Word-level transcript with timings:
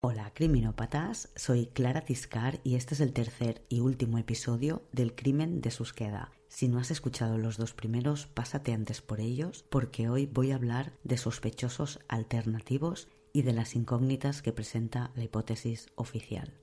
Hola 0.00 0.30
criminópatas, 0.32 1.28
soy 1.34 1.66
Clara 1.66 2.02
Tiscar 2.02 2.60
y 2.62 2.76
este 2.76 2.94
es 2.94 3.00
el 3.00 3.12
tercer 3.12 3.64
y 3.68 3.80
último 3.80 4.18
episodio 4.18 4.84
del 4.92 5.16
crimen 5.16 5.60
de 5.60 5.72
Susqueda. 5.72 6.30
Si 6.46 6.68
no 6.68 6.78
has 6.78 6.92
escuchado 6.92 7.36
los 7.36 7.56
dos 7.56 7.74
primeros, 7.74 8.28
pásate 8.28 8.72
antes 8.72 9.02
por 9.02 9.18
ellos 9.18 9.64
porque 9.68 10.08
hoy 10.08 10.26
voy 10.26 10.52
a 10.52 10.54
hablar 10.54 10.92
de 11.02 11.18
sospechosos 11.18 11.98
alternativos 12.06 13.08
y 13.32 13.42
de 13.42 13.52
las 13.52 13.74
incógnitas 13.74 14.40
que 14.40 14.52
presenta 14.52 15.10
la 15.16 15.24
hipótesis 15.24 15.88
oficial. 15.96 16.54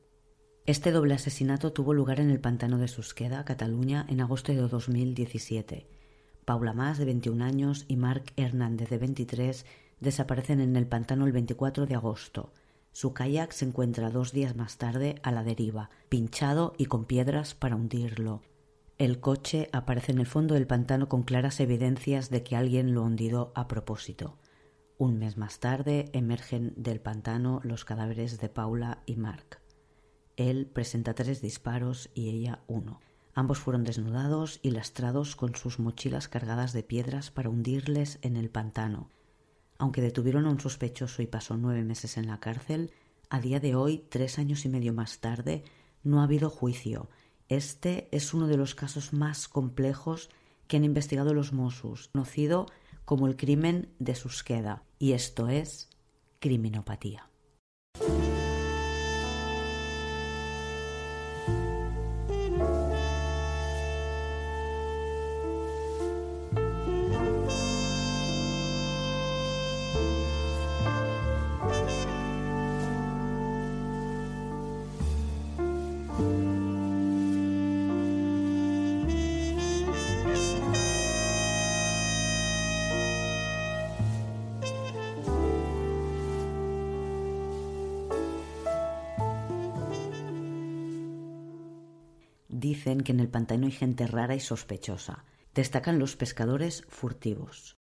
Este 0.65 0.93
doble 0.93 1.15
asesinato 1.15 1.73
tuvo 1.73 1.93
lugar 1.93 2.21
en 2.21 2.29
el 2.29 2.39
pantano 2.39 2.77
de 2.77 2.87
Susqueda, 2.87 3.43
Cataluña, 3.43 4.05
en 4.07 4.21
agosto 4.21 4.53
de 4.53 4.61
2017. 4.61 5.89
Paula 6.45 6.71
Mas, 6.71 6.97
de 6.99 7.03
21 7.03 7.43
años, 7.43 7.83
y 7.89 7.97
Marc 7.97 8.31
Hernández, 8.37 8.89
de 8.89 8.97
23, 8.97 9.65
desaparecen 9.99 10.61
en 10.61 10.77
el 10.77 10.87
pantano 10.87 11.25
el 11.25 11.33
24 11.33 11.85
de 11.85 11.95
agosto. 11.95 12.53
Su 12.95 13.11
kayak 13.11 13.51
se 13.51 13.65
encuentra 13.65 14.09
dos 14.09 14.31
días 14.31 14.55
más 14.55 14.77
tarde 14.77 15.19
a 15.21 15.33
la 15.33 15.43
deriva, 15.43 15.89
pinchado 16.07 16.73
y 16.77 16.85
con 16.85 17.03
piedras 17.03 17.53
para 17.53 17.75
hundirlo. 17.75 18.41
El 18.97 19.19
coche 19.19 19.67
aparece 19.73 20.13
en 20.13 20.19
el 20.19 20.25
fondo 20.25 20.53
del 20.53 20.65
pantano 20.65 21.09
con 21.09 21.23
claras 21.23 21.59
evidencias 21.59 22.29
de 22.29 22.41
que 22.43 22.55
alguien 22.55 22.93
lo 22.93 23.03
hundido 23.03 23.51
a 23.53 23.67
propósito. 23.67 24.37
Un 24.97 25.19
mes 25.19 25.35
más 25.35 25.59
tarde 25.59 26.09
emergen 26.13 26.73
del 26.77 27.01
pantano 27.01 27.59
los 27.63 27.83
cadáveres 27.83 28.39
de 28.39 28.47
Paula 28.47 29.03
y 29.05 29.17
Mark. 29.17 29.59
Él 30.37 30.65
presenta 30.65 31.13
tres 31.13 31.41
disparos 31.41 32.09
y 32.13 32.29
ella 32.29 32.63
uno. 32.67 33.01
Ambos 33.33 33.59
fueron 33.59 33.83
desnudados 33.83 34.61
y 34.61 34.71
lastrados 34.71 35.35
con 35.35 35.53
sus 35.55 35.79
mochilas 35.79 36.29
cargadas 36.29 36.71
de 36.71 36.83
piedras 36.83 37.29
para 37.29 37.49
hundirles 37.49 38.19
en 38.21 38.37
el 38.37 38.49
pantano. 38.49 39.09
Aunque 39.77 40.01
detuvieron 40.01 40.45
a 40.45 40.49
un 40.49 40.59
sospechoso 40.59 41.21
y 41.21 41.27
pasó 41.27 41.57
nueve 41.57 41.83
meses 41.83 42.17
en 42.17 42.27
la 42.27 42.39
cárcel, 42.39 42.91
a 43.29 43.39
día 43.39 43.59
de 43.59 43.75
hoy, 43.75 44.05
tres 44.09 44.39
años 44.39 44.65
y 44.65 44.69
medio 44.69 44.93
más 44.93 45.19
tarde, 45.19 45.63
no 46.03 46.21
ha 46.21 46.23
habido 46.23 46.49
juicio. 46.49 47.09
Este 47.49 48.07
es 48.11 48.33
uno 48.33 48.47
de 48.47 48.57
los 48.57 48.75
casos 48.75 49.13
más 49.13 49.47
complejos 49.47 50.29
que 50.67 50.77
han 50.77 50.83
investigado 50.83 51.33
los 51.33 51.53
Mossos, 51.53 52.09
conocido 52.09 52.67
como 53.03 53.27
el 53.27 53.35
crimen 53.35 53.89
de 53.99 54.15
Susqueda, 54.15 54.83
y 54.97 55.11
esto 55.11 55.49
es 55.49 55.89
criminopatía. 56.39 57.29
Que 93.05 93.13
en 93.13 93.21
el 93.21 93.29
pantano 93.29 93.67
hay 93.67 93.71
gente 93.71 94.05
rara 94.05 94.35
y 94.35 94.41
sospechosa. 94.41 95.23
Destacan 95.53 95.97
los 95.97 96.17
pescadores 96.17 96.83
furtivos. 96.89 97.77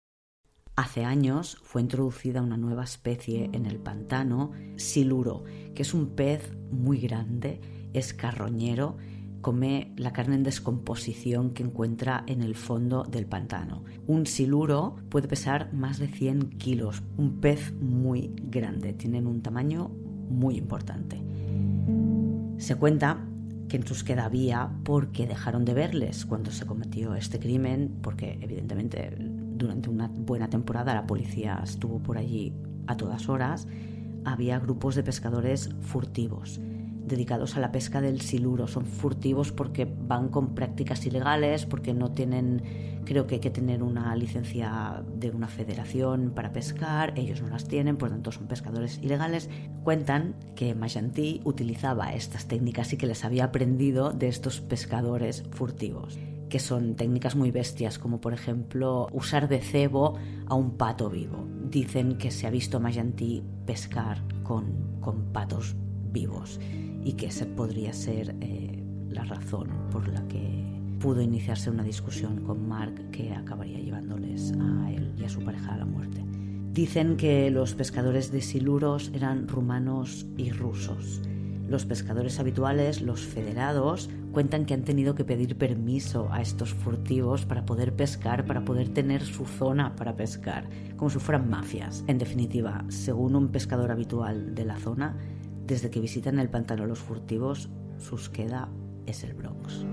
Hace 0.75 1.05
años 1.05 1.57
fue 1.63 1.81
introducida 1.81 2.41
una 2.41 2.57
nueva 2.57 2.83
especie 2.83 3.49
en 3.53 3.65
el 3.65 3.77
pantano, 3.77 4.51
siluro, 4.75 5.45
que 5.73 5.83
es 5.83 5.93
un 5.93 6.15
pez 6.15 6.51
muy 6.71 6.99
grande, 6.99 7.61
es 7.93 8.13
carroñero, 8.13 8.97
come 9.41 9.93
la 9.97 10.13
carne 10.13 10.35
en 10.35 10.43
descomposición 10.43 11.51
que 11.51 11.63
encuentra 11.63 12.23
en 12.27 12.41
el 12.41 12.55
fondo 12.55 13.03
del 13.03 13.25
pantano. 13.25 13.83
Un 14.07 14.25
siluro 14.25 14.95
puede 15.09 15.27
pesar 15.27 15.73
más 15.73 15.99
de 15.99 16.07
100 16.07 16.57
kilos, 16.57 17.03
un 17.17 17.41
pez 17.41 17.73
muy 17.73 18.33
grande, 18.37 18.93
tienen 18.93 19.27
un 19.27 19.41
tamaño 19.41 19.89
muy 20.29 20.57
importante. 20.57 21.21
Se 22.57 22.75
cuenta 22.75 23.27
que 23.71 23.77
en 23.77 23.87
Susqueda 23.87 24.25
había 24.25 24.69
porque 24.83 25.25
dejaron 25.25 25.63
de 25.63 25.73
verles 25.73 26.25
cuando 26.25 26.51
se 26.51 26.65
cometió 26.65 27.15
este 27.15 27.39
crimen, 27.39 27.99
porque 28.01 28.37
evidentemente 28.41 29.15
durante 29.17 29.89
una 29.89 30.09
buena 30.09 30.49
temporada 30.49 30.93
la 30.93 31.07
policía 31.07 31.61
estuvo 31.63 31.99
por 32.03 32.17
allí 32.17 32.53
a 32.87 32.97
todas 32.97 33.29
horas, 33.29 33.69
había 34.25 34.59
grupos 34.59 34.95
de 34.95 35.03
pescadores 35.03 35.69
furtivos 35.79 36.59
dedicados 37.05 37.57
a 37.57 37.59
la 37.59 37.71
pesca 37.71 38.01
del 38.01 38.21
siluro. 38.21 38.67
Son 38.67 38.85
furtivos 38.85 39.51
porque 39.51 39.85
van 39.85 40.29
con 40.29 40.55
prácticas 40.55 41.05
ilegales, 41.05 41.65
porque 41.65 41.93
no 41.93 42.11
tienen, 42.11 43.01
creo 43.05 43.27
que 43.27 43.35
hay 43.35 43.41
que 43.41 43.49
tener 43.49 43.83
una 43.83 44.15
licencia 44.15 45.03
de 45.15 45.29
una 45.29 45.47
federación 45.47 46.31
para 46.33 46.53
pescar, 46.53 47.13
ellos 47.17 47.41
no 47.41 47.49
las 47.49 47.67
tienen, 47.67 47.97
por 47.97 48.09
lo 48.09 48.15
tanto 48.15 48.31
son 48.31 48.47
pescadores 48.47 48.99
ilegales. 49.01 49.49
Cuentan 49.83 50.35
que 50.55 50.75
Majantí 50.75 51.41
utilizaba 51.43 52.13
estas 52.13 52.47
técnicas 52.47 52.93
y 52.93 52.97
que 52.97 53.07
les 53.07 53.25
había 53.25 53.45
aprendido 53.45 54.11
de 54.11 54.27
estos 54.27 54.61
pescadores 54.61 55.43
furtivos 55.51 56.17
que 56.49 56.59
son 56.59 56.95
técnicas 56.95 57.37
muy 57.37 57.49
bestias, 57.49 57.97
como 57.97 58.19
por 58.19 58.33
ejemplo 58.33 59.07
usar 59.13 59.47
de 59.47 59.61
cebo 59.61 60.17
a 60.47 60.53
un 60.53 60.71
pato 60.71 61.09
vivo. 61.09 61.47
Dicen 61.69 62.17
que 62.17 62.29
se 62.29 62.45
ha 62.45 62.49
visto 62.49 62.75
a 62.75 62.79
Majantí 62.81 63.41
pescar 63.65 64.21
con, 64.43 64.99
con 64.99 65.31
patos 65.31 65.77
vivos 66.11 66.59
y 67.03 67.13
que 67.13 67.27
esa 67.27 67.45
podría 67.45 67.93
ser 67.93 68.35
eh, 68.41 68.83
la 69.09 69.23
razón 69.23 69.69
por 69.91 70.07
la 70.07 70.27
que 70.27 70.61
pudo 70.99 71.21
iniciarse 71.21 71.69
una 71.69 71.83
discusión 71.83 72.41
con 72.41 72.67
Mark 72.67 73.09
que 73.11 73.33
acabaría 73.33 73.79
llevándoles 73.79 74.53
a 74.53 74.91
él 74.91 75.13
y 75.17 75.23
a 75.23 75.29
su 75.29 75.41
pareja 75.43 75.73
a 75.73 75.77
la 75.77 75.85
muerte. 75.85 76.23
Dicen 76.73 77.17
que 77.17 77.49
los 77.51 77.73
pescadores 77.73 78.31
de 78.31 78.41
siluros 78.41 79.11
eran 79.13 79.47
rumanos 79.47 80.25
y 80.37 80.51
rusos. 80.51 81.21
Los 81.67 81.85
pescadores 81.85 82.39
habituales, 82.39 83.01
los 83.01 83.21
federados, 83.21 84.09
cuentan 84.31 84.65
que 84.65 84.73
han 84.73 84.83
tenido 84.83 85.15
que 85.15 85.25
pedir 85.25 85.57
permiso 85.57 86.29
a 86.31 86.41
estos 86.41 86.73
furtivos 86.73 87.45
para 87.45 87.65
poder 87.65 87.95
pescar, 87.95 88.45
para 88.45 88.63
poder 88.63 88.89
tener 88.89 89.21
su 89.23 89.45
zona 89.45 89.95
para 89.95 90.15
pescar, 90.15 90.69
como 90.95 91.09
si 91.09 91.19
fueran 91.19 91.49
mafias. 91.49 92.03
En 92.07 92.17
definitiva, 92.17 92.85
según 92.89 93.35
un 93.35 93.49
pescador 93.49 93.91
habitual 93.91 94.55
de 94.55 94.65
la 94.65 94.77
zona, 94.77 95.17
desde 95.65 95.89
que 95.89 95.99
visitan 95.99 96.39
el 96.39 96.49
pantano 96.49 96.85
los 96.85 96.99
furtivos, 96.99 97.69
Susqueda 97.97 98.69
es 99.05 99.23
el 99.23 99.33
Bronx. 99.33 99.85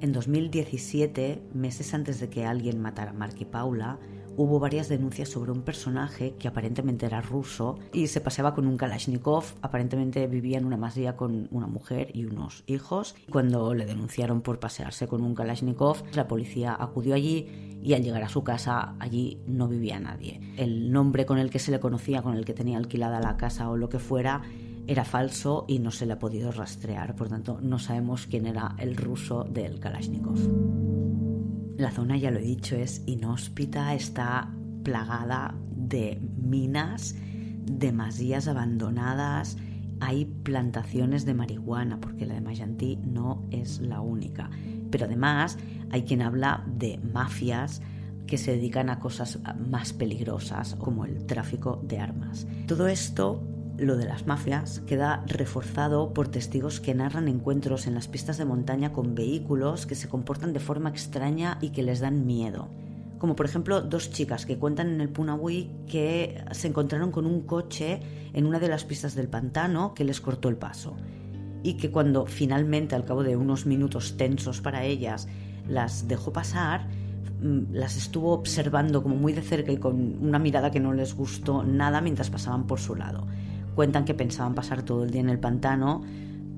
En 0.00 0.12
2017, 0.12 1.42
meses 1.54 1.94
antes 1.94 2.20
de 2.20 2.28
que 2.28 2.44
alguien 2.44 2.80
matara 2.80 3.10
a 3.10 3.14
Mark 3.14 3.34
y 3.38 3.46
Paula, 3.46 3.98
hubo 4.36 4.60
varias 4.60 4.88
denuncias 4.88 5.30
sobre 5.30 5.52
un 5.52 5.62
personaje 5.62 6.34
que 6.38 6.48
aparentemente 6.48 7.06
era 7.06 7.22
ruso 7.22 7.78
y 7.92 8.06
se 8.08 8.20
paseaba 8.20 8.54
con 8.54 8.66
un 8.66 8.76
Kalashnikov. 8.76 9.44
Aparentemente 9.62 10.26
vivía 10.26 10.58
en 10.58 10.66
una 10.66 10.76
masía 10.76 11.16
con 11.16 11.48
una 11.50 11.66
mujer 11.66 12.10
y 12.14 12.26
unos 12.26 12.62
hijos. 12.66 13.14
Cuando 13.30 13.72
le 13.72 13.86
denunciaron 13.86 14.42
por 14.42 14.60
pasearse 14.60 15.08
con 15.08 15.22
un 15.22 15.34
Kalashnikov, 15.34 16.02
la 16.12 16.28
policía 16.28 16.76
acudió 16.78 17.14
allí 17.14 17.78
y 17.82 17.94
al 17.94 18.02
llegar 18.02 18.22
a 18.22 18.28
su 18.28 18.44
casa 18.44 18.96
allí 18.98 19.40
no 19.46 19.68
vivía 19.68 19.98
nadie. 19.98 20.40
El 20.56 20.92
nombre 20.92 21.24
con 21.24 21.38
el 21.38 21.50
que 21.50 21.58
se 21.58 21.70
le 21.70 21.80
conocía, 21.80 22.20
con 22.20 22.36
el 22.36 22.44
que 22.44 22.52
tenía 22.52 22.76
alquilada 22.76 23.20
la 23.20 23.36
casa 23.36 23.70
o 23.70 23.76
lo 23.76 23.88
que 23.88 23.98
fuera, 23.98 24.42
era 24.86 25.04
falso 25.04 25.64
y 25.68 25.78
no 25.78 25.90
se 25.90 26.06
le 26.06 26.12
ha 26.12 26.18
podido 26.18 26.52
rastrear, 26.52 27.16
por 27.16 27.28
tanto 27.28 27.60
no 27.60 27.78
sabemos 27.78 28.26
quién 28.26 28.46
era 28.46 28.74
el 28.78 28.96
ruso 28.96 29.44
del 29.44 29.80
Kalashnikov. 29.80 30.38
La 31.76 31.90
zona, 31.90 32.16
ya 32.16 32.30
lo 32.30 32.38
he 32.38 32.42
dicho, 32.42 32.76
es 32.76 33.02
inhóspita, 33.06 33.94
está 33.94 34.50
plagada 34.82 35.54
de 35.74 36.20
minas, 36.36 37.16
de 37.64 37.92
masías 37.92 38.48
abandonadas, 38.48 39.58
hay 40.00 40.24
plantaciones 40.24 41.24
de 41.24 41.34
marihuana, 41.34 42.00
porque 42.00 42.26
la 42.26 42.34
de 42.34 42.40
Mayantí 42.40 42.96
no 42.96 43.46
es 43.50 43.80
la 43.80 44.00
única. 44.00 44.50
Pero 44.90 45.06
además 45.06 45.58
hay 45.90 46.02
quien 46.02 46.22
habla 46.22 46.64
de 46.66 46.98
mafias 46.98 47.82
que 48.26 48.38
se 48.38 48.52
dedican 48.52 48.90
a 48.90 48.98
cosas 48.98 49.38
más 49.68 49.92
peligrosas, 49.92 50.74
como 50.76 51.04
el 51.04 51.24
tráfico 51.26 51.80
de 51.82 51.98
armas. 51.98 52.46
Todo 52.66 52.88
esto 52.88 53.42
lo 53.78 53.96
de 53.96 54.06
las 54.06 54.26
mafias 54.26 54.80
queda 54.86 55.22
reforzado 55.26 56.14
por 56.14 56.28
testigos 56.28 56.80
que 56.80 56.94
narran 56.94 57.28
encuentros 57.28 57.86
en 57.86 57.94
las 57.94 58.08
pistas 58.08 58.38
de 58.38 58.44
montaña 58.44 58.92
con 58.92 59.14
vehículos 59.14 59.86
que 59.86 59.94
se 59.94 60.08
comportan 60.08 60.52
de 60.52 60.60
forma 60.60 60.88
extraña 60.88 61.58
y 61.60 61.70
que 61.70 61.82
les 61.82 62.00
dan 62.00 62.26
miedo. 62.26 62.68
Como 63.18 63.36
por 63.36 63.46
ejemplo 63.46 63.80
dos 63.80 64.10
chicas 64.10 64.46
que 64.46 64.58
cuentan 64.58 64.88
en 64.88 65.00
el 65.00 65.08
Punahui 65.08 65.70
que 65.88 66.42
se 66.52 66.68
encontraron 66.68 67.10
con 67.10 67.26
un 67.26 67.42
coche 67.42 68.00
en 68.32 68.46
una 68.46 68.58
de 68.58 68.68
las 68.68 68.84
pistas 68.84 69.14
del 69.14 69.28
pantano 69.28 69.94
que 69.94 70.04
les 70.04 70.20
cortó 70.20 70.48
el 70.48 70.56
paso. 70.56 70.96
Y 71.62 71.74
que 71.74 71.90
cuando 71.90 72.26
finalmente, 72.26 72.94
al 72.94 73.04
cabo 73.04 73.22
de 73.22 73.36
unos 73.36 73.66
minutos 73.66 74.16
tensos 74.16 74.60
para 74.60 74.84
ellas, 74.84 75.26
las 75.66 76.06
dejó 76.06 76.32
pasar, 76.32 76.86
mm, 77.42 77.72
las 77.72 77.96
estuvo 77.96 78.32
observando 78.32 79.02
como 79.02 79.16
muy 79.16 79.32
de 79.32 79.42
cerca 79.42 79.72
y 79.72 79.78
con 79.78 80.22
una 80.22 80.38
mirada 80.38 80.70
que 80.70 80.80
no 80.80 80.92
les 80.92 81.14
gustó 81.14 81.64
nada 81.64 82.00
mientras 82.00 82.30
pasaban 82.30 82.66
por 82.66 82.78
su 82.78 82.94
lado 82.94 83.26
Cuentan 83.76 84.06
que 84.06 84.14
pensaban 84.14 84.54
pasar 84.54 84.82
todo 84.82 85.04
el 85.04 85.10
día 85.10 85.20
en 85.20 85.28
el 85.28 85.38
pantano, 85.38 86.02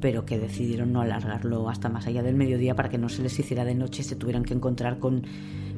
pero 0.01 0.25
que 0.25 0.39
decidieron 0.39 0.93
no 0.93 1.01
alargarlo 1.01 1.69
hasta 1.69 1.89
más 1.89 2.07
allá 2.07 2.23
del 2.23 2.37
mediodía 2.37 2.77
para 2.77 2.89
que 2.89 2.97
no 2.97 3.09
se 3.09 3.23
les 3.23 3.37
hiciera 3.37 3.65
de 3.65 3.75
noche 3.75 4.03
y 4.03 4.05
se 4.05 4.15
tuvieran 4.15 4.45
que 4.45 4.55
encontrar 4.55 5.01
con 5.01 5.25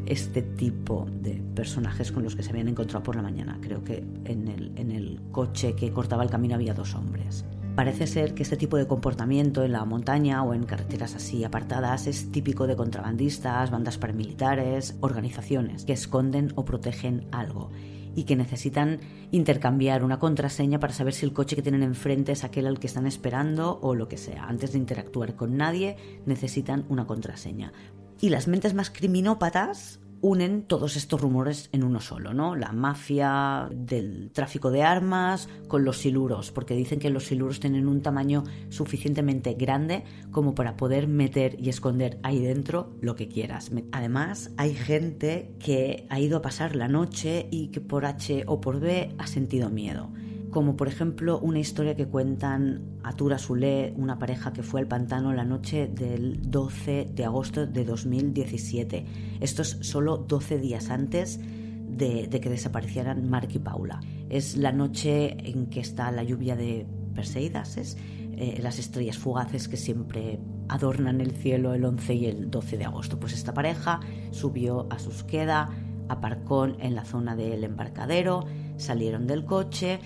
este 0.04 0.42
tipo 0.42 1.06
de 1.10 1.42
personajes 1.54 2.12
con 2.12 2.25
los 2.25 2.37
que 2.37 2.42
se 2.42 2.50
habían 2.50 2.69
encontrado 2.69 3.02
por 3.02 3.16
la 3.16 3.22
mañana. 3.22 3.58
Creo 3.62 3.82
que 3.82 4.04
en 4.26 4.48
el, 4.48 4.72
en 4.76 4.90
el 4.90 5.19
coche 5.32 5.75
que 5.75 5.90
cortaba 5.92 6.22
el 6.22 6.28
camino 6.28 6.56
había 6.56 6.75
dos 6.75 6.94
hombres. 6.94 7.46
Parece 7.75 8.06
ser 8.06 8.34
que 8.34 8.43
este 8.43 8.58
tipo 8.58 8.76
de 8.76 8.86
comportamiento 8.86 9.64
en 9.64 9.72
la 9.72 9.86
montaña 9.86 10.43
o 10.43 10.52
en 10.52 10.64
carreteras 10.64 11.14
así 11.14 11.43
apartadas 11.44 12.06
es 12.06 12.31
típico 12.31 12.66
de 12.66 12.76
contrabandistas, 12.76 13.70
bandas 13.70 13.96
paramilitares, 13.96 14.98
organizaciones 15.00 15.86
que 15.86 15.94
esconden 15.94 16.52
o 16.56 16.66
protegen 16.66 17.28
algo 17.32 17.70
y 18.14 18.24
que 18.24 18.36
necesitan 18.36 19.00
intercambiar 19.30 20.04
una 20.04 20.18
contraseña 20.18 20.80
para 20.80 20.92
saber 20.92 21.14
si 21.14 21.26
el 21.26 21.32
coche 21.32 21.56
que 21.56 21.62
tienen 21.62 21.82
enfrente 21.82 22.32
es 22.32 22.44
aquel 22.44 22.66
al 22.66 22.78
que 22.78 22.86
están 22.86 23.06
esperando 23.06 23.78
o 23.82 23.94
lo 23.94 24.08
que 24.08 24.16
sea. 24.16 24.44
Antes 24.44 24.72
de 24.72 24.78
interactuar 24.78 25.36
con 25.36 25.56
nadie 25.56 25.96
necesitan 26.26 26.84
una 26.88 27.06
contraseña. 27.06 27.72
Y 28.20 28.28
las 28.28 28.48
mentes 28.48 28.74
más 28.74 28.90
criminópatas 28.90 30.00
unen 30.20 30.62
todos 30.62 30.96
estos 30.96 31.20
rumores 31.20 31.69
en 31.72 31.84
uno 31.84 32.00
solo, 32.00 32.34
¿no? 32.34 32.56
La 32.56 32.72
mafia 32.72 33.69
del 33.70 34.31
tráfico 34.32 34.70
de 34.70 34.82
armas 34.82 35.49
con 35.69 35.84
los 35.84 35.99
siluros, 35.99 36.50
porque 36.50 36.75
dicen 36.75 36.99
que 36.99 37.11
los 37.11 37.25
siluros 37.25 37.61
tienen 37.61 37.88
un 37.88 38.02
tamaño 38.02 38.44
suficientemente 38.69 39.55
grande 39.55 40.05
como 40.31 40.55
para 40.55 40.76
poder 40.76 41.08
meter 41.08 41.56
y 41.58 41.69
esconder 41.69 42.19
ahí 42.22 42.40
dentro 42.40 42.93
lo 43.00 43.14
que 43.14 43.28
quieras. 43.28 43.70
Además, 43.93 44.50
hay 44.56 44.75
gente 44.75 45.55
que 45.58 46.06
ha 46.11 46.20
ido 46.20 46.38
a 46.38 46.43
pasar 46.43 46.76
la 46.76 46.88
noche 46.88 47.49
y 47.50 47.69
que 47.69 47.81
por 47.81 48.05
H 48.05 48.44
o 48.46 48.61
por 48.61 48.81
B 48.81 49.14
ha 49.19 49.26
sentido 49.26 49.70
miedo 49.70 50.11
como 50.50 50.76
por 50.76 50.88
ejemplo 50.88 51.38
una 51.38 51.61
historia 51.61 51.94
que 51.94 52.06
cuentan 52.06 52.82
Atura 53.02 53.38
Sule, 53.38 53.94
una 53.97 54.19
pareja 54.19 54.52
que 54.52 54.62
fue 54.62 54.81
al 54.81 54.88
pantano 54.88 55.32
la 55.32 55.44
noche 55.44 55.87
del 55.87 56.50
12 56.50 57.11
de 57.14 57.25
agosto 57.25 57.67
de 57.67 57.85
2017. 57.85 59.06
Esto 59.41 59.62
es 59.62 59.79
solo 59.81 60.19
12 60.19 60.58
días 60.58 60.91
antes 60.91 61.41
de, 61.41 62.29
que 62.29 62.50
desaparecieran 62.50 63.29
Mark 63.29 63.49
y 63.52 63.58
Paula. 63.58 64.00
Es 64.29 64.56
la 64.56 64.73
noche 64.73 65.37
en 65.49 65.67
que 65.67 65.81
está 65.81 66.11
la 66.11 66.25
lluvia 66.25 66.56
de 66.56 66.87
Perseidas, 67.14 67.76
eh, 67.76 68.58
las 68.62 68.79
estrellas 68.79 69.19
fugaces 69.19 69.69
que 69.69 69.76
siempre 69.76 70.41
adornan 70.69 71.20
el 71.20 71.32
cielo 71.32 71.75
el 71.75 71.85
11 71.85 72.14
y 72.14 72.26
el 72.26 72.50
12 72.50 72.79
de 72.79 72.85
agosto. 72.85 73.20
Pues 73.20 73.35
esta 73.35 73.55
pareja 73.55 74.00
subió 74.31 74.87
a 74.91 74.99
Susqueda, 74.99 75.70
aparcó 76.08 76.64
en 76.64 76.94
la 76.94 77.05
zona 77.05 77.37
del 77.37 77.62
embarcadero, 77.64 78.46
salieron 78.79 79.26
del 79.26 79.44
coche 79.44 80.00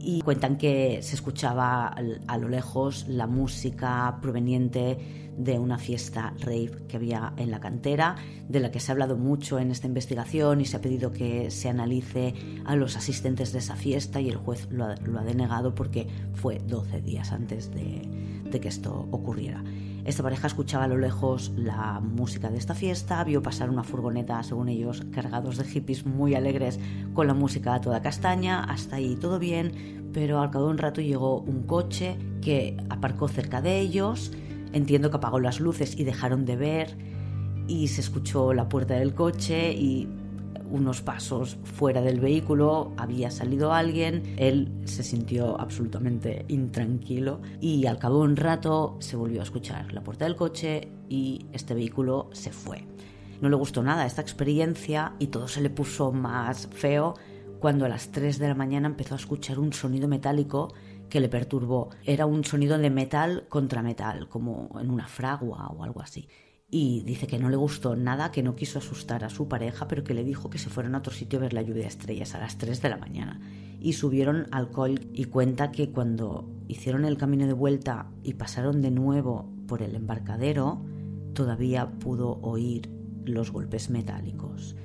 y 0.00 0.20
cuentan 0.22 0.58
que 0.58 1.00
se 1.02 1.14
escuchaba 1.14 1.88
a 2.26 2.38
lo 2.38 2.48
lejos 2.48 3.06
la 3.08 3.26
música 3.26 4.18
proveniente 4.22 5.28
de 5.36 5.58
una 5.58 5.78
fiesta 5.78 6.34
rave 6.40 6.72
que 6.88 6.96
había 6.96 7.32
en 7.36 7.50
la 7.50 7.60
cantera, 7.60 8.16
de 8.48 8.60
la 8.60 8.70
que 8.70 8.80
se 8.80 8.90
ha 8.90 8.94
hablado 8.94 9.16
mucho 9.16 9.58
en 9.58 9.70
esta 9.70 9.86
investigación 9.86 10.60
y 10.60 10.64
se 10.64 10.76
ha 10.76 10.80
pedido 10.80 11.12
que 11.12 11.50
se 11.50 11.68
analice 11.68 12.34
a 12.64 12.74
los 12.74 12.96
asistentes 12.96 13.52
de 13.52 13.60
esa 13.60 13.76
fiesta 13.76 14.20
y 14.20 14.28
el 14.28 14.36
juez 14.36 14.68
lo 14.70 14.84
ha, 14.86 15.24
denegado 15.24 15.74
porque 15.74 16.08
fue 16.34 16.58
12 16.58 17.02
días 17.02 17.32
antes 17.32 17.70
de 17.70 18.60
que 18.60 18.68
esto 18.68 19.08
ocurriera. 19.10 19.62
Esta 20.08 20.22
pareja 20.22 20.46
escuchaba 20.46 20.84
a 20.84 20.88
lo 20.88 20.96
lejos 20.96 21.52
la 21.54 22.00
música 22.00 22.48
de 22.48 22.56
esta 22.56 22.74
fiesta, 22.74 23.22
vio 23.24 23.42
pasar 23.42 23.68
una 23.68 23.84
furgoneta, 23.84 24.42
según 24.42 24.70
ellos, 24.70 25.02
cargados 25.12 25.58
de 25.58 25.64
hippies 25.64 26.06
muy 26.06 26.34
alegres 26.34 26.80
con 27.12 27.26
la 27.26 27.34
música 27.34 27.78
toda 27.82 28.00
castaña, 28.00 28.64
hasta 28.64 28.96
ahí 28.96 29.16
todo 29.16 29.38
bien, 29.38 30.08
pero 30.14 30.40
al 30.40 30.50
cabo 30.50 30.64
de 30.64 30.70
un 30.70 30.78
rato 30.78 31.02
llegó 31.02 31.40
un 31.40 31.64
coche 31.64 32.16
que 32.40 32.78
aparcó 32.88 33.28
cerca 33.28 33.60
de 33.60 33.80
ellos, 33.80 34.32
entiendo 34.72 35.10
que 35.10 35.18
apagó 35.18 35.40
las 35.40 35.60
luces 35.60 35.94
y 35.94 36.04
dejaron 36.04 36.46
de 36.46 36.56
ver, 36.56 36.96
y 37.66 37.88
se 37.88 38.00
escuchó 38.00 38.54
la 38.54 38.66
puerta 38.66 38.94
del 38.94 39.14
coche 39.14 39.74
y 39.74 40.08
unos 40.70 41.02
pasos 41.02 41.58
fuera 41.64 42.00
del 42.00 42.20
vehículo 42.20 42.92
había 42.96 43.30
salido 43.30 43.72
alguien, 43.72 44.34
él 44.36 44.70
se 44.84 45.02
sintió 45.02 45.60
absolutamente 45.60 46.44
intranquilo 46.48 47.40
y 47.60 47.86
al 47.86 47.98
cabo 47.98 48.18
de 48.18 48.24
un 48.24 48.36
rato 48.36 48.96
se 49.00 49.16
volvió 49.16 49.40
a 49.40 49.44
escuchar 49.44 49.92
la 49.92 50.02
puerta 50.02 50.24
del 50.24 50.36
coche 50.36 50.88
y 51.08 51.46
este 51.52 51.74
vehículo 51.74 52.30
se 52.32 52.52
fue. 52.52 52.84
No 53.40 53.48
le 53.48 53.56
gustó 53.56 53.82
nada 53.82 54.06
esta 54.06 54.22
experiencia 54.22 55.14
y 55.18 55.28
todo 55.28 55.48
se 55.48 55.60
le 55.60 55.70
puso 55.70 56.12
más 56.12 56.68
feo 56.68 57.14
cuando 57.60 57.84
a 57.84 57.88
las 57.88 58.10
3 58.10 58.38
de 58.38 58.48
la 58.48 58.54
mañana 58.54 58.88
empezó 58.88 59.14
a 59.14 59.18
escuchar 59.18 59.58
un 59.58 59.72
sonido 59.72 60.08
metálico 60.08 60.72
que 61.08 61.20
le 61.20 61.28
perturbó. 61.28 61.90
Era 62.04 62.26
un 62.26 62.44
sonido 62.44 62.78
de 62.78 62.90
metal 62.90 63.46
contra 63.48 63.82
metal, 63.82 64.28
como 64.28 64.70
en 64.80 64.90
una 64.90 65.06
fragua 65.06 65.68
o 65.68 65.82
algo 65.82 66.02
así 66.02 66.28
y 66.70 67.02
dice 67.02 67.26
que 67.26 67.38
no 67.38 67.48
le 67.48 67.56
gustó 67.56 67.96
nada, 67.96 68.30
que 68.30 68.42
no 68.42 68.54
quiso 68.54 68.78
asustar 68.78 69.24
a 69.24 69.30
su 69.30 69.48
pareja, 69.48 69.88
pero 69.88 70.04
que 70.04 70.12
le 70.12 70.22
dijo 70.22 70.50
que 70.50 70.58
se 70.58 70.68
fueran 70.68 70.94
a 70.94 70.98
otro 70.98 71.14
sitio 71.14 71.38
a 71.38 71.42
ver 71.42 71.54
la 71.54 71.62
lluvia 71.62 71.82
de 71.82 71.88
estrellas 71.88 72.34
a 72.34 72.38
las 72.38 72.58
3 72.58 72.82
de 72.82 72.88
la 72.90 72.98
mañana. 72.98 73.40
Y 73.80 73.94
subieron 73.94 74.48
al 74.50 74.70
col 74.70 75.08
y 75.14 75.24
cuenta 75.24 75.70
que 75.70 75.90
cuando 75.90 76.50
hicieron 76.68 77.06
el 77.06 77.16
camino 77.16 77.46
de 77.46 77.54
vuelta 77.54 78.10
y 78.22 78.34
pasaron 78.34 78.82
de 78.82 78.90
nuevo 78.90 79.50
por 79.66 79.82
el 79.82 79.94
embarcadero, 79.94 80.84
todavía 81.32 81.88
pudo 81.88 82.38
oír 82.42 82.90
los 83.24 83.50
golpes 83.50 83.88
metálicos, 83.88 84.76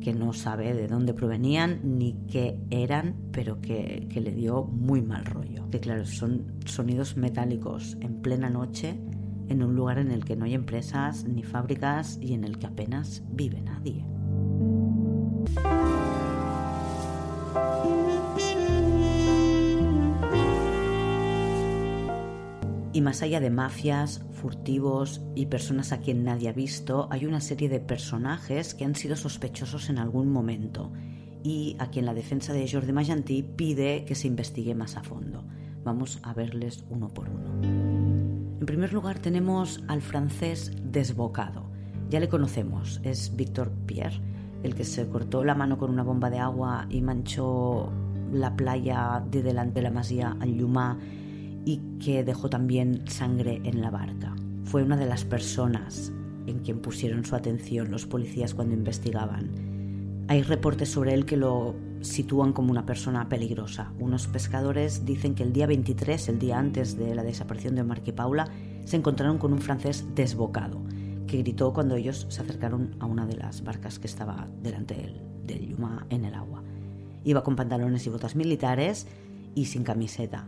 que 0.00 0.12
no 0.12 0.34
sabe 0.34 0.72
de 0.72 0.86
dónde 0.86 1.14
provenían 1.14 1.80
ni 1.98 2.12
qué 2.28 2.60
eran, 2.70 3.16
pero 3.32 3.60
que, 3.60 4.06
que 4.08 4.20
le 4.20 4.32
dio 4.32 4.64
muy 4.64 5.02
mal 5.02 5.24
rollo. 5.24 5.68
Que 5.70 5.80
claro, 5.80 6.06
son 6.06 6.60
sonidos 6.64 7.16
metálicos 7.16 7.96
en 8.00 8.20
plena 8.22 8.50
noche 8.50 9.00
en 9.48 9.62
un 9.62 9.74
lugar 9.74 9.98
en 9.98 10.10
el 10.10 10.24
que 10.24 10.36
no 10.36 10.44
hay 10.44 10.54
empresas 10.54 11.24
ni 11.24 11.42
fábricas 11.42 12.18
y 12.20 12.34
en 12.34 12.44
el 12.44 12.58
que 12.58 12.66
apenas 12.66 13.22
vive 13.30 13.60
nadie. 13.60 14.04
Y 22.92 23.00
más 23.00 23.22
allá 23.22 23.40
de 23.40 23.50
mafias, 23.50 24.22
furtivos 24.30 25.20
y 25.34 25.46
personas 25.46 25.90
a 25.90 25.98
quien 25.98 26.22
nadie 26.22 26.48
ha 26.48 26.52
visto, 26.52 27.08
hay 27.10 27.26
una 27.26 27.40
serie 27.40 27.68
de 27.68 27.80
personajes 27.80 28.74
que 28.74 28.84
han 28.84 28.94
sido 28.94 29.16
sospechosos 29.16 29.90
en 29.90 29.98
algún 29.98 30.30
momento 30.30 30.92
y 31.42 31.76
a 31.78 31.90
quien 31.90 32.06
la 32.06 32.14
defensa 32.14 32.52
de 32.52 32.70
Jordi 32.70 32.92
Magentí 32.92 33.42
pide 33.42 34.04
que 34.04 34.14
se 34.14 34.28
investigue 34.28 34.74
más 34.74 34.96
a 34.96 35.02
fondo. 35.02 35.44
Vamos 35.82 36.20
a 36.22 36.32
verles 36.34 36.84
uno 36.88 37.08
por 37.08 37.28
uno. 37.28 38.03
En 38.60 38.66
primer 38.66 38.92
lugar 38.92 39.18
tenemos 39.18 39.82
al 39.88 40.00
francés 40.00 40.72
desbocado. 40.84 41.70
Ya 42.08 42.20
le 42.20 42.28
conocemos, 42.28 43.00
es 43.02 43.34
Victor 43.34 43.72
Pierre, 43.86 44.20
el 44.62 44.74
que 44.74 44.84
se 44.84 45.08
cortó 45.08 45.44
la 45.44 45.54
mano 45.54 45.76
con 45.76 45.90
una 45.90 46.02
bomba 46.02 46.30
de 46.30 46.38
agua 46.38 46.86
y 46.88 47.00
manchó 47.00 47.92
la 48.32 48.56
playa 48.56 49.22
de 49.30 49.42
delante 49.42 49.80
de 49.80 49.82
la 49.82 49.90
masía 49.90 50.36
Allumá 50.40 50.98
y 51.64 51.80
que 51.98 52.24
dejó 52.24 52.48
también 52.48 53.02
sangre 53.06 53.60
en 53.64 53.80
la 53.80 53.90
barca. 53.90 54.34
Fue 54.64 54.82
una 54.82 54.96
de 54.96 55.06
las 55.06 55.24
personas 55.24 56.12
en 56.46 56.60
quien 56.60 56.80
pusieron 56.80 57.24
su 57.24 57.34
atención 57.34 57.90
los 57.90 58.06
policías 58.06 58.54
cuando 58.54 58.74
investigaban. 58.74 60.24
Hay 60.28 60.42
reportes 60.42 60.90
sobre 60.90 61.14
él 61.14 61.26
que 61.26 61.36
lo 61.36 61.74
sitúan 62.04 62.52
como 62.52 62.70
una 62.70 62.86
persona 62.86 63.28
peligrosa. 63.28 63.92
Unos 63.98 64.26
pescadores 64.26 65.04
dicen 65.04 65.34
que 65.34 65.42
el 65.42 65.52
día 65.52 65.66
23, 65.66 66.28
el 66.28 66.38
día 66.38 66.58
antes 66.58 66.96
de 66.96 67.14
la 67.14 67.22
desaparición 67.22 67.74
de 67.74 67.82
Mark 67.82 68.02
y 68.06 68.12
Paula, 68.12 68.48
se 68.84 68.96
encontraron 68.96 69.38
con 69.38 69.52
un 69.52 69.60
francés 69.60 70.04
desbocado, 70.14 70.80
que 71.26 71.38
gritó 71.38 71.72
cuando 71.72 71.96
ellos 71.96 72.26
se 72.28 72.42
acercaron 72.42 72.94
a 73.00 73.06
una 73.06 73.26
de 73.26 73.36
las 73.36 73.64
barcas 73.64 73.98
que 73.98 74.06
estaba 74.06 74.46
delante 74.62 74.94
del, 74.94 75.20
del 75.46 75.68
Yuma 75.68 76.06
en 76.10 76.24
el 76.24 76.34
agua. 76.34 76.62
Iba 77.24 77.42
con 77.42 77.56
pantalones 77.56 78.06
y 78.06 78.10
botas 78.10 78.36
militares 78.36 79.06
y 79.54 79.66
sin 79.66 79.82
camiseta. 79.82 80.46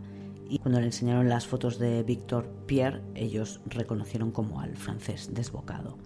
Y 0.49 0.59
cuando 0.59 0.79
le 0.79 0.85
enseñaron 0.85 1.27
las 1.27 1.47
fotos 1.47 1.79
de 1.79 2.03
Victor 2.03 2.47
Pierre, 2.67 3.01
ellos 3.15 3.59
reconocieron 3.65 4.31
como 4.31 4.61
al 4.61 4.77
francés 4.77 5.31
desbocado. 5.33 5.97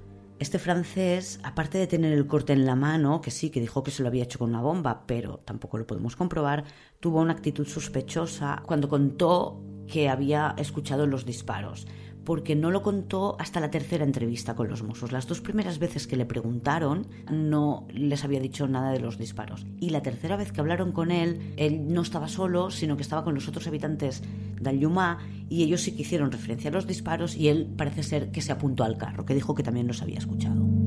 Este 0.41 0.57
francés, 0.57 1.39
aparte 1.43 1.77
de 1.77 1.85
tener 1.85 2.13
el 2.13 2.25
corte 2.25 2.51
en 2.51 2.65
la 2.65 2.75
mano, 2.75 3.21
que 3.21 3.29
sí, 3.29 3.51
que 3.51 3.59
dijo 3.59 3.83
que 3.83 3.91
se 3.91 4.01
lo 4.01 4.07
había 4.07 4.23
hecho 4.23 4.39
con 4.39 4.49
una 4.49 4.59
bomba, 4.59 5.03
pero 5.05 5.37
tampoco 5.45 5.77
lo 5.77 5.85
podemos 5.85 6.15
comprobar, 6.15 6.63
tuvo 6.99 7.21
una 7.21 7.33
actitud 7.33 7.67
sospechosa 7.67 8.63
cuando 8.65 8.89
contó 8.89 9.61
que 9.87 10.09
había 10.09 10.55
escuchado 10.57 11.05
los 11.05 11.27
disparos 11.27 11.85
porque 12.23 12.55
no 12.55 12.71
lo 12.71 12.81
contó 12.81 13.35
hasta 13.39 13.59
la 13.59 13.71
tercera 13.71 14.03
entrevista 14.03 14.55
con 14.55 14.69
los 14.69 14.83
Mossos. 14.83 15.11
Las 15.11 15.27
dos 15.27 15.41
primeras 15.41 15.79
veces 15.79 16.07
que 16.07 16.17
le 16.17 16.25
preguntaron 16.25 17.07
no 17.31 17.87
les 17.93 18.23
había 18.23 18.39
dicho 18.39 18.67
nada 18.67 18.91
de 18.91 18.99
los 18.99 19.17
disparos. 19.17 19.65
Y 19.79 19.89
la 19.89 20.01
tercera 20.01 20.37
vez 20.37 20.51
que 20.51 20.61
hablaron 20.61 20.91
con 20.91 21.11
él, 21.11 21.53
él 21.57 21.87
no 21.87 22.01
estaba 22.01 22.27
solo, 22.27 22.71
sino 22.71 22.95
que 22.95 23.03
estaba 23.03 23.23
con 23.23 23.35
los 23.35 23.47
otros 23.47 23.67
habitantes 23.67 24.23
del 24.59 24.79
Yuma 24.79 25.19
y 25.49 25.63
ellos 25.63 25.81
sí 25.81 25.95
que 25.95 26.03
hicieron 26.03 26.31
referencia 26.31 26.69
a 26.69 26.73
los 26.73 26.87
disparos 26.87 27.35
y 27.35 27.49
él 27.49 27.73
parece 27.75 28.03
ser 28.03 28.31
que 28.31 28.41
se 28.41 28.51
apuntó 28.51 28.83
al 28.83 28.97
carro, 28.97 29.25
que 29.25 29.33
dijo 29.33 29.55
que 29.55 29.63
también 29.63 29.87
los 29.87 30.01
había 30.01 30.19
escuchado. 30.19 30.80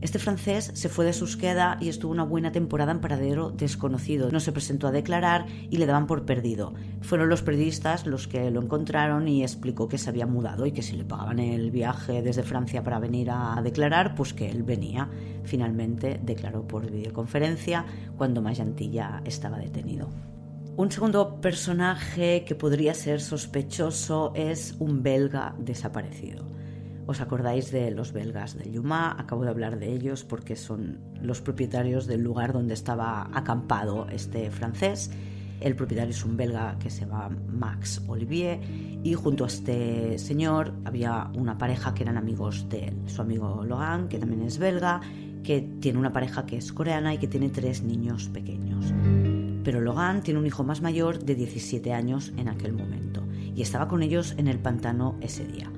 Este 0.00 0.20
francés 0.20 0.70
se 0.74 0.88
fue 0.88 1.04
de 1.04 1.12
Susqueda 1.12 1.76
y 1.80 1.88
estuvo 1.88 2.12
una 2.12 2.22
buena 2.22 2.52
temporada 2.52 2.92
en 2.92 3.00
paradero 3.00 3.50
desconocido. 3.50 4.30
No 4.30 4.38
se 4.38 4.52
presentó 4.52 4.86
a 4.86 4.92
declarar 4.92 5.46
y 5.70 5.76
le 5.78 5.86
daban 5.86 6.06
por 6.06 6.24
perdido. 6.24 6.72
Fueron 7.00 7.28
los 7.28 7.42
periodistas 7.42 8.06
los 8.06 8.28
que 8.28 8.48
lo 8.52 8.62
encontraron 8.62 9.26
y 9.26 9.42
explicó 9.42 9.88
que 9.88 9.98
se 9.98 10.08
había 10.08 10.26
mudado 10.26 10.66
y 10.66 10.72
que 10.72 10.82
si 10.82 10.96
le 10.96 11.04
pagaban 11.04 11.40
el 11.40 11.72
viaje 11.72 12.22
desde 12.22 12.44
Francia 12.44 12.84
para 12.84 13.00
venir 13.00 13.30
a 13.32 13.60
declarar, 13.60 14.14
pues 14.14 14.32
que 14.32 14.48
él 14.48 14.62
venía. 14.62 15.08
Finalmente 15.42 16.20
declaró 16.22 16.68
por 16.68 16.88
videoconferencia 16.88 17.84
cuando 18.16 18.40
Mayantilla 18.40 19.22
estaba 19.24 19.58
detenido. 19.58 20.10
Un 20.76 20.92
segundo 20.92 21.40
personaje 21.40 22.44
que 22.46 22.54
podría 22.54 22.94
ser 22.94 23.20
sospechoso 23.20 24.30
es 24.36 24.76
un 24.78 25.02
belga 25.02 25.56
desaparecido. 25.58 26.57
¿Os 27.08 27.22
acordáis 27.22 27.72
de 27.72 27.90
los 27.90 28.12
belgas 28.12 28.58
de 28.58 28.70
Yuma? 28.70 29.16
Acabo 29.18 29.42
de 29.42 29.48
hablar 29.48 29.78
de 29.78 29.94
ellos 29.94 30.24
porque 30.24 30.56
son 30.56 31.00
los 31.22 31.40
propietarios 31.40 32.06
del 32.06 32.22
lugar 32.22 32.52
donde 32.52 32.74
estaba 32.74 33.30
acampado 33.32 34.06
este 34.10 34.50
francés. 34.50 35.10
El 35.58 35.74
propietario 35.74 36.10
es 36.10 36.22
un 36.22 36.36
belga 36.36 36.78
que 36.78 36.90
se 36.90 37.06
llama 37.06 37.30
Max 37.48 38.02
Olivier 38.08 38.60
y 39.02 39.14
junto 39.14 39.44
a 39.44 39.46
este 39.46 40.18
señor 40.18 40.74
había 40.84 41.30
una 41.34 41.56
pareja 41.56 41.94
que 41.94 42.02
eran 42.02 42.18
amigos 42.18 42.68
de 42.68 42.88
él. 42.88 42.96
Su 43.06 43.22
amigo 43.22 43.64
Logan, 43.64 44.10
que 44.10 44.18
también 44.18 44.42
es 44.42 44.58
belga, 44.58 45.00
que 45.42 45.62
tiene 45.80 45.98
una 45.98 46.12
pareja 46.12 46.44
que 46.44 46.58
es 46.58 46.74
coreana 46.74 47.14
y 47.14 47.18
que 47.18 47.26
tiene 47.26 47.48
tres 47.48 47.82
niños 47.82 48.28
pequeños. 48.28 48.92
Pero 49.64 49.80
Logan 49.80 50.22
tiene 50.22 50.40
un 50.40 50.46
hijo 50.46 50.62
más 50.62 50.82
mayor 50.82 51.20
de 51.20 51.34
17 51.34 51.90
años 51.94 52.34
en 52.36 52.50
aquel 52.50 52.74
momento 52.74 53.26
y 53.56 53.62
estaba 53.62 53.88
con 53.88 54.02
ellos 54.02 54.34
en 54.36 54.46
el 54.46 54.58
pantano 54.58 55.16
ese 55.22 55.46
día. 55.46 55.72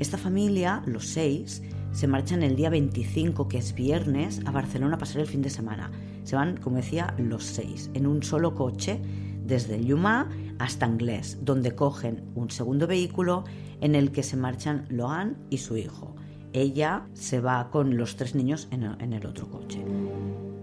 Esta 0.00 0.16
familia, 0.16 0.82
los 0.86 1.08
seis, 1.08 1.62
se 1.92 2.06
marchan 2.06 2.42
el 2.42 2.56
día 2.56 2.70
25, 2.70 3.48
que 3.48 3.58
es 3.58 3.74
viernes, 3.74 4.40
a 4.46 4.50
Barcelona 4.50 4.96
a 4.96 4.98
pasar 4.98 5.20
el 5.20 5.26
fin 5.26 5.42
de 5.42 5.50
semana. 5.50 5.92
Se 6.24 6.36
van, 6.36 6.56
como 6.56 6.76
decía, 6.76 7.14
los 7.18 7.44
seis, 7.44 7.90
en 7.92 8.06
un 8.06 8.22
solo 8.22 8.54
coche, 8.54 8.98
desde 9.44 9.84
Llumá 9.84 10.30
hasta 10.58 10.86
Anglés, 10.86 11.40
donde 11.42 11.74
cogen 11.74 12.24
un 12.34 12.50
segundo 12.50 12.86
vehículo 12.86 13.44
en 13.82 13.94
el 13.94 14.10
que 14.10 14.22
se 14.22 14.38
marchan 14.38 14.86
Loan 14.88 15.36
y 15.50 15.58
su 15.58 15.76
hijo. 15.76 16.16
Ella 16.54 17.06
se 17.12 17.40
va 17.40 17.68
con 17.70 17.98
los 17.98 18.16
tres 18.16 18.34
niños 18.34 18.68
en 18.70 19.12
el 19.12 19.26
otro 19.26 19.50
coche. 19.50 19.84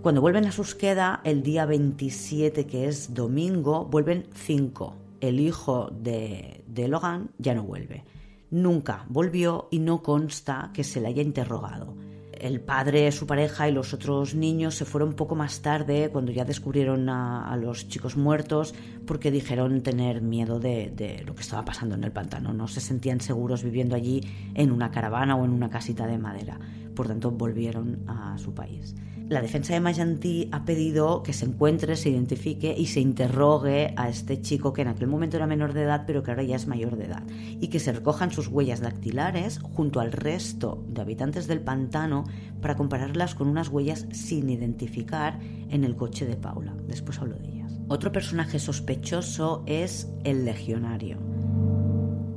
Cuando 0.01 0.19
vuelven 0.19 0.45
a 0.45 0.51
Susqueda, 0.51 1.21
el 1.23 1.43
día 1.43 1.67
27, 1.67 2.65
que 2.65 2.87
es 2.87 3.13
domingo, 3.13 3.85
vuelven 3.85 4.25
cinco. 4.33 4.95
El 5.21 5.39
hijo 5.39 5.91
de, 5.91 6.63
de 6.65 6.87
Logan 6.87 7.29
ya 7.37 7.53
no 7.53 7.61
vuelve. 7.63 8.03
Nunca 8.49 9.05
volvió 9.09 9.67
y 9.71 9.79
no 9.79 10.01
consta 10.01 10.71
que 10.73 10.83
se 10.83 11.01
le 11.01 11.07
haya 11.07 11.21
interrogado. 11.21 11.95
El 12.31 12.61
padre, 12.61 13.11
su 13.11 13.25
pareja 13.25 13.67
y 13.67 13.71
los 13.71 13.93
otros 13.93 14.35
niños 14.35 14.75
se 14.75 14.85
fueron 14.85 15.15
poco 15.15 15.35
más 15.35 15.61
tarde, 15.61 16.09
cuando 16.11 16.31
ya 16.31 16.45
descubrieron 16.45 17.09
a, 17.09 17.57
los 17.57 17.87
chicos 17.87 18.15
muertos, 18.15 18.75
porque 19.07 19.31
dijeron 19.31 19.81
tener 19.81 20.21
miedo 20.21 20.59
de, 20.59 20.91
de, 20.95 21.23
lo 21.25 21.33
que 21.33 21.41
estaba 21.41 21.65
pasando 21.65 21.95
en 21.95 22.03
el 22.03 22.11
pantano. 22.11 22.53
No 22.53 22.67
se 22.67 22.79
sentían 22.79 23.21
seguros 23.21 23.63
viviendo 23.63 23.95
allí 23.95 24.21
en 24.53 24.71
una 24.71 24.91
caravana 24.91 25.35
o 25.35 25.45
en 25.45 25.51
una 25.51 25.69
casita 25.69 26.05
de 26.05 26.19
madera. 26.19 26.59
Por 26.97 27.07
tanto, 27.07 27.29
volvieron 27.29 27.99
a 28.07 28.39
su 28.39 28.55
país. 28.55 28.95
La 29.29 29.39
defensa 29.39 29.71
de 29.71 29.79
Mayantí 29.79 30.49
ha 30.51 30.65
pedido 30.65 31.21
que 31.21 31.31
se 31.31 31.45
encuentre, 31.45 31.95
se 31.95 32.09
identifique 32.09 32.73
y 32.75 32.87
se 32.87 33.01
interrogue 33.01 33.93
a 33.97 34.09
este 34.09 34.41
chico 34.41 34.73
que 34.73 34.81
en 34.81 34.87
aquel 34.87 35.07
momento 35.07 35.37
era 35.37 35.45
menor 35.45 35.73
de 35.73 35.83
edad 35.83 36.05
pero 36.07 36.23
que 36.23 36.31
ahora 36.31 36.41
ya 36.43 36.55
es 36.55 36.65
mayor 36.65 36.95
de 36.95 37.05
edad 37.05 37.21
y 37.27 37.67
que 37.67 37.79
se 37.79 37.91
recojan 37.91 38.31
sus 38.31 38.47
huellas 38.47 38.79
dactilares 38.79 39.59
junto 39.59 39.99
al 39.99 40.11
resto 40.11 40.83
de 40.87 41.01
habitantes 41.01 41.45
del 41.45 41.61
pantano 41.61 42.23
para 42.61 42.75
compararlas 42.75 43.35
con 43.35 43.47
unas 43.47 43.67
huellas 43.67 44.07
sin 44.11 44.49
identificar 44.49 45.39
en 45.69 45.83
el 45.83 45.95
coche 45.95 46.25
de 46.25 46.37
Paula. 46.37 46.73
Después 46.87 47.19
hablo 47.19 47.35
de 47.35 47.49
ellas. 47.49 47.73
Otro 47.89 48.11
personaje 48.11 48.57
sospechoso 48.57 49.63
es 49.67 50.09
el 50.23 50.45
legionario. 50.45 51.17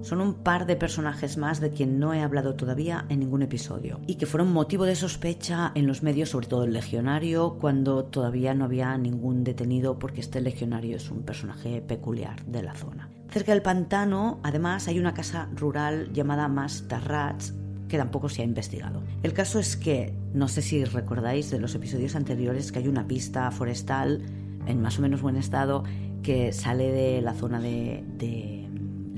Son 0.03 0.23
un 0.23 0.35
par 0.35 0.65
de 0.67 0.77
personajes 0.77 1.37
más 1.37 1.61
de 1.61 1.71
quien 1.71 1.99
no 1.99 2.15
he 2.15 2.23
hablado 2.23 2.55
todavía 2.55 3.05
en 3.11 3.21
ningún 3.21 3.43
episodio 3.43 4.01
y 4.07 4.15
que 4.15 4.25
fueron 4.25 4.51
motivo 4.51 4.87
de 4.87 4.97
sospecha 4.97 5.73
en 5.75 5.87
los 5.87 6.03
medios, 6.03 6.31
sobre 6.31 6.47
todo 6.47 6.65
el 6.65 6.73
legionario, 6.73 7.59
cuando 7.61 8.05
todavía 8.05 8.55
no 8.55 8.65
había 8.65 8.97
ningún 8.97 9.45
detenido 9.45 9.99
porque 9.99 10.23
este 10.23 10.41
legionario 10.41 10.97
es 10.97 11.11
un 11.11 11.23
personaje 11.23 11.83
peculiar 11.83 12.45
de 12.47 12.63
la 12.63 12.75
zona. 12.75 13.11
Cerca 13.31 13.53
del 13.53 13.63
pantano, 13.63 14.41
además, 14.43 14.89
hay 14.89 14.99
una 14.99 15.13
casa 15.13 15.51
rural 15.55 16.13
llamada 16.13 16.49
Mas 16.49 16.83
que 17.89 17.99
tampoco 17.99 18.29
se 18.29 18.41
ha 18.43 18.45
investigado. 18.45 19.03
El 19.23 19.35
caso 19.35 19.59
es 19.59 19.77
que, 19.77 20.15
no 20.33 20.49
sé 20.49 20.63
si 20.63 20.85
recordáis 20.85 21.51
de 21.51 21.61
los 21.61 21.75
episodios 21.75 22.17
anteriores, 22.17 22.73
que 22.73 22.79
hay 22.79 22.89
una 22.89 23.07
pista 23.07 23.51
forestal 23.51 24.23
en 24.67 24.81
más 24.81 24.99
o 24.99 25.03
menos 25.03 25.21
buen 25.21 25.37
estado 25.37 25.85
que 26.23 26.53
sale 26.53 26.91
de 26.91 27.21
la 27.21 27.35
zona 27.35 27.61
de 27.61 28.70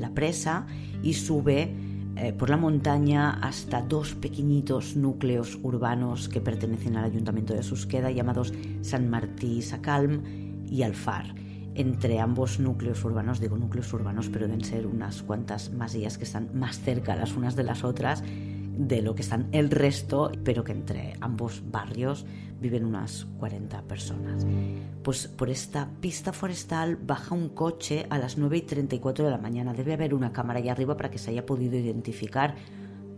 la 0.02 0.10
presa 0.10 0.66
y 1.02 1.14
sube 1.14 1.74
eh, 2.16 2.32
por 2.34 2.50
la 2.50 2.58
montaña 2.58 3.30
hasta 3.40 3.80
dos 3.80 4.14
pequeñitos 4.14 4.96
núcleos 4.96 5.58
urbanos 5.62 6.28
que 6.28 6.42
pertenecen 6.42 6.96
al 6.96 7.04
ayuntamiento 7.04 7.54
de 7.54 7.62
Susqueda 7.62 8.10
llamados 8.10 8.52
San 8.82 9.08
Martí 9.08 9.62
Sacalm 9.62 10.22
y 10.66 10.82
Alfar. 10.82 11.34
Entre 11.74 12.20
ambos 12.20 12.60
núcleos 12.60 13.02
urbanos, 13.02 13.40
digo 13.40 13.56
núcleos 13.56 13.90
urbanos, 13.94 14.28
pero 14.28 14.46
deben 14.46 14.62
ser 14.62 14.86
unas 14.86 15.22
cuantas 15.22 15.72
masillas 15.72 16.18
que 16.18 16.24
están 16.24 16.50
más 16.52 16.80
cerca 16.80 17.16
las 17.16 17.34
unas 17.34 17.56
de 17.56 17.64
las 17.64 17.82
otras 17.82 18.22
de 18.22 19.00
lo 19.00 19.14
que 19.14 19.22
están 19.22 19.48
el 19.52 19.70
resto, 19.70 20.30
pero 20.44 20.64
que 20.64 20.72
entre 20.72 21.14
ambos 21.20 21.62
barrios 21.70 22.26
viven 22.62 22.86
unas 22.86 23.26
40 23.38 23.82
personas. 23.82 24.46
Pues 25.02 25.28
por 25.28 25.50
esta 25.50 25.90
pista 26.00 26.32
forestal 26.32 26.96
baja 26.96 27.34
un 27.34 27.50
coche 27.50 28.06
a 28.08 28.18
las 28.18 28.38
9 28.38 28.56
y 28.56 28.62
34 28.62 29.24
de 29.24 29.30
la 29.30 29.38
mañana. 29.38 29.74
Debe 29.74 29.92
haber 29.92 30.14
una 30.14 30.32
cámara 30.32 30.60
allá 30.60 30.72
arriba 30.72 30.96
para 30.96 31.10
que 31.10 31.18
se 31.18 31.30
haya 31.30 31.44
podido 31.44 31.76
identificar 31.76 32.54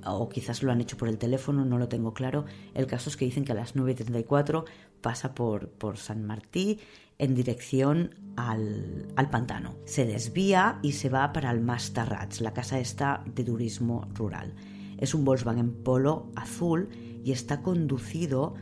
o 0.07 0.29
quizás 0.29 0.63
lo 0.63 0.73
han 0.73 0.81
hecho 0.81 0.97
por 0.97 1.09
el 1.09 1.19
teléfono, 1.19 1.65
no 1.65 1.79
lo 1.79 1.89
tengo 1.89 2.13
claro. 2.13 2.45
El 2.75 2.87
caso 2.87 3.11
es 3.11 3.17
que 3.17 3.25
dicen 3.25 3.45
que 3.45 3.53
a 3.53 3.55
las 3.55 3.77
9 3.77 3.93
y 3.93 3.95
34 3.95 4.65
pasa 5.01 5.35
por, 5.35 5.69
por 5.69 5.99
San 5.99 6.25
Martí 6.25 6.81
en 7.19 7.35
dirección 7.35 8.15
al, 8.37 9.07
al, 9.17 9.31
pantano. 9.31 9.77
Se 9.85 10.05
desvía 10.05 10.79
y 10.83 10.93
se 10.93 11.09
va 11.09 11.33
para 11.33 11.51
el 11.51 11.61
Mastarrats, 11.61 12.41
la 12.41 12.53
casa 12.53 12.81
esta 12.81 13.23
de 13.35 13.45
turismo 13.45 14.09
rural. 14.15 14.55
Es 14.99 15.15
un 15.15 15.25
Volkswagen 15.25 15.73
Polo 15.85 16.31
azul 16.35 16.89
y 17.25 17.33
está 17.33 17.63
conducido 17.63 18.55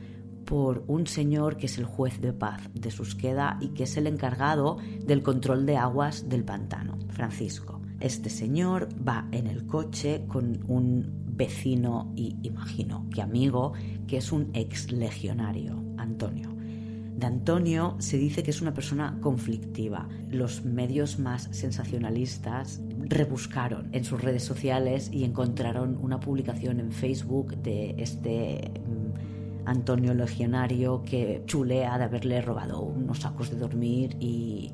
por 0.44 0.84
un 0.86 1.06
señor 1.06 1.56
que 1.56 1.66
es 1.66 1.78
el 1.78 1.84
juez 1.84 2.20
de 2.20 2.32
paz 2.32 2.68
de 2.74 2.90
Susqueda 2.90 3.58
y 3.60 3.68
que 3.68 3.84
es 3.84 3.96
el 3.96 4.06
encargado 4.06 4.78
del 5.04 5.22
control 5.22 5.66
de 5.66 5.76
aguas 5.76 6.28
del 6.28 6.44
pantano, 6.44 6.98
Francisco. 7.08 7.80
Este 8.00 8.30
señor 8.30 8.88
va 9.06 9.28
en 9.30 9.46
el 9.46 9.66
coche 9.66 10.24
con 10.26 10.60
un 10.66 11.22
vecino 11.24 12.12
y 12.16 12.36
imagino 12.42 13.06
que 13.14 13.22
amigo, 13.22 13.72
que 14.06 14.16
es 14.16 14.32
un 14.32 14.50
ex 14.54 14.90
legionario, 14.90 15.82
Antonio. 15.96 16.52
De 17.16 17.26
Antonio 17.26 17.94
se 18.00 18.18
dice 18.18 18.42
que 18.42 18.50
es 18.50 18.60
una 18.60 18.74
persona 18.74 19.18
conflictiva. 19.20 20.08
Los 20.28 20.64
medios 20.64 21.20
más 21.20 21.48
sensacionalistas 21.52 22.80
rebuscaron 22.98 23.90
en 23.92 24.04
sus 24.04 24.20
redes 24.20 24.42
sociales 24.42 25.08
y 25.12 25.22
encontraron 25.22 25.96
una 26.00 26.18
publicación 26.18 26.80
en 26.80 26.90
Facebook 26.90 27.56
de 27.58 27.94
este 27.98 28.72
mm, 28.80 29.11
Antonio 29.66 30.14
Legionario 30.14 31.02
que 31.02 31.42
chulea 31.46 31.98
de 31.98 32.04
haberle 32.04 32.40
robado 32.40 32.80
unos 32.80 33.20
sacos 33.20 33.50
de 33.50 33.56
dormir 33.56 34.16
y, 34.20 34.72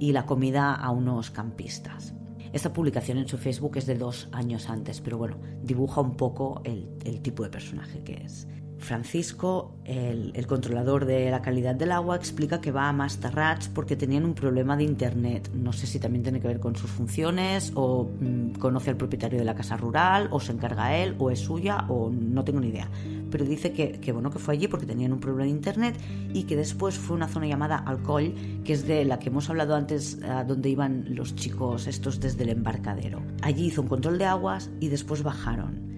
la 0.00 0.26
comida 0.26 0.74
a 0.74 0.90
unos 0.90 1.30
campistas. 1.30 2.14
Esta 2.52 2.72
publicación 2.72 3.18
en 3.18 3.28
su 3.28 3.38
Facebook 3.38 3.76
es 3.76 3.86
de 3.86 3.94
dos 3.94 4.28
años 4.32 4.68
antes, 4.68 5.00
pero 5.00 5.18
bueno, 5.18 5.36
dibuja 5.62 6.00
un 6.00 6.16
poco 6.16 6.62
el, 6.64 7.20
tipo 7.22 7.44
de 7.44 7.50
personaje 7.50 8.02
que 8.02 8.14
es. 8.14 8.48
Francisco, 8.78 9.76
el, 9.84 10.46
controlador 10.46 11.04
de 11.04 11.30
la 11.30 11.42
calidad 11.42 11.74
del 11.74 11.92
agua, 11.92 12.16
explica 12.16 12.60
que 12.60 12.72
va 12.72 12.88
a 12.88 12.92
Mastarrats 12.92 13.68
porque 13.68 13.94
tenían 13.94 14.24
un 14.24 14.34
problema 14.34 14.76
de 14.76 14.84
internet. 14.84 15.50
No 15.54 15.72
sé 15.72 15.86
si 15.86 16.00
también 16.00 16.22
tiene 16.22 16.40
que 16.40 16.48
ver 16.48 16.60
con 16.60 16.74
sus 16.74 16.90
funciones 16.90 17.72
o 17.74 18.08
mm, 18.20 18.52
conoce 18.58 18.90
al 18.90 18.96
propietario 18.96 19.38
de 19.38 19.44
la 19.44 19.54
casa 19.54 19.76
rural 19.76 20.28
o 20.32 20.40
se 20.40 20.52
encarga 20.52 20.96
él 20.96 21.14
o 21.18 21.30
es 21.30 21.40
suya 21.40 21.84
o 21.88 22.10
no 22.10 22.42
tengo 22.42 22.58
ni 22.60 22.68
idea. 22.68 22.90
Pero 23.30 23.44
dice 23.44 23.72
que, 23.72 23.92
que, 23.92 24.12
bueno 24.12 24.30
que 24.30 24.38
fue 24.38 24.54
allí 24.54 24.68
porque 24.68 24.86
tenían 24.86 25.12
un 25.12 25.20
problema 25.20 25.44
de 25.44 25.50
internet 25.50 25.96
y 26.32 26.44
que 26.44 26.56
después 26.56 26.98
fue 26.98 27.16
una 27.16 27.28
zona 27.28 27.46
llamada 27.46 27.76
Alcohol, 27.76 28.34
que 28.64 28.72
es 28.72 28.86
de 28.86 29.04
la 29.04 29.18
que 29.18 29.28
hemos 29.28 29.48
hablado 29.50 29.74
antes, 29.74 30.18
donde 30.46 30.68
iban 30.68 31.14
los 31.14 31.34
chicos 31.34 31.86
estos 31.86 32.20
desde 32.20 32.42
el 32.44 32.50
embarcadero. 32.50 33.22
Allí 33.42 33.66
hizo 33.66 33.82
un 33.82 33.88
control 33.88 34.18
de 34.18 34.26
aguas 34.26 34.70
y 34.80 34.88
después 34.88 35.22
bajaron 35.22 35.90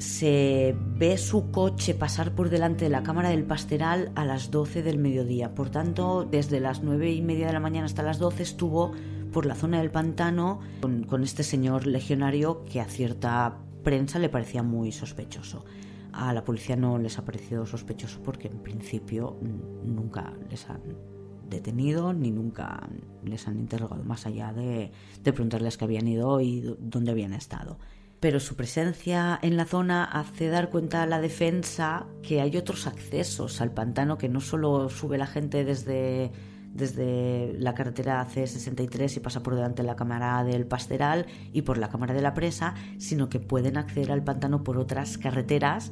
se 0.00 0.74
ve 0.96 1.18
su 1.18 1.50
coche 1.50 1.94
pasar 1.94 2.34
por 2.34 2.48
delante 2.48 2.86
de 2.86 2.90
la 2.90 3.02
Cámara 3.02 3.28
del 3.28 3.44
Pasteral 3.44 4.10
a 4.14 4.24
las 4.24 4.50
12 4.50 4.82
del 4.82 4.98
mediodía. 4.98 5.54
Por 5.54 5.68
tanto, 5.70 6.26
desde 6.28 6.58
las 6.58 6.82
9 6.82 7.12
y 7.12 7.22
media 7.22 7.46
de 7.46 7.52
la 7.52 7.60
mañana 7.60 7.86
hasta 7.86 8.02
las 8.02 8.18
12 8.18 8.42
estuvo 8.42 8.92
por 9.30 9.46
la 9.46 9.54
zona 9.54 9.78
del 9.78 9.90
pantano 9.90 10.60
con, 10.80 11.22
este 11.22 11.42
señor 11.42 11.86
legionario 11.86 12.64
que 12.64 12.80
a 12.80 12.86
cierta 12.86 13.58
prensa 13.84 14.18
le 14.18 14.28
parecía 14.28 14.62
muy 14.62 14.90
sospechoso. 14.90 15.64
A 16.12 16.32
la 16.32 16.44
policía 16.44 16.76
no 16.76 16.98
les 16.98 17.18
ha 17.18 17.24
parecido 17.24 17.66
sospechoso 17.66 18.20
porque 18.22 18.48
en 18.48 18.62
principio 18.62 19.38
nunca 19.84 20.32
les 20.48 20.68
han 20.68 20.82
detenido 21.48 22.12
ni 22.12 22.30
nunca 22.30 22.88
les 23.24 23.46
han 23.46 23.58
interrogado 23.58 24.02
más 24.04 24.26
allá 24.26 24.52
de, 24.52 24.92
preguntarles 25.22 25.76
qué 25.76 25.84
habían 25.84 26.08
ido 26.08 26.40
y 26.40 26.76
dónde 26.78 27.10
habían 27.10 27.34
estado. 27.34 27.78
Pero 28.20 28.38
su 28.38 28.54
presencia 28.54 29.38
en 29.42 29.56
la 29.56 29.64
zona 29.64 30.04
hace 30.04 30.48
dar 30.48 30.70
cuenta 30.70 31.02
a 31.02 31.06
la 31.06 31.20
defensa 31.20 32.06
que 32.22 32.40
hay 32.40 32.56
otros 32.56 32.86
accesos 32.86 33.60
al 33.60 33.72
pantano, 33.72 34.18
que 34.18 34.28
no 34.28 34.40
solo 34.40 34.90
sube 34.90 35.16
la 35.16 35.26
gente 35.26 35.64
desde, 35.64 36.30
desde 36.72 37.54
la 37.58 37.74
carretera 37.74 38.26
C63 38.26 39.16
y 39.16 39.20
pasa 39.20 39.42
por 39.42 39.54
delante 39.54 39.82
de 39.82 39.88
la 39.88 39.96
cámara 39.96 40.42
del 40.44 40.66
Pasteral 40.66 41.26
y 41.52 41.62
por 41.62 41.78
la 41.78 41.88
cámara 41.88 42.14
de 42.14 42.22
la 42.22 42.34
presa, 42.34 42.74
sino 42.98 43.28
que 43.28 43.40
pueden 43.40 43.76
acceder 43.76 44.12
al 44.12 44.24
pantano 44.24 44.62
por 44.62 44.78
otras 44.78 45.18
carreteras 45.18 45.90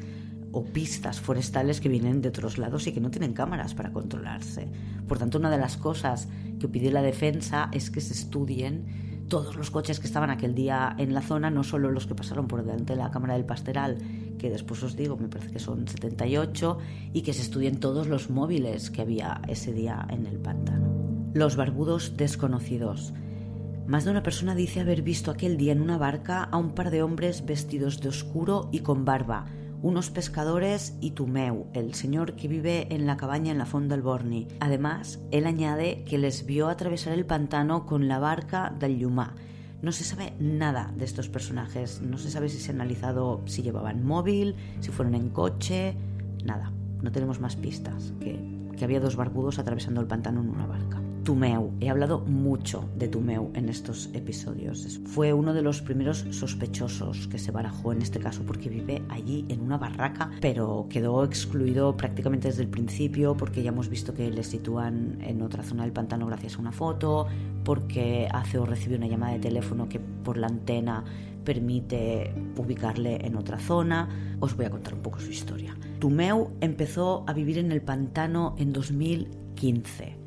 o 0.52 0.64
pistas 0.64 1.20
forestales 1.20 1.80
que 1.80 1.88
vienen 1.88 2.22
de 2.22 2.28
otros 2.28 2.58
lados 2.58 2.86
y 2.86 2.92
que 2.92 3.00
no 3.00 3.10
tienen 3.10 3.34
cámaras 3.34 3.74
para 3.74 3.92
controlarse. 3.92 4.68
Por 5.06 5.18
tanto, 5.18 5.38
una 5.38 5.50
de 5.50 5.58
las 5.58 5.76
cosas 5.76 6.28
que 6.58 6.68
pide 6.68 6.90
la 6.90 7.02
defensa 7.02 7.68
es 7.72 7.90
que 7.90 8.00
se 8.00 8.14
estudien 8.14 9.26
todos 9.28 9.56
los 9.56 9.70
coches 9.70 10.00
que 10.00 10.06
estaban 10.06 10.30
aquel 10.30 10.54
día 10.54 10.94
en 10.98 11.12
la 11.12 11.20
zona, 11.20 11.50
no 11.50 11.62
solo 11.62 11.90
los 11.90 12.06
que 12.06 12.14
pasaron 12.14 12.48
por 12.48 12.64
delante 12.64 12.94
de 12.94 12.98
la 12.98 13.10
Cámara 13.10 13.34
del 13.34 13.44
Pasteral, 13.44 13.98
que 14.38 14.50
después 14.50 14.82
os 14.82 14.96
digo, 14.96 15.16
me 15.16 15.28
parece 15.28 15.52
que 15.52 15.58
son 15.58 15.86
78, 15.86 16.78
y 17.12 17.22
que 17.22 17.32
se 17.32 17.42
estudien 17.42 17.80
todos 17.80 18.06
los 18.06 18.30
móviles 18.30 18.90
que 18.90 19.02
había 19.02 19.42
ese 19.48 19.72
día 19.72 20.06
en 20.10 20.26
el 20.26 20.38
pantano. 20.38 20.88
Los 21.34 21.56
barbudos 21.56 22.16
desconocidos. 22.16 23.12
Más 23.86 24.04
de 24.04 24.10
una 24.10 24.22
persona 24.22 24.54
dice 24.54 24.80
haber 24.80 25.02
visto 25.02 25.30
aquel 25.30 25.56
día 25.56 25.72
en 25.72 25.80
una 25.80 25.98
barca 25.98 26.44
a 26.44 26.56
un 26.56 26.74
par 26.74 26.90
de 26.90 27.02
hombres 27.02 27.44
vestidos 27.44 28.00
de 28.00 28.10
oscuro 28.10 28.68
y 28.70 28.80
con 28.80 29.04
barba, 29.04 29.46
unos 29.80 30.10
pescadores 30.10 30.96
y 31.00 31.12
Tumeu, 31.12 31.66
el 31.72 31.94
señor 31.94 32.34
que 32.34 32.48
vive 32.48 32.92
en 32.94 33.06
la 33.06 33.16
cabaña 33.16 33.52
en 33.52 33.58
la 33.58 33.66
fonda 33.66 33.94
del 33.94 34.02
Borni. 34.02 34.48
Además, 34.60 35.20
él 35.30 35.46
añade 35.46 36.04
que 36.04 36.18
les 36.18 36.46
vio 36.46 36.68
atravesar 36.68 37.12
el 37.12 37.26
pantano 37.26 37.86
con 37.86 38.08
la 38.08 38.18
barca 38.18 38.74
del 38.78 38.98
Yumá. 38.98 39.34
No 39.80 39.92
se 39.92 40.04
sabe 40.04 40.32
nada 40.40 40.92
de 40.96 41.04
estos 41.04 41.28
personajes, 41.28 42.00
no 42.02 42.18
se 42.18 42.30
sabe 42.30 42.48
si 42.48 42.58
se 42.58 42.72
ha 42.72 42.74
analizado 42.74 43.42
si 43.46 43.62
llevaban 43.62 44.04
móvil, 44.04 44.56
si 44.80 44.90
fueron 44.90 45.14
en 45.14 45.28
coche, 45.28 45.96
nada. 46.44 46.72
No 47.00 47.12
tenemos 47.12 47.40
más 47.40 47.54
pistas 47.54 48.12
que, 48.18 48.40
que 48.76 48.84
había 48.84 48.98
dos 48.98 49.14
barbudos 49.14 49.58
atravesando 49.58 50.00
el 50.00 50.08
pantano 50.08 50.40
en 50.40 50.48
una 50.48 50.66
barca. 50.66 51.00
Tumeu. 51.28 51.74
He 51.78 51.90
hablado 51.90 52.20
mucho 52.20 52.88
de 52.96 53.06
Tumeu 53.06 53.50
en 53.52 53.68
estos 53.68 54.08
episodios. 54.14 54.98
Fue 55.04 55.34
uno 55.34 55.52
de 55.52 55.60
los 55.60 55.82
primeros 55.82 56.24
sospechosos 56.30 57.28
que 57.28 57.38
se 57.38 57.50
barajó 57.50 57.92
en 57.92 58.00
este 58.00 58.18
caso 58.18 58.44
porque 58.46 58.70
vive 58.70 59.02
allí 59.10 59.44
en 59.50 59.60
una 59.60 59.76
barraca, 59.76 60.30
pero 60.40 60.86
quedó 60.88 61.22
excluido 61.24 61.98
prácticamente 61.98 62.48
desde 62.48 62.62
el 62.62 62.70
principio 62.70 63.36
porque 63.36 63.62
ya 63.62 63.68
hemos 63.68 63.90
visto 63.90 64.14
que 64.14 64.30
le 64.30 64.42
sitúan 64.42 65.18
en 65.20 65.42
otra 65.42 65.62
zona 65.62 65.82
del 65.82 65.92
pantano 65.92 66.24
gracias 66.24 66.56
a 66.56 66.60
una 66.60 66.72
foto, 66.72 67.26
porque 67.62 68.26
hace 68.32 68.56
o 68.56 68.64
recibe 68.64 68.96
una 68.96 69.06
llamada 69.06 69.34
de 69.34 69.40
teléfono 69.40 69.86
que 69.86 70.00
por 70.00 70.38
la 70.38 70.46
antena 70.46 71.04
permite 71.44 72.32
ubicarle 72.56 73.26
en 73.26 73.36
otra 73.36 73.58
zona. 73.58 74.08
Os 74.40 74.56
voy 74.56 74.64
a 74.64 74.70
contar 74.70 74.94
un 74.94 75.02
poco 75.02 75.20
su 75.20 75.30
historia. 75.30 75.76
Tumeu 75.98 76.52
empezó 76.62 77.24
a 77.26 77.34
vivir 77.34 77.58
en 77.58 77.70
el 77.70 77.82
pantano 77.82 78.54
en 78.56 78.72
2015 78.72 80.17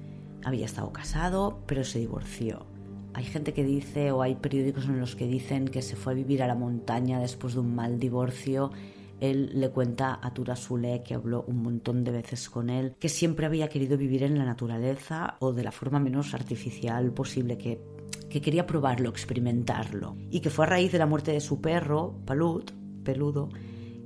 había 0.44 0.66
estado 0.66 0.92
casado, 0.92 1.60
pero 1.66 1.84
se 1.84 2.00
divorció. 2.00 2.66
Hay 3.14 3.26
gente 3.26 3.54
que 3.54 3.64
dice, 3.64 4.12
o 4.12 4.22
hay 4.22 4.36
periódicos 4.36 4.86
en 4.86 5.00
los 5.00 5.16
que 5.16 5.28
dicen 5.28 5.68
que 5.68 5.82
se 5.82 5.96
fue 5.96 6.14
a 6.14 6.16
vivir 6.16 6.42
a 6.44 6.48
la 6.48 6.56
montaña 6.56 7.20
después 7.20 7.54
de 7.54 7.60
un 7.60 7.76
mal 7.76 8.00
divorcio. 8.00 8.72
Él 9.20 9.52
le 9.54 9.70
cuenta 9.70 10.20
a 10.22 10.34
Tura 10.34 10.56
Sule, 10.56 11.04
que 11.04 11.14
habló 11.14 11.44
un 11.48 11.62
montón 11.62 12.04
de 12.04 12.12
veces 12.12 12.50
con 12.50 12.70
él, 12.70 12.96
que 13.00 13.10
siempre 13.10 13.46
había 13.46 13.68
querido 13.68 13.98
vivir 13.98 14.24
en 14.24 14.38
la 14.38 14.46
naturaleza 14.46 15.36
o 15.40 15.54
de 15.54 15.64
la 15.64 15.72
forma 15.72 16.00
menos 16.00 16.34
artificial 16.34 17.12
posible, 17.12 17.58
que, 17.58 17.82
que 18.30 18.42
quería 18.42 18.66
probarlo, 18.66 19.10
experimentarlo. 19.10 20.16
Y 20.30 20.40
que 20.40 20.50
fue 20.50 20.66
a 20.66 20.70
raíz 20.70 20.92
de 20.92 21.00
la 21.00 21.06
muerte 21.06 21.32
de 21.32 21.42
su 21.42 21.60
perro, 21.60 22.16
Palut, 22.26 22.72
peludo, 23.04 23.50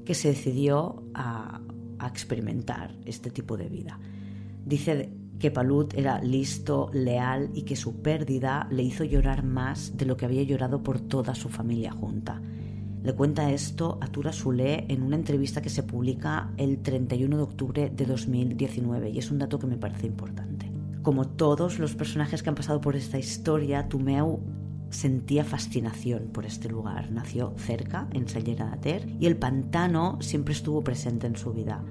que 0.03 0.15
se 0.15 0.29
decidió 0.29 1.03
a, 1.13 1.61
a 1.99 2.07
experimentar 2.07 2.95
este 3.05 3.29
tipo 3.29 3.55
de 3.55 3.69
vida. 3.69 3.99
Dice 4.65 5.11
que 5.39 5.51
Palut 5.51 5.93
era 5.93 6.21
listo, 6.21 6.89
leal 6.93 7.49
y 7.53 7.63
que 7.63 7.75
su 7.75 8.01
pérdida 8.01 8.67
le 8.71 8.83
hizo 8.83 9.03
llorar 9.03 9.43
más 9.43 9.97
de 9.97 10.05
lo 10.05 10.17
que 10.17 10.25
había 10.25 10.43
llorado 10.43 10.81
por 10.81 10.99
toda 10.99 11.35
su 11.35 11.49
familia 11.49 11.91
junta. 11.91 12.41
Le 13.03 13.13
cuenta 13.13 13.51
esto 13.51 13.99
a 14.01 14.07
Tura 14.07 14.33
Sule 14.33 14.85
en 14.89 15.03
una 15.03 15.15
entrevista 15.15 15.61
que 15.61 15.69
se 15.69 15.83
publica 15.83 16.51
el 16.57 16.79
31 16.79 17.37
de 17.37 17.43
octubre 17.43 17.91
de 17.95 18.05
2019 18.05 19.11
y 19.11 19.19
es 19.19 19.29
un 19.29 19.37
dato 19.37 19.59
que 19.59 19.67
me 19.67 19.77
parece 19.77 20.07
importante. 20.07 20.71
Como 21.03 21.27
todos 21.27 21.77
los 21.77 21.93
personajes 21.93 22.41
que 22.41 22.49
han 22.49 22.55
pasado 22.55 22.81
por 22.81 22.95
esta 22.95 23.19
historia, 23.19 23.87
Tumeu 23.87 24.39
sentía 24.89 25.43
fascinación 25.43 26.29
por 26.33 26.45
este 26.45 26.67
lugar. 26.67 27.11
Nació 27.11 27.53
cerca, 27.57 28.07
en 28.11 28.27
Sellera 28.27 28.71
de 28.71 28.77
Ter, 28.77 29.09
y 29.19 29.27
el 29.27 29.37
pantano 29.37 30.17
siempre 30.21 30.53
estuvo 30.53 30.83
presente 30.83 31.27
en 31.27 31.35
su 31.35 31.53
vida. 31.53 31.83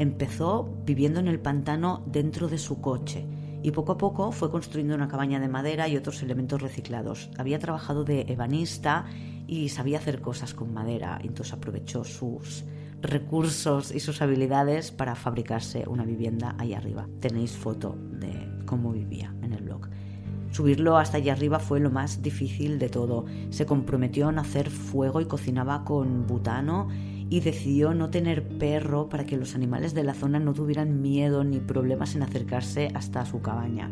Empezó 0.00 0.66
viviendo 0.86 1.20
en 1.20 1.28
el 1.28 1.40
pantano 1.40 2.02
dentro 2.06 2.48
de 2.48 2.56
su 2.56 2.80
coche 2.80 3.26
y 3.62 3.70
poco 3.70 3.92
a 3.92 3.98
poco 3.98 4.32
fue 4.32 4.50
construyendo 4.50 4.94
una 4.94 5.08
cabaña 5.08 5.38
de 5.38 5.48
madera 5.48 5.88
y 5.88 5.96
otros 5.98 6.22
elementos 6.22 6.62
reciclados. 6.62 7.28
Había 7.36 7.58
trabajado 7.58 8.02
de 8.02 8.22
ebanista 8.22 9.04
y 9.46 9.68
sabía 9.68 9.98
hacer 9.98 10.22
cosas 10.22 10.54
con 10.54 10.72
madera, 10.72 11.18
entonces 11.22 11.52
aprovechó 11.52 12.04
sus 12.04 12.64
recursos 13.02 13.94
y 13.94 14.00
sus 14.00 14.22
habilidades 14.22 14.90
para 14.90 15.14
fabricarse 15.16 15.84
una 15.86 16.06
vivienda 16.06 16.54
ahí 16.56 16.72
arriba. 16.72 17.06
Tenéis 17.20 17.52
foto 17.52 17.94
de 18.12 18.32
cómo 18.64 18.92
vivía 18.92 19.34
en 19.42 19.52
el 19.52 19.64
blog. 19.64 19.90
Subirlo 20.50 20.96
hasta 20.96 21.18
allá 21.18 21.34
arriba 21.34 21.58
fue 21.58 21.78
lo 21.78 21.90
más 21.90 22.22
difícil 22.22 22.78
de 22.78 22.88
todo. 22.88 23.26
Se 23.50 23.66
comprometió 23.66 24.30
en 24.30 24.38
hacer 24.38 24.70
fuego 24.70 25.20
y 25.20 25.26
cocinaba 25.26 25.84
con 25.84 26.26
butano 26.26 26.88
y 27.30 27.40
decidió 27.40 27.94
no 27.94 28.10
tener 28.10 28.46
perro 28.58 29.08
para 29.08 29.24
que 29.24 29.36
los 29.36 29.54
animales 29.54 29.94
de 29.94 30.02
la 30.02 30.14
zona 30.14 30.40
no 30.40 30.52
tuvieran 30.52 31.00
miedo 31.00 31.44
ni 31.44 31.60
problemas 31.60 32.16
en 32.16 32.24
acercarse 32.24 32.90
hasta 32.94 33.24
su 33.24 33.40
cabaña. 33.40 33.88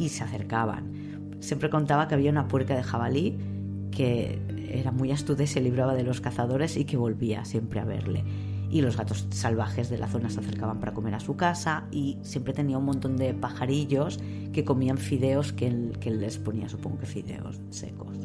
Y 0.00 0.08
se 0.08 0.24
acercaban. 0.24 1.36
Siempre 1.38 1.70
contaba 1.70 2.08
que 2.08 2.16
había 2.16 2.32
una 2.32 2.48
puerca 2.48 2.74
de 2.74 2.82
jabalí 2.82 3.38
que 3.92 4.40
era 4.68 4.90
muy 4.90 5.12
astuta 5.12 5.44
y 5.44 5.46
se 5.46 5.60
libraba 5.60 5.94
de 5.94 6.02
los 6.02 6.20
cazadores 6.20 6.76
y 6.76 6.84
que 6.84 6.96
volvía 6.96 7.44
siempre 7.44 7.78
a 7.78 7.84
verle. 7.84 8.24
Y 8.68 8.82
los 8.82 8.96
gatos 8.96 9.28
salvajes 9.30 9.88
de 9.88 9.98
la 9.98 10.08
zona 10.08 10.30
se 10.30 10.40
acercaban 10.40 10.80
para 10.80 10.94
comer 10.94 11.14
a 11.14 11.20
su 11.20 11.36
casa 11.36 11.86
y 11.92 12.18
siempre 12.22 12.54
tenía 12.54 12.76
un 12.76 12.86
montón 12.86 13.16
de 13.16 13.34
pajarillos 13.34 14.18
que 14.52 14.64
comían 14.64 14.98
fideos 14.98 15.52
que 15.52 15.68
él, 15.68 15.96
que 16.00 16.08
él 16.08 16.20
les 16.20 16.38
ponía, 16.38 16.68
supongo 16.68 16.98
que 16.98 17.06
fideos 17.06 17.60
secos. 17.70 18.18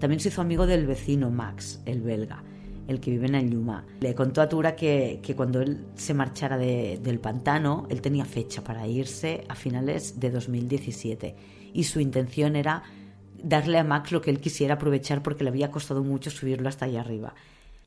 También 0.00 0.20
se 0.20 0.28
hizo 0.28 0.42
amigo 0.42 0.66
del 0.66 0.86
vecino 0.86 1.30
Max, 1.30 1.80
el 1.86 2.02
belga, 2.02 2.42
el 2.88 3.00
que 3.00 3.10
vive 3.10 3.26
en 3.26 3.34
el 3.34 3.50
Yuma. 3.50 3.84
Le 4.00 4.14
contó 4.14 4.40
a 4.42 4.48
Tura 4.48 4.76
que, 4.76 5.20
cuando 5.36 5.60
él 5.60 5.86
se 5.94 6.14
marchara 6.14 6.58
del 6.58 7.18
pantano, 7.20 7.86
él 7.90 8.00
tenía 8.00 8.24
fecha 8.24 8.62
para 8.62 8.86
irse 8.86 9.44
a 9.48 9.54
finales 9.54 10.20
de 10.20 10.30
2017 10.30 11.36
y 11.72 11.84
su 11.84 12.00
intención 12.00 12.56
era 12.56 12.82
darle 13.42 13.78
a 13.78 13.84
Max 13.84 14.12
lo 14.12 14.20
que 14.20 14.30
él 14.30 14.40
quisiera 14.40 14.74
aprovechar 14.74 15.22
porque 15.22 15.44
le 15.44 15.50
había 15.50 15.70
costado 15.70 16.02
mucho 16.02 16.30
subirlo 16.30 16.68
hasta 16.68 16.86
allá 16.86 17.00
arriba. 17.00 17.34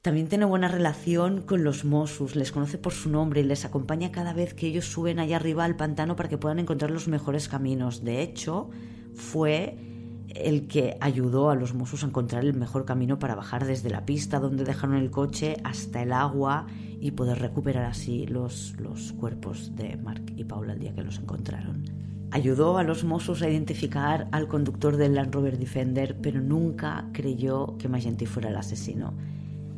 También 0.02 0.28
tiene 0.28 0.46
buena 0.46 0.68
relación 0.68 1.42
con 1.42 1.64
los 1.64 1.84
Mossus, 1.84 2.36
les 2.36 2.52
conoce 2.52 2.78
por 2.78 2.94
su 2.94 3.10
nombre 3.10 3.42
y 3.42 3.44
les 3.44 3.66
acompaña 3.66 4.12
cada 4.12 4.34
vez 4.34 4.54
que 4.54 4.68
ellos 4.68 4.86
suben 4.86 5.20
allá 5.20 5.38
arriba 5.38 5.66
al 5.66 5.76
pantano 5.76 6.16
para 6.16 6.30
que 6.30 6.38
puedan 6.38 6.60
encontrar 6.60 6.92
los 6.92 7.08
mejores 7.08 7.50
caminos. 7.50 8.04
De 8.04 8.22
hecho, 8.22 8.70
fue 9.16 9.97
el 10.44 10.68
que 10.68 10.98
ayudó 11.02 11.50
a 11.50 11.56
los 11.56 11.74
Mossos 11.74 12.04
a 12.04 12.08
encontrar 12.08 12.44
el 12.44 12.54
mejor 12.54 12.86
camino 12.86 13.20
para 13.20 13.36
bajar 13.36 13.66
desde 13.66 13.90
la 13.90 14.06
pista 14.06 14.40
donde 14.40 14.64
dejaron 14.64 14.96
el 14.96 15.12
coche 15.12 15.58
hasta 15.64 16.02
el 16.02 16.12
agua 16.12 16.68
y 17.00 17.12
poder 17.12 17.40
recuperar 17.40 17.86
así 17.86 18.26
los, 18.26 18.76
los 18.80 19.14
cuerpos 19.14 19.76
de 19.76 19.98
Mark 19.98 20.34
y 20.36 20.44
Paula 20.44 20.74
el 20.74 20.80
día 20.80 20.94
que 20.94 21.04
los 21.04 21.20
encontraron. 21.20 21.84
Ayudó 22.32 22.78
a 22.78 22.84
los 22.84 23.04
Mossos 23.04 23.42
a 23.42 23.50
identificar 23.50 24.28
al 24.32 24.48
conductor 24.48 24.98
del 24.98 25.16
Land 25.16 25.34
Rover 25.34 25.58
Defender, 25.58 26.18
pero 26.22 26.42
nunca 26.42 27.08
creyó 27.14 27.78
que 27.78 27.88
Magenti 27.88 28.26
fuera 28.26 28.50
el 28.50 28.58
asesino. 28.58 29.14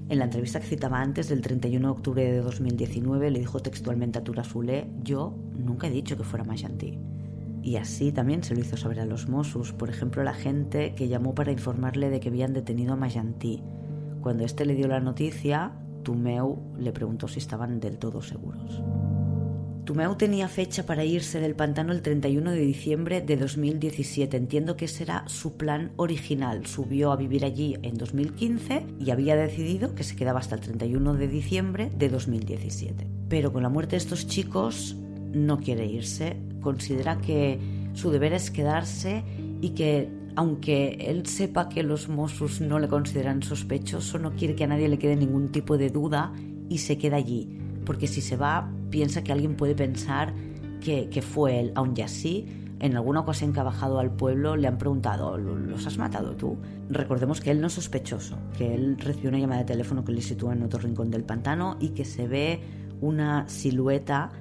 En 0.09 0.17
la 0.17 0.25
entrevista 0.25 0.59
que 0.59 0.65
citaba 0.65 0.99
antes, 0.99 1.29
del 1.29 1.41
31 1.41 1.87
de 1.87 1.91
octubre 1.91 2.23
de 2.23 2.39
2019, 2.39 3.29
le 3.29 3.39
dijo 3.39 3.59
textualmente 3.59 4.17
a 4.17 4.23
Tura 4.23 4.43
yo 5.03 5.37
nunca 5.55 5.87
he 5.87 5.91
dicho 5.91 6.17
que 6.17 6.23
fuera 6.23 6.43
Magenti. 6.43 6.97
Y 7.69 7.77
así 7.77 8.11
también 8.11 8.41
se 8.41 8.55
lo 8.55 8.61
hizo 8.61 8.77
saber 8.77 8.99
a 8.99 9.05
los 9.05 9.29
Mossos, 9.29 9.73
por 9.73 9.91
ejemplo, 9.91 10.23
la 10.23 10.33
gente 10.33 10.95
que 10.95 11.07
llamó 11.07 11.35
para 11.35 11.51
informarle 11.51 12.09
de 12.09 12.19
que 12.19 12.29
habían 12.29 12.51
detenido 12.51 12.93
a 12.93 12.95
Mayantí. 12.95 13.61
Cuando 14.21 14.43
éste 14.43 14.65
le 14.65 14.73
dio 14.73 14.87
la 14.87 14.99
noticia, 14.99 15.73
Tumeu 16.01 16.73
le 16.79 16.91
preguntó 16.91 17.27
si 17.27 17.37
estaban 17.37 17.79
del 17.79 17.99
todo 17.99 18.23
seguros. 18.23 18.81
Tumeu 19.85 20.15
tenía 20.15 20.47
fecha 20.47 20.87
para 20.87 21.05
irse 21.05 21.39
del 21.39 21.53
pantano 21.53 21.93
el 21.93 22.01
31 22.01 22.49
de 22.49 22.59
diciembre 22.59 23.21
de 23.21 23.37
2017. 23.37 24.35
Entiendo 24.35 24.75
que 24.75 24.85
ese 24.85 25.03
era 25.03 25.27
su 25.27 25.55
plan 25.55 25.91
original. 25.97 26.65
Subió 26.65 27.11
a 27.11 27.17
vivir 27.17 27.45
allí 27.45 27.77
en 27.83 27.99
2015 27.99 28.87
y 28.99 29.11
había 29.11 29.35
decidido 29.35 29.93
que 29.93 30.03
se 30.03 30.15
quedaba 30.15 30.39
hasta 30.39 30.55
el 30.55 30.61
31 30.61 31.13
de 31.13 31.27
diciembre 31.27 31.91
de 31.95 32.09
2017. 32.09 33.05
Pero 33.29 33.53
con 33.53 33.61
la 33.61 33.69
muerte 33.69 33.91
de 33.91 33.97
estos 33.97 34.25
chicos 34.25 34.97
no 35.33 35.59
quiere 35.59 35.85
irse. 35.85 36.37
Considera 36.61 37.19
que 37.19 37.59
su 37.93 38.11
deber 38.11 38.33
es 38.33 38.51
quedarse 38.51 39.23
y 39.61 39.69
que 39.71 40.09
aunque 40.35 40.97
él 41.09 41.25
sepa 41.25 41.67
que 41.69 41.83
los 41.83 42.07
Mossos 42.07 42.61
no 42.61 42.79
le 42.79 42.87
consideran 42.87 43.43
sospechoso, 43.43 44.19
no 44.19 44.31
quiere 44.35 44.55
que 44.55 44.63
a 44.63 44.67
nadie 44.67 44.87
le 44.87 44.97
quede 44.97 45.15
ningún 45.15 45.51
tipo 45.51 45.77
de 45.77 45.89
duda 45.89 46.31
y 46.69 46.77
se 46.77 46.97
queda 46.97 47.17
allí. 47.17 47.57
Porque 47.85 48.07
si 48.07 48.21
se 48.21 48.37
va, 48.37 48.71
piensa 48.89 49.23
que 49.23 49.31
alguien 49.31 49.55
puede 49.55 49.75
pensar 49.75 50.33
que, 50.79 51.21
fue 51.21 51.59
él, 51.59 51.71
aun 51.75 51.95
ya 51.95 52.05
así. 52.05 52.45
En 52.79 52.95
alguna 52.95 53.19
ocasión 53.19 53.51
que 53.51 53.59
ha 53.59 53.63
bajado 53.63 53.99
al 53.99 54.11
pueblo 54.11 54.55
le 54.55 54.67
han 54.67 54.77
preguntado, 54.77 55.37
¿los 55.37 55.85
has 55.85 55.97
matado 55.97 56.37
tú? 56.37 56.57
Recordemos 56.89 57.41
que 57.41 57.51
él 57.51 57.59
no 57.59 57.67
es 57.67 57.73
sospechoso, 57.73 58.37
que 58.57 58.73
él 58.73 58.97
recibió 58.97 59.29
una 59.29 59.39
llamada 59.39 59.61
de 59.61 59.67
teléfono 59.67 60.05
que 60.05 60.13
le 60.13 60.21
sitúa 60.21 60.53
en 60.53 60.63
otro 60.63 60.79
rincón 60.79 61.11
del 61.11 61.25
pantano 61.25 61.75
y 61.81 61.89
que 61.89 62.05
se 62.05 62.27
ve 62.27 62.61
una 63.01 63.49
silueta 63.49 64.31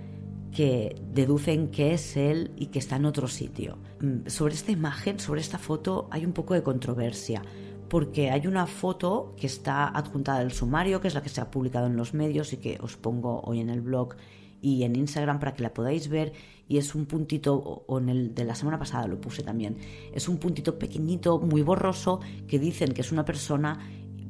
que 0.53 0.97
deducen 1.13 1.69
que 1.69 1.95
es 1.95 2.17
él 2.17 2.53
y 2.57 2.67
que 2.67 2.79
está 2.79 2.97
en 2.97 3.05
otro 3.05 3.29
sitio. 3.29 3.79
Mm, 4.01 4.29
sobre 4.29 4.55
esta 4.55 4.73
imagen, 4.73 5.19
sobre 5.21 5.41
esta 5.41 5.59
foto, 5.59 6.09
hay 6.11 6.25
un 6.25 6.33
poco 6.33 6.55
de 6.55 6.63
controversia 6.63 7.43
porque 7.89 8.31
hay 8.31 8.47
una 8.47 8.67
foto 8.67 9.35
que 9.37 9.47
está 9.47 9.89
adjuntada 9.89 10.41
al 10.41 10.53
sumario, 10.53 11.01
que 11.01 11.09
es 11.09 11.15
la 11.15 11.23
que 11.23 11.29
se 11.29 11.41
ha 11.41 11.51
publicado 11.51 11.87
en 11.87 11.97
los 11.97 12.15
medios 12.15 12.53
y 12.53 12.59
que 12.59 12.79
os 12.81 12.97
pongo 12.97 13.41
hoy 13.41 13.61
en 13.61 13.71
el 13.71 13.81
blog 13.81 14.15
y 14.61 14.83
en 14.83 14.97
Instagram 14.97 15.39
para 15.39 15.55
que 15.55 15.63
la 15.63 15.73
podáis 15.73 16.09
ver 16.09 16.33
y 16.69 16.77
es 16.77 16.95
un 16.95 17.07
puntito, 17.07 17.55
o 17.55 17.99
en 17.99 18.09
el 18.11 18.35
de 18.35 18.45
la 18.45 18.55
semana 18.55 18.79
pasada 18.79 19.07
lo 19.07 19.21
puse 19.21 19.43
también, 19.43 19.79
es 20.13 20.29
un 20.29 20.37
puntito 20.37 20.79
pequeñito, 20.79 21.39
muy 21.39 21.63
borroso, 21.63 22.21
que 22.47 22.59
dicen 22.59 22.93
que 22.93 23.01
es 23.01 23.11
una 23.11 23.25
persona, 23.25 23.81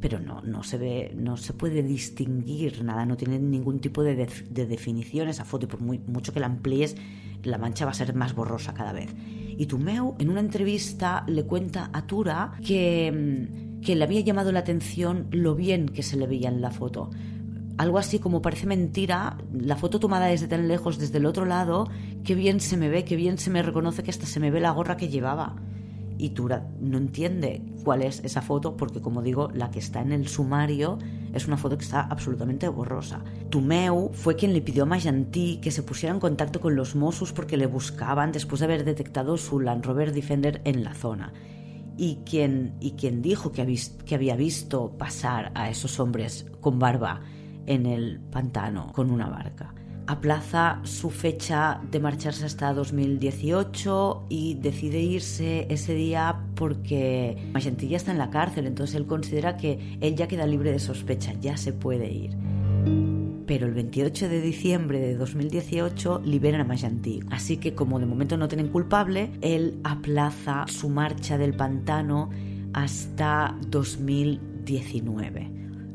pero 0.01 0.21
no, 0.21 0.41
no 0.43 0.63
se 0.63 0.79
ve, 0.79 1.13
no 1.17 1.37
se 1.37 1.53
puede 1.53 1.83
distinguir 1.83 2.85
nada, 2.85 3.05
no 3.05 3.17
tiene 3.17 3.39
ningún 3.39 3.81
tipo 3.81 4.03
de, 4.03 4.29
de 4.51 4.67
definición 4.67 5.29
esa 5.29 5.45
foto 5.45 5.67
y 5.67 5.69
por 5.69 5.81
muy, 5.81 5.99
mucho 5.99 6.33
que 6.33 6.41
la 6.41 6.47
amplíes, 6.47 6.97
la 7.43 7.59
mancha 7.59 7.85
va 7.85 7.93
a 7.93 7.95
ser 7.95 8.15
más 8.15 8.35
borrosa 8.35 8.75
cada 8.75 8.93
vez. 8.93 9.15
Y 9.57 9.67
Tumeu 9.67 10.15
en 10.19 10.31
una 10.31 10.41
entrevista 10.41 11.25
le 11.27 11.45
cuenta 11.45 11.91
a 11.93 12.07
Tura 12.07 12.53
que, 12.65 13.11
mm, 13.13 13.81
que 13.81 13.97
le 13.97 14.05
había 14.05 14.21
llamado 14.21 14.53
la 14.53 14.61
atención 14.61 15.27
lo 15.31 15.55
bien 15.55 15.89
que 15.89 16.03
se 16.03 16.17
le 16.17 16.27
veía 16.27 16.49
en 16.49 16.61
la 16.61 16.71
foto. 16.71 17.11
Algo 17.77 17.99
así 17.99 18.19
como 18.19 18.43
parece 18.43 18.67
mentira, 18.67 19.39
la 19.53 19.77
foto 19.77 20.01
tomada 20.01 20.27
desde 20.27 20.49
tan 20.49 20.67
lejos, 20.67 20.99
desde 20.99 21.19
el 21.19 21.27
otro 21.27 21.45
lado, 21.45 21.89
qué 22.25 22.35
bien 22.35 22.61
se 22.61 22.77
me 22.77 22.89
ve, 22.89 23.05
qué 23.05 23.15
bien 23.15 23.39
se 23.39 23.51
me 23.51 23.63
reconoce 23.63 24.03
que 24.03 24.11
hasta 24.11 24.27
se 24.27 24.41
me 24.41 24.51
ve 24.51 24.61
la 24.61 24.73
gorra 24.73 24.97
que 24.97 25.09
llevaba 25.09 25.57
y 26.19 26.31
Tura 26.31 26.69
no 26.81 26.99
entiende 26.99 27.63
cuál 27.85 28.03
es 28.03 28.21
esa 28.25 28.43
foto 28.43 28.77
porque, 28.77 29.01
como 29.01 29.23
digo, 29.23 29.51
la 29.55 29.71
que 29.71 29.79
está 29.79 30.03
en 30.03 30.13
el 30.13 30.27
sumario 30.29 30.99
es 31.33 31.47
una 31.47 31.57
foto 31.57 31.79
que 31.79 31.85
está 31.85 32.01
absolutamente 32.03 32.69
borrosa. 32.69 33.23
Tumeu 33.51 34.11
fue 34.13 34.35
quien 34.37 34.53
le 34.53 34.61
pidió 34.61 34.83
a 34.83 34.87
Majantí 34.87 35.59
que 35.63 35.71
se 35.71 35.85
pusiera 35.85 36.13
en 36.13 36.21
contacto 36.21 36.61
con 36.61 36.75
los 36.75 36.97
Mossos 36.97 37.33
porque 37.33 37.57
le 37.57 37.67
buscaban 37.67 38.33
después 38.33 38.59
de 38.59 38.65
haber 38.67 38.85
detectado 38.85 39.37
su 39.37 39.61
Land 39.61 39.85
Rover 39.85 40.13
Defender 40.13 40.61
en 40.65 40.83
la 40.83 40.95
zona. 40.95 41.33
Y 41.97 42.17
quien, 42.25 42.77
y 42.81 42.93
quien 42.93 43.23
dijo 43.23 43.53
que, 43.53 43.81
que 44.05 44.15
había 44.15 44.37
visto 44.37 44.93
pasar 44.99 45.53
a 45.55 45.71
esos 45.71 46.01
hombres 46.01 46.47
con 46.61 46.79
barba 46.79 47.21
en 47.67 47.87
el 47.87 48.21
pantano 48.21 48.93
con 48.93 49.11
una 49.11 49.29
barca 49.29 49.75
aplaza 50.09 50.81
su 50.85 51.11
fecha 51.11 51.81
de 51.91 52.01
marcharse 52.01 52.47
hasta 52.47 52.73
2018 52.73 54.25
y 54.31 54.55
decide 54.55 55.01
irse 55.01 55.67
ese 55.69 55.93
día 55.95 56.41
porque 56.55 57.37
Magentilla 57.53 57.99
está 57.99 58.13
en 58.13 58.19
la 58.19 58.31
cárcel, 58.31 58.67
entonces 58.67 58.97
él 58.97 59.07
considera 59.07 59.59
que 59.59 59.99
él 60.01 60.17
ya 60.17 60.27
queda 60.27 60.47
libre 60.47 60.73
de 60.73 60.79
sospecha, 60.79 61.35
ya 61.43 61.59
se 61.59 61.75
puede 61.75 62.11
ir. 62.11 62.31
Pero 63.47 63.67
el 63.67 63.75
28 63.75 64.31
de 64.31 64.41
diciembre 64.41 64.99
de 64.99 65.15
2018 65.15 66.23
liberan 66.25 66.63
a 66.63 66.65
Magentí. 66.65 67.21
Así 67.31 67.59
que 67.59 67.75
como 67.75 67.99
de 67.99 68.07
momento 68.07 68.39
no 68.39 68.49
tienen 68.49 68.69
culpable, 68.69 69.31
él 69.43 69.79
aplaza 69.85 70.65
su 70.69 70.89
marcha 70.89 71.37
del 71.37 71.55
pantano 71.55 72.31
hasta 72.73 73.55
2019. 73.69 75.51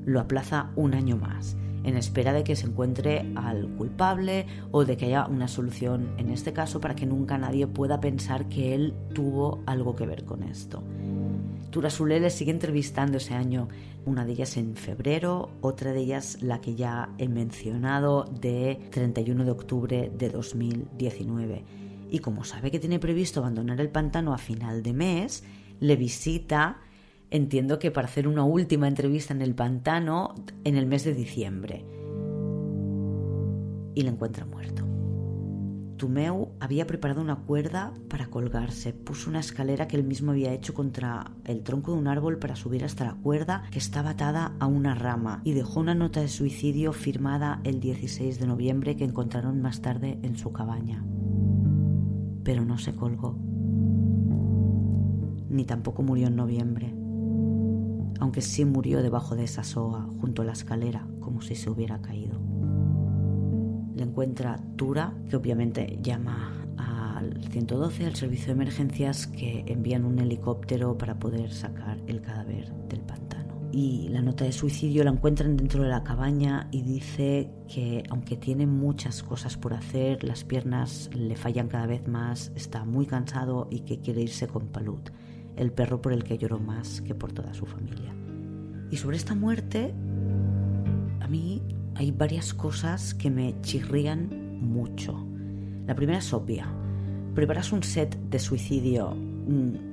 Lo 0.06 0.20
aplaza 0.20 0.70
un 0.76 0.94
año 0.94 1.18
más 1.18 1.58
en 1.84 1.98
espera 1.98 2.34
de 2.34 2.44
que 2.44 2.56
se 2.56 2.68
encuentre 2.68 3.32
al 3.36 3.68
culpable 3.76 4.46
o 4.72 4.86
de 4.86 4.98
que 4.98 5.06
haya 5.06 5.28
una 5.28 5.48
solución 5.48 6.14
en 6.18 6.30
este 6.30 6.54
caso 6.54 6.80
para 6.80 6.96
que 6.96 7.06
nunca 7.06 7.38
nadie 7.38 7.68
pueda 7.68 8.00
pensar 8.00 8.50
que 8.50 8.74
él 8.74 8.94
tuvo 9.14 9.62
algo 9.66 9.96
que 9.96 10.06
ver 10.06 10.26
con 10.26 10.44
esto. 10.44 10.84
Turasule 11.70 12.20
le 12.20 12.30
sigue 12.30 12.52
entrevistando 12.52 13.18
ese 13.18 13.34
año, 13.34 13.68
una 14.06 14.26
de 14.26 14.34
ellas 14.34 14.58
en 14.58 14.76
febrero, 14.76 15.50
otra 15.62 15.92
de 15.92 16.02
ellas 16.02 16.38
la 16.42 16.62
que 16.62 16.76
ya 16.76 17.10
he 17.18 17.28
mencionado 17.28 18.26
de 18.26 18.80
31 18.92 19.44
de 19.44 19.52
octubre 19.52 20.12
de 20.16 20.30
2019. 20.30 21.66
Y 22.12 22.20
como 22.20 22.44
sabe 22.44 22.70
que 22.70 22.80
tiene 22.80 23.00
previsto 23.00 23.40
abandonar 23.40 23.82
el 23.82 23.90
pantano 23.90 24.36
a 24.36 24.38
final 24.38 24.84
de 24.84 24.94
mes, 24.94 25.44
le 25.80 25.96
visita 25.96 26.78
entiendo 27.34 27.80
que 27.80 27.90
para 27.90 28.08
hacer 28.08 28.28
una 28.28 28.44
última 28.44 28.88
entrevista 28.88 29.34
en 29.34 29.42
el 29.42 29.56
pantano 29.56 30.36
en 30.64 30.78
el 30.78 30.86
mes 30.86 31.04
de 31.04 31.16
diciembre. 31.16 31.84
Y 33.96 34.04
le 34.04 34.10
encuentra 34.10 34.46
muerto. 34.46 34.86
Tumeu 35.98 36.52
había 36.60 36.86
preparado 36.86 37.22
una 37.22 37.38
cuerda 37.38 37.92
para 38.08 38.28
colgarse, 38.28 38.94
puso 38.94 39.32
una 39.32 39.40
escalera 39.40 39.88
que 39.88 39.96
él 39.96 40.04
mismo 40.04 40.32
había 40.32 40.54
hecho 40.54 40.76
contra 40.76 41.32
el 41.46 41.64
tronco 41.64 41.94
de 41.94 41.98
un 41.98 42.08
árbol 42.08 42.38
para 42.38 42.56
subir 42.56 42.84
hasta 42.84 43.06
la 43.06 43.16
cuerda 43.16 43.64
que 43.72 43.80
estaba 43.80 44.12
atada 44.12 44.56
a 44.60 44.68
una 44.68 44.94
rama 44.94 45.42
y 45.44 45.54
dejó 45.54 45.80
una 45.80 45.96
nota 45.96 46.22
de 46.22 46.28
suicidio 46.28 46.94
firmada 46.94 47.62
el 47.64 47.80
16 47.80 48.40
de 48.40 48.46
noviembre 48.46 48.96
que 48.96 49.06
encontraron 49.06 49.60
más 49.60 49.82
tarde 49.82 50.20
en 50.22 50.38
su 50.38 50.52
cabaña. 50.52 51.04
Pero 52.44 52.64
no 52.64 52.78
se 52.78 52.96
colgó, 52.96 53.40
ni 55.50 55.66
tampoco 55.66 56.04
murió 56.04 56.28
en 56.28 56.36
noviembre 56.36 57.03
aunque 58.20 58.42
sí 58.42 58.66
murió 58.66 59.02
debajo 59.02 59.36
de 59.36 59.44
esa 59.44 59.64
soga, 59.64 60.08
junto 60.20 60.42
a 60.42 60.46
la 60.46 60.54
escalera, 60.54 61.08
como 61.20 61.42
si 61.42 61.56
se 61.56 61.70
hubiera 61.70 62.02
caído. 62.02 62.40
Le 63.96 64.04
encuentra 64.04 64.60
Tura, 64.76 65.14
que 65.30 65.36
obviamente 65.36 66.00
llama 66.02 66.68
al 66.78 67.44
112, 67.50 68.06
al 68.06 68.16
servicio 68.16 68.48
de 68.48 68.54
emergencias, 68.54 69.28
que 69.28 69.64
envían 69.68 70.06
un 70.06 70.20
helicóptero 70.20 70.98
para 70.98 71.20
poder 71.20 71.52
sacar 71.52 72.00
el 72.08 72.22
cadáver 72.22 72.74
del 72.90 73.02
pantano. 73.02 73.70
Y 73.72 74.10
la 74.10 74.22
nota 74.22 74.46
de 74.46 74.52
suicidio 74.52 75.04
la 75.04 75.12
encuentran 75.12 75.58
dentro 75.58 75.84
de 75.84 75.90
la 75.90 76.04
cabaña 76.04 76.68
y 76.72 76.84
dice 76.84 77.50
que 77.68 78.04
aunque 78.10 78.38
tiene 78.38 78.68
muchas 78.68 79.24
cosas 79.24 79.58
por 79.58 79.74
hacer, 79.74 80.24
las 80.24 80.44
piernas 80.44 81.10
le 81.14 81.36
fallan 81.36 81.70
cada 81.70 81.88
vez 81.88 82.08
más, 82.08 82.52
está 82.56 82.86
muy 82.86 83.08
cansado 83.08 83.68
y 83.72 83.80
que 83.80 84.00
quiere 84.00 84.22
irse 84.22 84.48
con 84.48 84.68
Palut 84.68 85.10
el 85.56 85.72
perro 85.72 86.02
por 86.02 86.14
el 86.14 86.24
que 86.24 86.38
lloró 86.38 86.60
más 86.60 87.02
que 87.02 87.16
por 87.16 87.32
toda 87.32 87.54
su 87.54 87.66
familia. 87.66 88.14
Y 88.92 88.98
sobre 88.98 89.18
esta 89.18 89.36
muerte, 89.36 89.94
a 91.20 91.28
mí 91.28 91.62
hay 91.96 92.12
varias 92.12 92.54
cosas 92.54 93.14
que 93.14 93.30
me 93.30 93.60
chirrían 93.62 94.60
mucho. 94.62 95.28
La 95.86 95.96
primera 95.96 96.20
es 96.20 96.34
obvia. 96.34 96.68
Preparas 97.36 97.72
un 97.72 97.84
set 97.84 98.16
de 98.30 98.40
suicidio, 98.40 99.12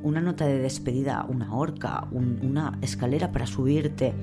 una 0.02 0.20
nota 0.20 0.46
de 0.46 0.58
despedida, 0.58 1.26
una 1.28 1.54
horca, 1.54 2.06
una 2.12 2.78
escalera 2.82 3.32
para 3.32 3.46
subirte 3.46 4.14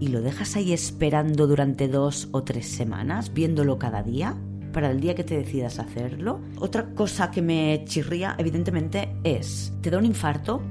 y 0.00 0.08
lo 0.08 0.20
dejas 0.20 0.56
ahí 0.56 0.72
esperando 0.72 1.46
durante 1.46 1.86
dos 1.86 2.28
o 2.32 2.42
tres 2.42 2.66
semanas, 2.66 3.32
viéndolo 3.32 3.78
cada 3.78 4.02
día 4.02 4.36
para 4.72 4.90
el 4.90 5.00
día 5.00 5.14
que 5.14 5.22
te 5.22 5.36
decidas 5.36 5.78
hacerlo. 5.78 6.40
Otra 6.58 6.94
cosa 6.94 7.30
que 7.30 7.42
me 7.42 7.84
chirría, 7.84 8.34
evidentemente, 8.38 9.14
es, 9.22 9.72
te 9.80 9.90
da 9.90 9.98
un 9.98 10.06
infarto, 10.06 10.62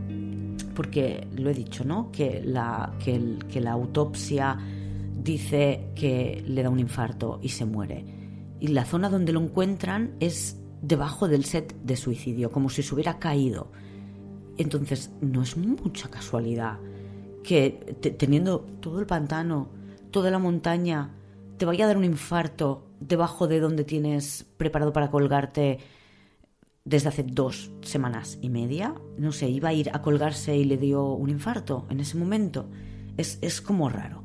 porque 0.64 1.28
lo 1.36 1.50
he 1.50 1.54
dicho, 1.54 1.84
¿no? 1.84 2.12
Que 2.12 2.42
la, 2.44 2.94
que, 3.04 3.62
la 3.62 3.72
autopsia 3.72 4.58
dice 5.24 5.90
que 5.96 6.44
le 6.48 6.64
da 6.64 6.70
un 6.70 6.80
infarto 6.80 7.40
y 7.42 7.50
se 7.50 7.66
muere. 7.66 8.06
Y 8.60 8.68
la 8.68 8.86
zona 8.86 9.10
donde 9.10 9.34
lo 9.34 9.42
encuentran 9.42 10.16
es 10.20 10.58
debajo 10.82 11.28
del 11.28 11.46
set 11.46 11.76
de 11.84 11.96
suicidio, 11.96 12.52
como 12.52 12.70
si 12.70 12.84
se 12.84 12.94
hubiera 12.94 13.20
caído. 13.20 13.72
Entonces, 14.58 15.12
no 15.22 15.42
es 15.42 15.58
mucha 15.58 16.10
casualidad 16.10 16.80
que 17.44 17.72
teniendo 18.18 18.60
todo 18.80 19.00
el 19.00 19.06
pantano, 19.06 19.70
toda 20.12 20.30
la 20.32 20.40
montaña, 20.40 21.12
te 21.58 21.66
vaya 21.66 21.86
a 21.86 21.88
dar 21.88 21.98
un 21.98 22.06
infarto 22.06 22.88
debajo 23.00 23.48
de 23.48 23.60
donde 23.60 23.84
tienes 23.84 24.46
preparado 24.58 24.94
para 24.94 25.10
colgarte 25.10 25.80
desde 26.84 27.10
hace 27.10 27.24
dos 27.24 27.72
semanas 27.82 28.38
y 28.42 28.50
media. 28.50 28.96
No 29.18 29.32
sé, 29.32 29.50
iba 29.50 29.70
a 29.70 29.74
ir 29.74 29.90
a 29.94 30.02
colgarse 30.02 30.56
y 30.56 30.66
le 30.66 30.78
dio 30.78 31.14
un 31.14 31.30
infarto 31.30 31.86
en 31.90 32.00
ese 32.00 32.18
momento. 32.18 32.70
Es, 33.18 33.38
es 33.42 33.62
como 33.62 33.90
raro. 33.90 34.24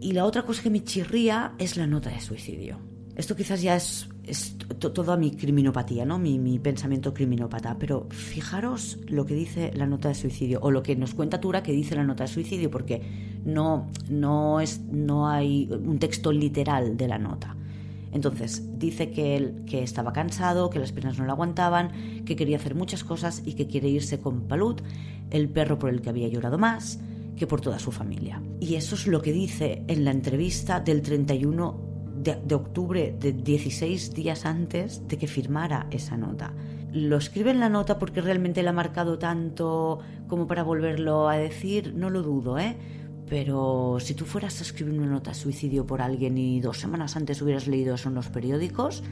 Y 0.00 0.12
la 0.12 0.24
otra 0.24 0.42
cosa 0.42 0.62
que 0.62 0.70
me 0.70 0.84
chirría 0.84 1.54
es 1.58 1.76
la 1.76 1.86
nota 1.86 2.10
de 2.10 2.20
suicidio. 2.20 2.78
Esto 3.16 3.36
quizás 3.36 3.62
ya 3.62 3.76
es 3.76 4.08
es 4.26 4.56
toda 4.78 5.16
mi 5.16 5.32
criminopatía, 5.32 6.04
¿no? 6.04 6.18
Mi, 6.18 6.38
mi, 6.38 6.58
pensamiento 6.58 7.12
criminópata. 7.12 7.76
Pero 7.78 8.06
fijaros 8.10 8.98
lo 9.06 9.26
que 9.26 9.34
dice 9.34 9.70
la 9.74 9.86
nota 9.86 10.08
de 10.08 10.14
suicidio, 10.14 10.60
o 10.62 10.70
lo 10.70 10.82
que 10.82 10.96
nos 10.96 11.14
cuenta 11.14 11.40
Tura 11.40 11.62
que 11.62 11.72
dice 11.72 11.94
la 11.94 12.04
nota 12.04 12.24
de 12.24 12.28
suicidio, 12.28 12.70
porque 12.70 13.02
no, 13.44 13.90
no, 14.08 14.60
es, 14.60 14.80
no 14.80 15.28
hay 15.28 15.68
un 15.70 15.98
texto 15.98 16.32
literal 16.32 16.96
de 16.96 17.08
la 17.08 17.18
nota. 17.18 17.56
Entonces, 18.14 18.78
dice 18.78 19.10
que 19.10 19.36
él 19.36 19.64
que 19.66 19.82
estaba 19.82 20.12
cansado, 20.12 20.70
que 20.70 20.78
las 20.78 20.92
piernas 20.92 21.18
no 21.18 21.24
le 21.24 21.32
aguantaban, 21.32 22.24
que 22.24 22.36
quería 22.36 22.56
hacer 22.56 22.76
muchas 22.76 23.02
cosas 23.02 23.42
y 23.44 23.54
que 23.54 23.66
quiere 23.66 23.88
irse 23.88 24.20
con 24.20 24.42
Palut, 24.42 24.82
el 25.30 25.48
perro 25.48 25.78
por 25.78 25.90
el 25.90 26.00
que 26.00 26.10
había 26.10 26.28
llorado 26.28 26.56
más, 26.56 27.00
que 27.36 27.48
por 27.48 27.60
toda 27.60 27.80
su 27.80 27.90
familia. 27.90 28.40
Y 28.60 28.76
eso 28.76 28.94
es 28.94 29.08
lo 29.08 29.20
que 29.20 29.32
dice 29.32 29.82
en 29.88 30.04
la 30.04 30.12
entrevista 30.12 30.78
del 30.78 31.02
31 31.02 31.94
de, 32.22 32.54
octubre, 32.54 33.14
de 33.18 33.32
16 33.32 34.14
días 34.14 34.46
antes 34.46 35.06
de 35.08 35.18
que 35.18 35.26
firmara 35.26 35.88
esa 35.90 36.16
nota. 36.16 36.52
Lo 36.92 37.16
escribe 37.16 37.50
en 37.50 37.58
la 37.58 37.68
nota 37.68 37.98
porque 37.98 38.20
realmente 38.20 38.62
le 38.62 38.68
ha 38.68 38.72
marcado 38.72 39.18
tanto 39.18 39.98
como 40.28 40.46
para 40.46 40.62
volverlo 40.62 41.28
a 41.28 41.36
decir, 41.36 41.92
no 41.94 42.08
lo 42.08 42.22
dudo, 42.22 42.60
¿eh? 42.60 42.76
Pero 43.34 43.96
si 43.98 44.14
tú 44.14 44.26
fueras 44.26 44.60
a 44.60 44.62
escribir 44.62 44.96
una 44.96 45.10
nota 45.10 45.32
de 45.32 45.34
suicidio 45.34 45.84
por 45.84 46.00
alguien 46.00 46.38
y 46.38 46.60
dos 46.60 46.78
semanas 46.78 47.16
antes 47.16 47.42
hubieras 47.42 47.66
leído 47.66 47.96
eso 47.96 48.08
en 48.08 48.14
los 48.14 48.28
periódicos, 48.28 49.02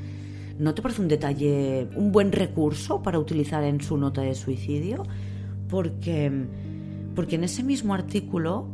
¿no 0.61 0.75
te 0.75 0.81
parece 0.81 1.03
un 1.03 1.09
detalle, 1.09 1.89
un 1.97 2.13
buen 2.13 2.31
recurso 2.31 3.03
para 3.03 3.19
utilizar 3.19 3.65
en 3.65 3.81
su 3.81 3.97
nota 3.97 4.21
de 4.21 4.37
suicidio? 4.37 5.03
Porque, 5.69 6.31
porque 7.17 7.35
en 7.35 7.43
ese 7.43 7.65
mismo 7.65 7.95
artículo, 7.95 8.69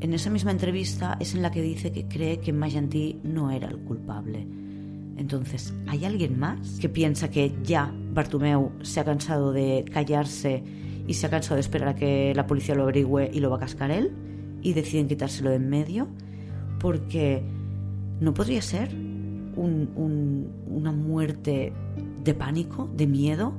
en 0.00 0.12
esa 0.12 0.28
misma 0.28 0.50
entrevista, 0.50 1.16
es 1.20 1.34
en 1.34 1.40
la 1.40 1.50
que 1.50 1.62
dice 1.62 1.90
que 1.90 2.06
cree 2.06 2.40
que 2.40 2.52
Mayanti 2.52 3.20
no 3.24 3.50
era 3.50 3.68
el 3.68 3.78
culpable. 3.78 4.46
Entonces, 5.16 5.72
¿hay 5.86 6.04
alguien 6.04 6.38
más 6.38 6.78
que 6.80 6.90
piensa 6.90 7.30
que 7.30 7.54
ya 7.62 7.94
Bartumeu 8.12 8.72
se 8.82 9.00
ha 9.00 9.06
cansado 9.06 9.54
de 9.54 9.86
callarse 9.90 10.62
y 11.08 11.14
se 11.14 11.24
ha 11.24 11.30
cansado 11.30 11.54
de 11.54 11.62
esperar 11.62 11.88
a 11.88 11.94
que 11.94 12.34
la 12.36 12.46
policía 12.46 12.74
lo 12.74 12.82
averigüe 12.82 13.30
y 13.32 13.40
lo 13.40 13.48
va 13.48 13.56
a 13.56 13.60
cascar 13.60 13.90
él? 13.90 14.12
Y 14.62 14.72
deciden 14.72 15.08
quitárselo 15.08 15.50
de 15.50 15.56
en 15.56 15.68
medio 15.68 16.08
porque 16.78 17.42
no 18.20 18.34
podría 18.34 18.62
ser 18.62 18.94
una 19.56 20.92
muerte 20.92 21.72
de 22.22 22.34
pánico, 22.34 22.90
de 22.94 23.06
miedo. 23.06 23.54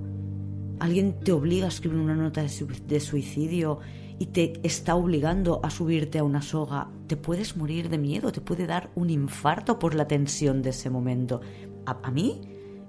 Alguien 0.79 1.19
te 1.19 1.31
obliga 1.31 1.65
a 1.65 1.69
escribir 1.69 1.99
una 1.99 2.15
nota 2.15 2.43
de 2.43 2.99
suicidio 2.99 3.79
y 4.19 4.27
te 4.27 4.59
está 4.63 4.95
obligando 4.95 5.59
a 5.63 5.69
subirte 5.69 6.19
a 6.19 6.23
una 6.23 6.41
soga. 6.41 6.89
Te 7.07 7.17
puedes 7.17 7.55
morir 7.57 7.89
de 7.89 7.97
miedo, 7.97 8.31
te 8.31 8.41
puede 8.41 8.65
dar 8.65 8.91
un 8.95 9.09
infarto 9.09 9.79
por 9.79 9.95
la 9.95 10.07
tensión 10.07 10.61
de 10.61 10.71
ese 10.71 10.89
momento. 10.89 11.41
A, 11.85 12.11
mí, 12.11 12.41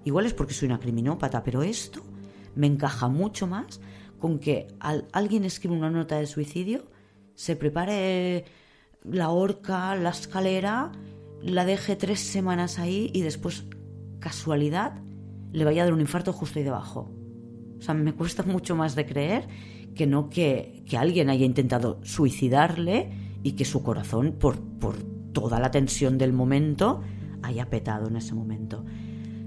igual 0.05 0.27
es 0.27 0.35
porque 0.35 0.55
soy 0.55 0.66
una 0.66 0.81
criminópata, 0.81 1.42
pero 1.42 1.62
esto 1.62 2.03
me 2.55 2.66
encaja 2.66 3.09
mucho 3.09 3.47
más 3.47 3.81
con 4.18 4.38
que 4.38 4.66
alguien 5.12 5.44
escribe 5.44 5.77
una 5.77 5.90
nota 5.90 6.18
de 6.18 6.27
suicidio 6.27 6.85
se 7.38 7.55
prepare 7.55 8.44
la 9.05 9.31
horca, 9.31 9.94
la 9.94 10.11
escalera, 10.11 10.90
la 11.40 11.64
deje 11.64 11.94
tres 11.94 12.18
semanas 12.18 12.81
ahí 12.81 13.12
y 13.14 13.22
después, 13.22 13.64
casualidad, 14.18 15.01
le 15.53 15.64
vaya 15.64 15.83
a 15.83 15.85
dar 15.85 15.94
un 15.94 16.01
infarto 16.01 16.33
justo 16.33 16.59
ahí 16.59 16.64
debajo. 16.64 17.12
O 17.79 17.81
sea, 17.81 17.94
me 17.94 18.12
cuesta 18.12 18.42
mucho 18.42 18.74
más 18.74 18.96
de 18.96 19.07
creer 19.07 19.46
que 19.94 20.09
no 20.09 20.31
que, 20.31 20.83
que 20.85 20.96
alguien 20.96 21.31
haya 21.31 21.46
intentado 21.46 22.01
suicidarle 22.03 23.12
y 23.44 23.53
que 23.53 23.64
su 23.64 23.85
corazón, 23.85 24.33
por, 24.33 24.61
por 24.61 24.96
toda 25.33 25.61
la 25.61 25.70
tensión 25.70 26.18
del 26.18 26.33
momento, 26.33 27.03
haya 27.42 27.70
petado 27.70 28.09
en 28.09 28.16
ese 28.16 28.35
momento. 28.35 28.85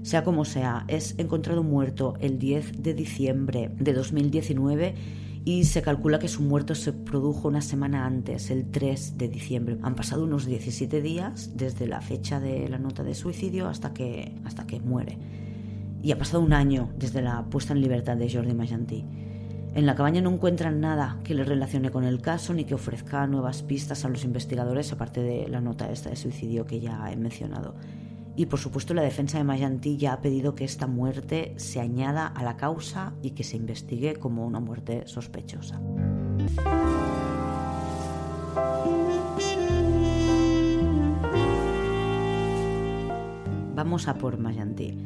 Sea 0.00 0.24
como 0.24 0.46
sea, 0.46 0.86
es 0.88 1.14
encontrado 1.18 1.62
muerto 1.62 2.14
el 2.20 2.38
10 2.38 2.82
de 2.82 2.94
diciembre 2.94 3.70
de 3.76 3.92
2019 3.92 4.94
y 5.44 5.64
se 5.64 5.82
calcula 5.82 6.18
que 6.18 6.28
su 6.28 6.42
muerte 6.42 6.74
se 6.74 6.92
produjo 6.92 7.48
una 7.48 7.62
semana 7.62 8.06
antes, 8.06 8.50
el 8.50 8.70
3 8.70 9.18
de 9.18 9.28
diciembre. 9.28 9.76
Han 9.82 9.96
pasado 9.96 10.24
unos 10.24 10.46
17 10.46 11.02
días 11.02 11.52
desde 11.56 11.88
la 11.88 12.00
fecha 12.00 12.38
de 12.38 12.68
la 12.68 12.78
nota 12.78 13.02
de 13.02 13.14
suicidio 13.14 13.68
hasta 13.68 13.92
que, 13.92 14.36
hasta 14.44 14.66
que 14.66 14.80
muere. 14.80 15.18
Y 16.00 16.12
ha 16.12 16.18
pasado 16.18 16.42
un 16.42 16.52
año 16.52 16.90
desde 16.96 17.22
la 17.22 17.44
puesta 17.44 17.72
en 17.72 17.80
libertad 17.80 18.16
de 18.16 18.32
Jordi 18.32 18.54
Magentí. 18.54 19.04
En 19.74 19.86
la 19.86 19.94
cabaña 19.94 20.20
no 20.20 20.30
encuentran 20.30 20.80
nada 20.80 21.18
que 21.24 21.34
le 21.34 21.44
relacione 21.44 21.90
con 21.90 22.04
el 22.04 22.20
caso 22.20 22.52
ni 22.52 22.64
que 22.64 22.74
ofrezca 22.74 23.26
nuevas 23.26 23.62
pistas 23.62 24.04
a 24.04 24.08
los 24.08 24.24
investigadores 24.24 24.92
aparte 24.92 25.22
de 25.22 25.48
la 25.48 25.60
nota 25.60 25.90
esta 25.90 26.10
de 26.10 26.16
suicidio 26.16 26.66
que 26.66 26.78
ya 26.78 27.10
he 27.10 27.16
mencionado. 27.16 27.74
Y 28.34 28.46
por 28.46 28.58
supuesto 28.58 28.94
la 28.94 29.02
defensa 29.02 29.38
de 29.38 29.44
Mayantí 29.44 29.98
ya 29.98 30.14
ha 30.14 30.20
pedido 30.20 30.54
que 30.54 30.64
esta 30.64 30.86
muerte 30.86 31.52
se 31.56 31.80
añada 31.80 32.26
a 32.26 32.42
la 32.42 32.56
causa 32.56 33.12
y 33.22 33.32
que 33.32 33.44
se 33.44 33.58
investigue 33.58 34.16
como 34.16 34.46
una 34.46 34.58
muerte 34.58 35.06
sospechosa. 35.06 35.80
Vamos 43.74 44.08
a 44.08 44.14
por 44.14 44.38
Mayantí. 44.38 44.96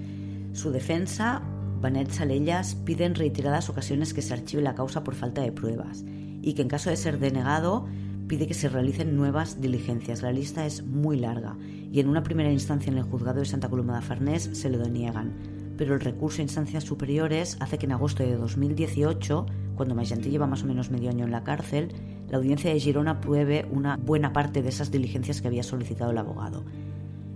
Su 0.52 0.70
defensa, 0.70 1.42
Banet 1.80 2.10
Salellas, 2.10 2.76
pide 2.76 3.04
en 3.04 3.14
reiteradas 3.14 3.68
ocasiones 3.68 4.14
que 4.14 4.22
se 4.22 4.34
archive 4.34 4.62
la 4.62 4.74
causa 4.74 5.02
por 5.02 5.14
falta 5.14 5.42
de 5.42 5.50
pruebas 5.50 6.04
y 6.42 6.54
que 6.54 6.62
en 6.62 6.68
caso 6.68 6.90
de 6.90 6.96
ser 6.96 7.18
denegado 7.18 7.86
pide 8.28 8.46
que 8.46 8.54
se 8.54 8.68
realicen 8.68 9.16
nuevas 9.16 9.60
diligencias. 9.60 10.22
La 10.22 10.32
lista 10.32 10.66
es 10.66 10.84
muy 10.84 11.16
larga 11.18 11.56
y 11.96 12.00
en 12.00 12.10
una 12.10 12.22
primera 12.22 12.52
instancia 12.52 12.92
en 12.92 12.98
el 12.98 13.04
juzgado 13.04 13.40
de 13.40 13.46
Santa 13.46 13.70
Coloma 13.70 13.96
de 13.96 14.02
Farnés 14.02 14.50
se 14.52 14.68
lo 14.68 14.76
deniegan, 14.76 15.32
pero 15.78 15.94
el 15.94 16.00
recurso 16.00 16.40
a 16.40 16.42
instancias 16.42 16.84
superiores 16.84 17.56
hace 17.58 17.78
que 17.78 17.86
en 17.86 17.92
agosto 17.92 18.22
de 18.22 18.36
2018, 18.36 19.46
cuando 19.76 19.94
Magentí 19.94 20.28
lleva 20.28 20.46
más 20.46 20.62
o 20.62 20.66
menos 20.66 20.90
medio 20.90 21.08
año 21.08 21.24
en 21.24 21.30
la 21.30 21.42
cárcel, 21.42 21.94
la 22.28 22.36
audiencia 22.36 22.70
de 22.70 22.80
Girona 22.80 23.12
apruebe 23.12 23.66
una 23.72 23.96
buena 23.96 24.34
parte 24.34 24.60
de 24.60 24.68
esas 24.68 24.90
diligencias 24.90 25.40
que 25.40 25.48
había 25.48 25.62
solicitado 25.62 26.10
el 26.10 26.18
abogado. 26.18 26.66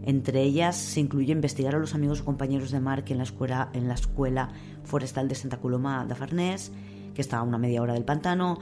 Entre 0.03 0.43
ellas 0.43 0.77
se 0.77 1.01
incluye 1.01 1.33
investigar 1.33 1.75
a 1.75 1.79
los 1.79 1.95
amigos 1.95 2.21
o 2.21 2.27
compañeros 2.27 2.71
de 2.71 2.81
Mark 2.81 3.07
en 3.09 3.17
la 3.17 3.25
escuela, 3.25 3.71
en 3.73 3.89
la 3.89 3.95
escuela 3.95 4.51
forestal 4.85 5.27
de 5.27 5.37
Santa 5.37 5.57
Coloma 5.57 6.05
de 6.05 6.15
Farnés, 6.15 6.71
que 7.15 7.23
está 7.23 7.39
a 7.39 7.45
una 7.45 7.57
media 7.57 7.81
hora 7.81 7.95
del 7.95 8.05
pantano, 8.05 8.59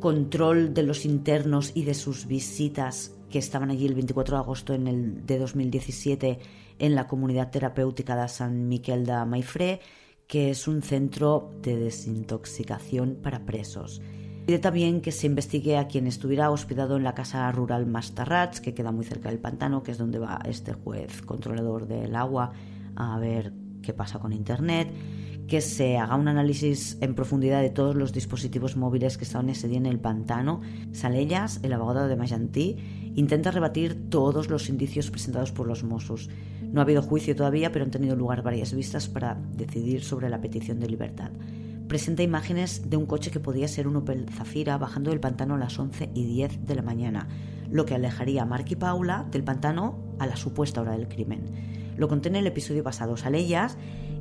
control 0.00 0.72
de 0.72 0.84
los 0.84 1.04
internos 1.04 1.72
y 1.74 1.84
de 1.84 1.92
sus 1.92 2.26
visitas 2.26 3.12
que 3.34 3.40
estaban 3.40 3.72
allí 3.72 3.84
el 3.84 3.94
24 3.94 4.36
de 4.36 4.40
agosto 4.44 4.74
en 4.74 4.86
el, 4.86 5.26
de 5.26 5.40
2017 5.40 6.38
en 6.78 6.94
la 6.94 7.08
comunidad 7.08 7.50
terapéutica 7.50 8.14
de 8.14 8.28
San 8.28 8.68
Miquel 8.68 9.04
de 9.04 9.24
Maifré, 9.24 9.80
que 10.28 10.50
es 10.50 10.68
un 10.68 10.82
centro 10.82 11.50
de 11.60 11.76
desintoxicación 11.76 13.18
para 13.20 13.44
presos. 13.44 14.00
Pide 14.46 14.60
también 14.60 15.00
que 15.00 15.10
se 15.10 15.26
investigue 15.26 15.78
a 15.78 15.88
quien 15.88 16.06
estuviera 16.06 16.48
hospedado 16.52 16.96
en 16.96 17.02
la 17.02 17.16
casa 17.16 17.50
rural 17.50 17.86
Mastarrats, 17.86 18.60
que 18.60 18.72
queda 18.72 18.92
muy 18.92 19.04
cerca 19.04 19.30
del 19.30 19.40
pantano, 19.40 19.82
que 19.82 19.90
es 19.90 19.98
donde 19.98 20.20
va 20.20 20.38
este 20.44 20.72
juez 20.72 21.20
controlador 21.22 21.88
del 21.88 22.14
agua 22.14 22.52
a 22.94 23.18
ver 23.18 23.52
qué 23.82 23.92
pasa 23.92 24.20
con 24.20 24.32
Internet 24.32 24.94
que 25.48 25.60
se 25.60 25.98
haga 25.98 26.16
un 26.16 26.28
análisis 26.28 26.96
en 27.00 27.14
profundidad 27.14 27.60
de 27.60 27.70
todos 27.70 27.94
los 27.94 28.12
dispositivos 28.12 28.76
móviles 28.76 29.18
que 29.18 29.24
estaban 29.24 29.50
ese 29.50 29.68
día 29.68 29.78
en 29.78 29.86
el 29.86 29.98
pantano. 29.98 30.62
Salellas, 30.92 31.60
el 31.62 31.72
abogado 31.72 32.08
de 32.08 32.16
Magentí, 32.16 32.76
intenta 33.14 33.50
rebatir 33.50 34.08
todos 34.08 34.48
los 34.48 34.68
indicios 34.68 35.10
presentados 35.10 35.52
por 35.52 35.66
los 35.66 35.84
Mossos. 35.84 36.30
No 36.62 36.80
ha 36.80 36.84
habido 36.84 37.02
juicio 37.02 37.36
todavía, 37.36 37.72
pero 37.72 37.84
han 37.84 37.90
tenido 37.90 38.16
lugar 38.16 38.42
varias 38.42 38.74
vistas 38.74 39.08
para 39.08 39.38
decidir 39.56 40.02
sobre 40.02 40.30
la 40.30 40.40
petición 40.40 40.80
de 40.80 40.88
libertad. 40.88 41.30
Presenta 41.88 42.22
imágenes 42.22 42.88
de 42.88 42.96
un 42.96 43.04
coche 43.04 43.30
que 43.30 43.40
podía 43.40 43.68
ser 43.68 43.86
un 43.86 43.96
Opel 43.96 44.26
Zafira 44.30 44.78
bajando 44.78 45.10
del 45.10 45.20
pantano 45.20 45.54
a 45.54 45.58
las 45.58 45.78
11 45.78 46.10
y 46.14 46.24
10 46.24 46.66
de 46.66 46.74
la 46.74 46.82
mañana, 46.82 47.28
lo 47.70 47.84
que 47.84 47.94
alejaría 47.94 48.42
a 48.42 48.46
Mark 48.46 48.64
y 48.70 48.76
Paula 48.76 49.26
del 49.30 49.44
pantano 49.44 49.98
a 50.18 50.26
la 50.26 50.36
supuesta 50.36 50.80
hora 50.80 50.92
del 50.92 51.08
crimen. 51.08 51.42
Lo 51.96 52.08
conté 52.08 52.30
en 52.30 52.36
el 52.36 52.46
episodio 52.46 52.82
pasado. 52.82 53.16
Salellas 53.16 53.76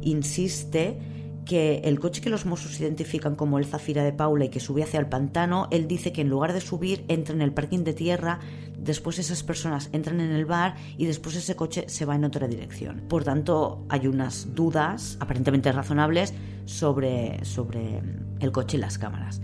insiste 0.06 0.98
que 1.46 1.82
el 1.84 2.00
coche 2.00 2.22
que 2.22 2.30
los 2.30 2.46
Mossos 2.46 2.80
identifican 2.80 3.36
como 3.36 3.58
el 3.60 3.66
Zafira 3.66 4.04
de 4.04 4.14
Paula 4.14 4.46
y 4.46 4.50
que 4.50 4.60
sube 4.60 4.84
hacia 4.84 5.00
el 5.00 5.08
pantano, 5.08 5.68
él 5.72 5.88
dice 5.88 6.14
que 6.14 6.22
en 6.22 6.30
lugar 6.30 6.54
de 6.54 6.62
subir 6.62 7.06
entra 7.08 7.36
en 7.36 7.42
el 7.42 7.54
parking 7.54 7.84
de 7.84 7.94
tierra, 7.94 8.40
después 8.78 9.20
esas 9.20 9.44
personas 9.44 9.90
entran 9.92 10.20
en 10.22 10.32
el 10.32 10.46
bar 10.46 10.76
y 10.98 11.06
después 11.06 11.36
ese 11.36 11.56
coche 11.56 11.86
se 11.88 12.06
va 12.06 12.16
en 12.16 12.26
otra 12.26 12.48
dirección. 12.48 13.04
Por 13.08 13.24
tanto, 13.24 13.86
hay 13.90 14.08
unas 14.08 14.56
dudas 14.56 15.18
aparentemente 15.20 15.72
razonables 15.72 16.34
sobre, 16.66 17.44
sobre 17.44 18.02
el 18.40 18.52
coche 18.52 18.78
y 18.78 18.80
las 18.80 18.98
cámaras. 18.98 19.42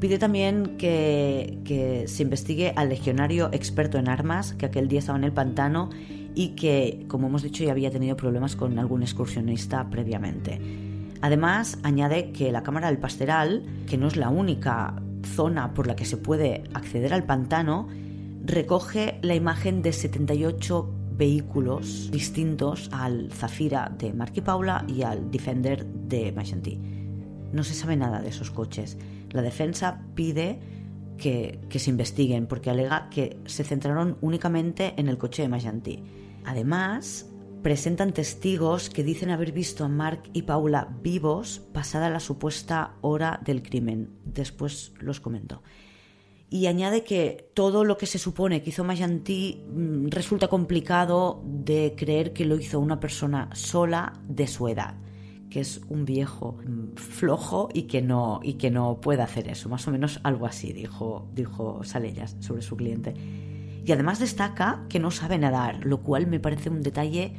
Pide 0.00 0.18
también 0.18 0.76
que, 0.78 1.60
que 1.64 2.08
se 2.08 2.24
investigue 2.24 2.72
al 2.74 2.88
legionario 2.88 3.50
experto 3.52 3.98
en 3.98 4.08
armas, 4.08 4.54
que 4.54 4.66
aquel 4.66 4.88
día 4.88 4.98
estaba 4.98 5.16
en 5.16 5.24
el 5.24 5.32
pantano 5.32 5.90
y 6.34 6.50
que, 6.50 7.04
como 7.08 7.28
hemos 7.28 7.42
dicho, 7.42 7.64
ya 7.64 7.72
había 7.72 7.90
tenido 7.90 8.16
problemas 8.16 8.56
con 8.56 8.78
algún 8.78 9.02
excursionista 9.02 9.88
previamente. 9.90 10.60
Además, 11.20 11.78
añade 11.82 12.32
que 12.32 12.50
la 12.50 12.62
Cámara 12.62 12.88
del 12.88 12.98
Pasteral, 12.98 13.62
que 13.86 13.96
no 13.96 14.08
es 14.08 14.16
la 14.16 14.28
única 14.28 15.00
zona 15.34 15.72
por 15.72 15.86
la 15.86 15.94
que 15.94 16.04
se 16.04 16.16
puede 16.16 16.64
acceder 16.74 17.14
al 17.14 17.24
pantano, 17.24 17.88
recoge 18.44 19.18
la 19.22 19.34
imagen 19.34 19.82
de 19.82 19.92
78 19.92 20.92
vehículos 21.16 22.10
distintos 22.10 22.88
al 22.92 23.30
Zafira 23.30 23.92
de 23.96 24.12
Mark 24.12 24.32
y 24.34 24.40
Paula 24.40 24.84
y 24.88 25.02
al 25.02 25.30
Defender 25.30 25.86
de 25.86 26.32
Magentí. 26.32 26.80
No 27.52 27.62
se 27.62 27.74
sabe 27.74 27.96
nada 27.96 28.20
de 28.20 28.30
esos 28.30 28.50
coches. 28.50 28.98
La 29.30 29.42
defensa 29.42 30.00
pide 30.14 30.58
que, 31.22 31.78
se 31.78 31.90
investiguen 31.90 32.48
porque 32.48 32.68
alega 32.68 33.08
que 33.08 33.38
se 33.46 33.62
centraron 33.62 34.18
únicamente 34.20 34.94
en 34.96 35.08
el 35.08 35.18
coche 35.18 35.42
de 35.42 35.48
Magentí. 35.48 36.02
Además, 36.44 37.30
presentan 37.62 38.12
testigos 38.12 38.90
que 38.90 39.04
dicen 39.04 39.30
haber 39.30 39.52
visto 39.52 39.84
a 39.84 39.88
Mark 39.88 40.24
y 40.32 40.42
Paula 40.42 40.88
vivos 41.00 41.62
pasada 41.72 42.10
la 42.10 42.18
supuesta 42.18 42.96
hora 43.02 43.40
del 43.44 43.62
crimen. 43.62 44.10
Después 44.24 44.92
los 44.98 45.20
comento. 45.20 45.62
Y 46.50 46.66
añade 46.66 47.04
que 47.04 47.50
todo 47.54 47.84
lo 47.84 47.96
que 47.96 48.06
se 48.06 48.18
supone 48.18 48.62
que 48.62 48.70
hizo 48.70 48.84
Mayanti 48.84 49.62
mm, 49.64 50.08
resulta 50.08 50.48
complicado 50.48 51.40
de 51.46 51.94
creer 51.96 52.32
que 52.32 52.44
lo 52.44 52.56
hizo 52.56 52.80
una 52.80 52.98
persona 52.98 53.48
sola 53.54 54.12
de 54.28 54.48
su 54.48 54.66
edad, 54.68 54.96
que 55.52 55.60
es 55.60 55.82
un 55.90 56.06
viejo 56.06 56.56
mm, 56.64 56.96
flojo 56.96 57.68
y 57.74 57.82
que 57.82 58.00
no, 58.00 58.40
y 58.42 58.54
que 58.54 58.70
no 58.70 59.02
puede 59.02 59.20
hacer 59.20 59.48
eso. 59.48 59.68
Más 59.68 59.86
o 59.86 59.90
menos 59.90 60.18
algo 60.22 60.46
así, 60.46 60.72
dijo, 60.72 61.28
dijo 61.34 61.84
Salellas 61.84 62.36
sobre 62.40 62.62
su 62.62 62.74
cliente. 62.74 63.12
Y 63.84 63.92
además 63.92 64.18
destaca 64.18 64.86
que 64.88 64.98
no 64.98 65.10
sabe 65.10 65.36
nadar, 65.36 65.84
lo 65.84 66.00
cual 66.00 66.26
me 66.26 66.40
parece 66.40 66.70
un 66.70 66.80
detalle 66.80 67.34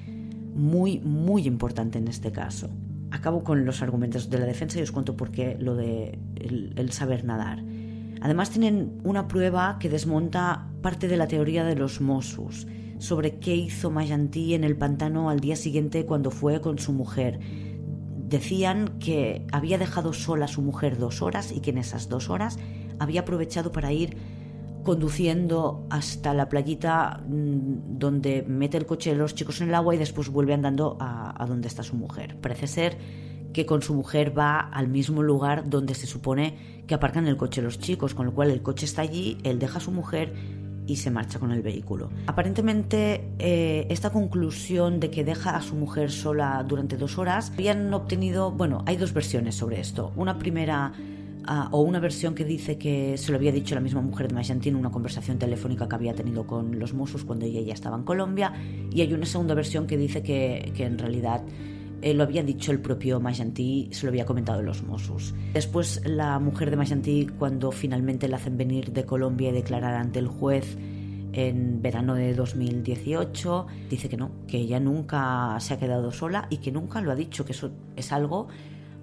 muy, 0.54 1.00
muy 1.00 1.48
importante 1.48 1.98
en 1.98 2.08
este 2.08 2.32
caso. 2.32 2.70
Acabo 3.10 3.44
con 3.44 3.66
los 3.66 3.82
argumentos 3.82 4.30
de 4.30 4.38
la 4.38 4.46
defensa 4.46 4.78
y 4.78 4.84
os 4.84 4.92
cuento 4.92 5.18
por 5.18 5.32
qué 5.32 5.58
lo 5.60 5.76
de 5.76 6.20
el, 6.36 6.92
saber 6.92 7.26
nadar. 7.26 7.64
Además 8.22 8.52
tienen 8.52 9.00
una 9.04 9.28
prueba 9.28 9.78
que 9.80 9.90
desmonta 9.90 10.68
parte 10.84 11.08
de 11.08 11.18
la 11.18 11.28
teoría 11.28 11.64
de 11.64 11.76
los 11.76 12.00
Mossus 12.00 12.68
sobre 13.00 13.40
qué 13.40 13.56
hizo 13.56 13.90
Mayanti 13.90 14.54
en 14.54 14.64
el 14.64 14.78
pantano 14.78 15.32
al 15.32 15.40
día 15.40 15.56
siguiente 15.56 16.06
cuando 16.06 16.30
fue 16.30 16.62
con 16.62 16.78
su 16.78 16.94
mujer. 16.94 17.40
Decían 18.24 19.00
que 19.00 19.46
había 19.52 19.78
dejado 19.78 20.14
sola 20.14 20.46
a 20.46 20.48
su 20.48 20.62
mujer 20.62 20.98
dos 20.98 21.22
horas 21.22 21.52
y 21.52 21.60
que 21.60 21.70
en 21.72 21.78
esas 21.78 22.10
dos 22.10 22.30
horas 22.30 22.58
había 23.00 23.22
aprovechado 23.22 23.72
para 23.72 23.92
ir 23.92 24.18
conduciendo 24.84 25.88
hasta 25.90 26.34
la 26.34 26.50
playita 26.50 27.22
mm, 27.28 27.98
donde 27.98 28.44
mete 28.48 28.78
el 28.78 28.86
coche 28.86 29.12
de 29.12 29.16
los 29.16 29.34
chicos 29.34 29.62
en 29.62 29.70
el 29.70 29.76
agua 29.76 29.96
y 29.96 29.98
después 29.98 30.30
vuelve 30.30 30.54
andando 30.54 30.98
a, 31.00 31.46
donde 31.48 31.68
está 31.68 31.84
su 31.84 31.96
mujer. 31.96 32.38
Parece 32.40 32.68
ser 32.68 32.98
que 33.54 33.66
con 33.66 33.82
su 33.82 33.94
mujer 33.94 34.38
va 34.38 34.60
al 34.60 34.88
mismo 34.88 35.24
lugar 35.24 35.70
donde 35.70 35.94
se 35.94 36.08
supone 36.08 36.84
que 36.88 36.96
aparcan 36.96 37.28
el 37.28 37.38
coche 37.38 37.62
los 37.62 37.80
chicos, 37.80 38.14
con 38.14 38.26
lo 38.26 38.34
cual 38.34 38.50
el 38.50 38.62
coche 38.62 38.86
está 38.86 39.04
allí, 39.04 39.38
él 39.44 39.60
deja 39.60 39.78
a 39.78 39.82
su 39.82 39.92
mujer 39.92 40.34
y 40.88 40.98
se 40.98 41.12
marcha 41.12 41.40
con 41.40 41.52
el 41.52 41.62
vehículo. 41.62 42.10
Aparentemente, 42.28 43.30
eh, 43.40 43.88
esta 43.90 44.12
conclusión 44.12 45.00
de 45.00 45.10
que 45.10 45.24
deja 45.24 45.56
a 45.56 45.62
su 45.62 45.76
mujer 45.76 46.12
sola 46.12 46.64
durante 46.68 46.98
dos 46.98 47.18
horas, 47.18 47.52
habían 47.54 47.94
obtenido, 47.94 48.52
bueno, 48.52 48.84
hay 48.86 48.98
dos 48.98 49.14
versiones 49.14 49.56
sobre 49.56 49.80
esto. 49.80 50.12
Una 50.16 50.38
primera 50.38 50.94
o 51.72 51.82
una 51.82 52.00
versión 52.00 52.36
que 52.36 52.46
dice 52.46 52.78
que 52.78 53.18
se 53.18 53.32
lo 53.32 53.38
había 53.38 53.52
dicho 53.52 53.76
la 53.76 53.82
misma 53.82 54.02
mujer 54.02 54.30
de 54.30 54.36
Mayanti 54.36 54.70
en 54.70 54.78
una 54.78 54.92
conversación 54.92 55.38
telefónica 55.40 55.90
que 55.90 55.96
había 55.96 56.14
tenido 56.14 56.48
con 56.48 56.80
los 56.80 56.94
Mossos 56.94 57.26
cuando 57.26 57.46
ella 57.46 57.62
ya 57.62 57.74
estaba 57.74 57.98
en 57.98 58.04
Colombia, 58.04 58.54
y 58.92 59.02
hay 59.02 59.14
una 59.14 59.26
segunda 59.26 59.54
versión 59.54 59.86
que 59.86 59.98
dice 59.98 60.24
que, 60.24 60.72
que 60.76 60.86
en 60.86 60.98
realidad 60.98 61.44
eh, 62.04 62.14
lo 62.14 62.24
había 62.24 62.44
dicho 62.44 62.72
el 62.72 62.80
propio 62.80 63.20
Mayanti, 63.20 63.90
se 63.92 64.06
lo 64.06 64.10
había 64.10 64.26
comentado 64.26 64.62
los 64.62 64.84
Mossos. 64.84 65.34
Después 65.54 66.02
la 66.06 66.38
mujer 66.40 66.70
de 66.70 66.78
Mayanti, 66.78 67.28
cuando 67.40 67.72
finalmente 67.72 68.28
la 68.28 68.38
hacen 68.38 68.58
venir 68.58 68.92
de 68.92 69.06
Colombia 69.06 69.50
y 69.50 69.54
declarar 69.54 69.96
ante 69.96 70.20
el 70.20 70.28
juez, 70.28 70.78
en 71.34 71.82
verano 71.82 72.14
de 72.14 72.36
2018, 72.36 73.68
dice 73.90 74.08
que 74.08 74.18
no, 74.18 74.32
que 74.48 74.58
ella 74.58 74.80
nunca 74.80 75.58
se 75.60 75.74
ha 75.74 75.80
quedado 75.80 76.12
sola 76.12 76.48
y 76.50 76.58
que 76.58 76.72
nunca 76.72 77.02
lo 77.02 77.12
ha 77.12 77.16
dicho, 77.16 77.44
que 77.44 77.54
eso 77.54 77.72
es 77.96 78.12
algo 78.12 78.48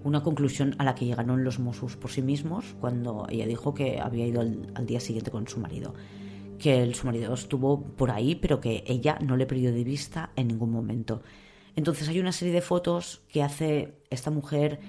una 0.04 0.22
conclusión 0.22 0.74
a 0.78 0.84
la 0.84 0.94
que 0.94 1.04
llegaron 1.04 1.44
los 1.44 1.58
Mossos 1.58 1.96
por 1.96 2.10
sí 2.10 2.22
mismos 2.22 2.74
cuando 2.80 3.26
ella 3.28 3.46
dijo 3.46 3.74
que 3.74 4.00
había 4.00 4.26
ido 4.26 4.40
al, 4.40 4.86
día 4.86 5.00
siguiente 5.00 5.30
con 5.30 5.46
su 5.46 5.60
marido. 5.60 5.94
Que 6.58 6.82
el, 6.82 6.94
su 6.94 7.06
marido 7.06 7.34
estuvo 7.34 7.82
por 7.82 8.10
ahí, 8.10 8.34
pero 8.34 8.60
que 8.60 8.84
ella 8.86 9.18
no 9.20 9.36
le 9.36 9.46
perdió 9.46 9.72
de 9.72 9.84
vista 9.84 10.30
en 10.36 10.48
ningún 10.48 10.70
momento. 10.70 11.22
Entonces 11.80 12.10
hay 12.10 12.20
una 12.20 12.32
serie 12.32 12.52
de 12.52 12.60
fotos 12.60 13.22
que 13.26 13.42
hace 13.42 13.94
esta 14.10 14.30
mujer 14.30 14.80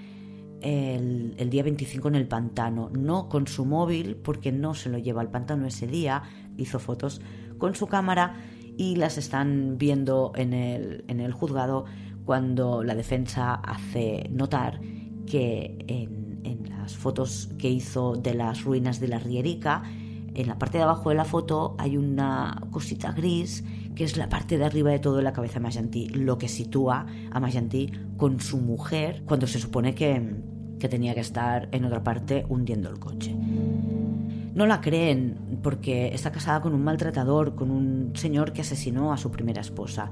el, 0.59 1.49
día 1.49 1.63
25 1.63 2.09
en 2.09 2.15
el 2.15 2.27
pantano, 2.27 2.89
no 2.89 3.29
con 3.29 3.47
su 3.47 3.63
móvil, 3.63 4.17
porque 4.17 4.51
no 4.51 4.73
se 4.73 4.89
lo 4.89 4.97
lleva 4.97 5.21
al 5.21 5.31
pantano 5.31 5.65
ese 5.67 5.87
día, 5.87 6.23
hizo 6.57 6.79
fotos 6.79 7.21
con 7.57 7.75
su 7.75 7.87
cámara 7.87 8.35
y 8.75 8.97
las 8.97 9.17
están 9.17 9.77
viendo 9.77 10.33
en 10.35 10.51
el, 10.51 11.05
en 11.07 11.21
el 11.21 11.31
juzgado 11.31 11.85
cuando 12.25 12.83
la 12.83 12.93
defensa 12.93 13.53
hace 13.53 14.27
notar 14.29 14.81
que 15.25 15.77
en, 15.87 16.69
las 16.77 16.97
fotos 16.97 17.51
que 17.57 17.69
hizo 17.69 18.17
de 18.17 18.33
las 18.33 18.65
ruinas 18.65 18.99
de 18.99 19.07
la 19.07 19.19
Rierica, 19.19 19.83
en 20.33 20.45
la 20.45 20.59
parte 20.59 20.77
de 20.77 20.83
abajo 20.83 21.07
de 21.07 21.15
la 21.15 21.23
foto 21.23 21.73
hay 21.79 21.95
una 21.95 22.67
cosita 22.69 23.13
gris 23.13 23.63
que 23.95 24.03
es 24.03 24.17
la 24.17 24.29
parte 24.29 24.57
de 24.57 24.65
arriba 24.65 24.91
de 24.91 24.99
todo 24.99 25.21
la 25.21 25.33
cabeza 25.33 25.55
de 25.55 25.61
Magentí, 25.61 26.07
lo 26.09 26.37
que 26.37 26.47
sitúa 26.47 27.05
a 27.31 27.39
Magentí 27.39 27.91
con 28.17 28.39
su 28.39 28.57
mujer 28.57 29.23
cuando 29.25 29.47
se 29.47 29.59
supone 29.59 29.95
que, 29.95 30.35
que 30.79 30.89
tenía 30.89 31.13
que 31.13 31.21
estar 31.21 31.69
en 31.71 31.85
otra 31.85 32.03
parte 32.03 32.45
hundiendo 32.47 32.89
el 32.89 32.99
coche. 32.99 33.35
No 34.53 34.65
la 34.65 34.81
creen 34.81 35.59
porque 35.63 36.13
está 36.13 36.31
casada 36.31 36.61
con 36.61 36.73
un 36.73 36.83
maltratador, 36.83 37.55
con 37.55 37.71
un 37.71 38.11
señor 38.15 38.51
que 38.51 38.61
asesinó 38.61 39.13
a 39.13 39.17
su 39.17 39.31
primera 39.31 39.61
esposa. 39.61 40.11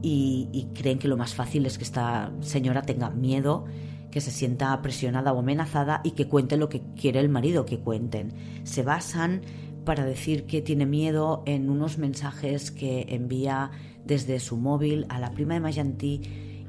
Y, 0.00 0.48
y, 0.52 0.68
creen 0.74 0.98
que 1.00 1.08
lo 1.08 1.16
más 1.16 1.34
fácil 1.34 1.66
es 1.66 1.76
que 1.76 1.82
esta 1.82 2.30
señora 2.40 2.82
tenga 2.82 3.10
miedo 3.10 3.64
que 4.10 4.20
se 4.20 4.30
sienta 4.30 4.80
presionada 4.80 5.32
o 5.32 5.40
amenazada 5.40 6.00
y 6.04 6.12
que 6.12 6.28
cuente 6.28 6.56
lo 6.56 6.68
que 6.68 6.82
quiere 6.96 7.20
el 7.20 7.28
marido 7.28 7.66
que 7.66 7.80
cuenten. 7.80 8.32
Se 8.62 8.82
basan 8.82 9.42
para 9.88 10.04
decir 10.04 10.44
que 10.44 10.60
tiene 10.60 10.84
miedo 10.84 11.42
en 11.46 11.70
unos 11.70 11.96
mensajes 11.96 12.70
que 12.70 13.06
envía 13.08 13.70
desde 14.04 14.38
su 14.38 14.58
móvil 14.58 15.06
a 15.08 15.18
la 15.18 15.30
prima 15.30 15.54
de 15.54 15.60
Mayanti 15.60 16.20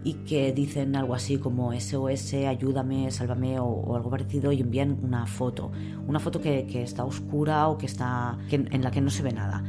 y 0.06 0.14
que 0.26 0.54
dicen 0.54 0.96
algo 0.96 1.16
así 1.16 1.38
como 1.38 1.78
SOS, 1.78 2.36
ayúdame, 2.48 3.12
sálvame 3.12 3.60
o, 3.60 3.94
algo 3.94 4.10
parecido 4.10 4.54
y 4.54 4.62
envían 4.62 4.98
una 5.04 5.26
foto, 5.26 5.70
una 6.08 6.22
foto 6.22 6.40
que, 6.40 6.66
está 6.82 7.04
oscura 7.04 7.68
o 7.68 7.78
que 7.78 7.88
está 7.88 8.38
en 8.50 8.82
la 8.82 8.90
que 8.90 9.02
no 9.02 9.10
se 9.10 9.22
ve 9.22 9.34
nada. 9.34 9.66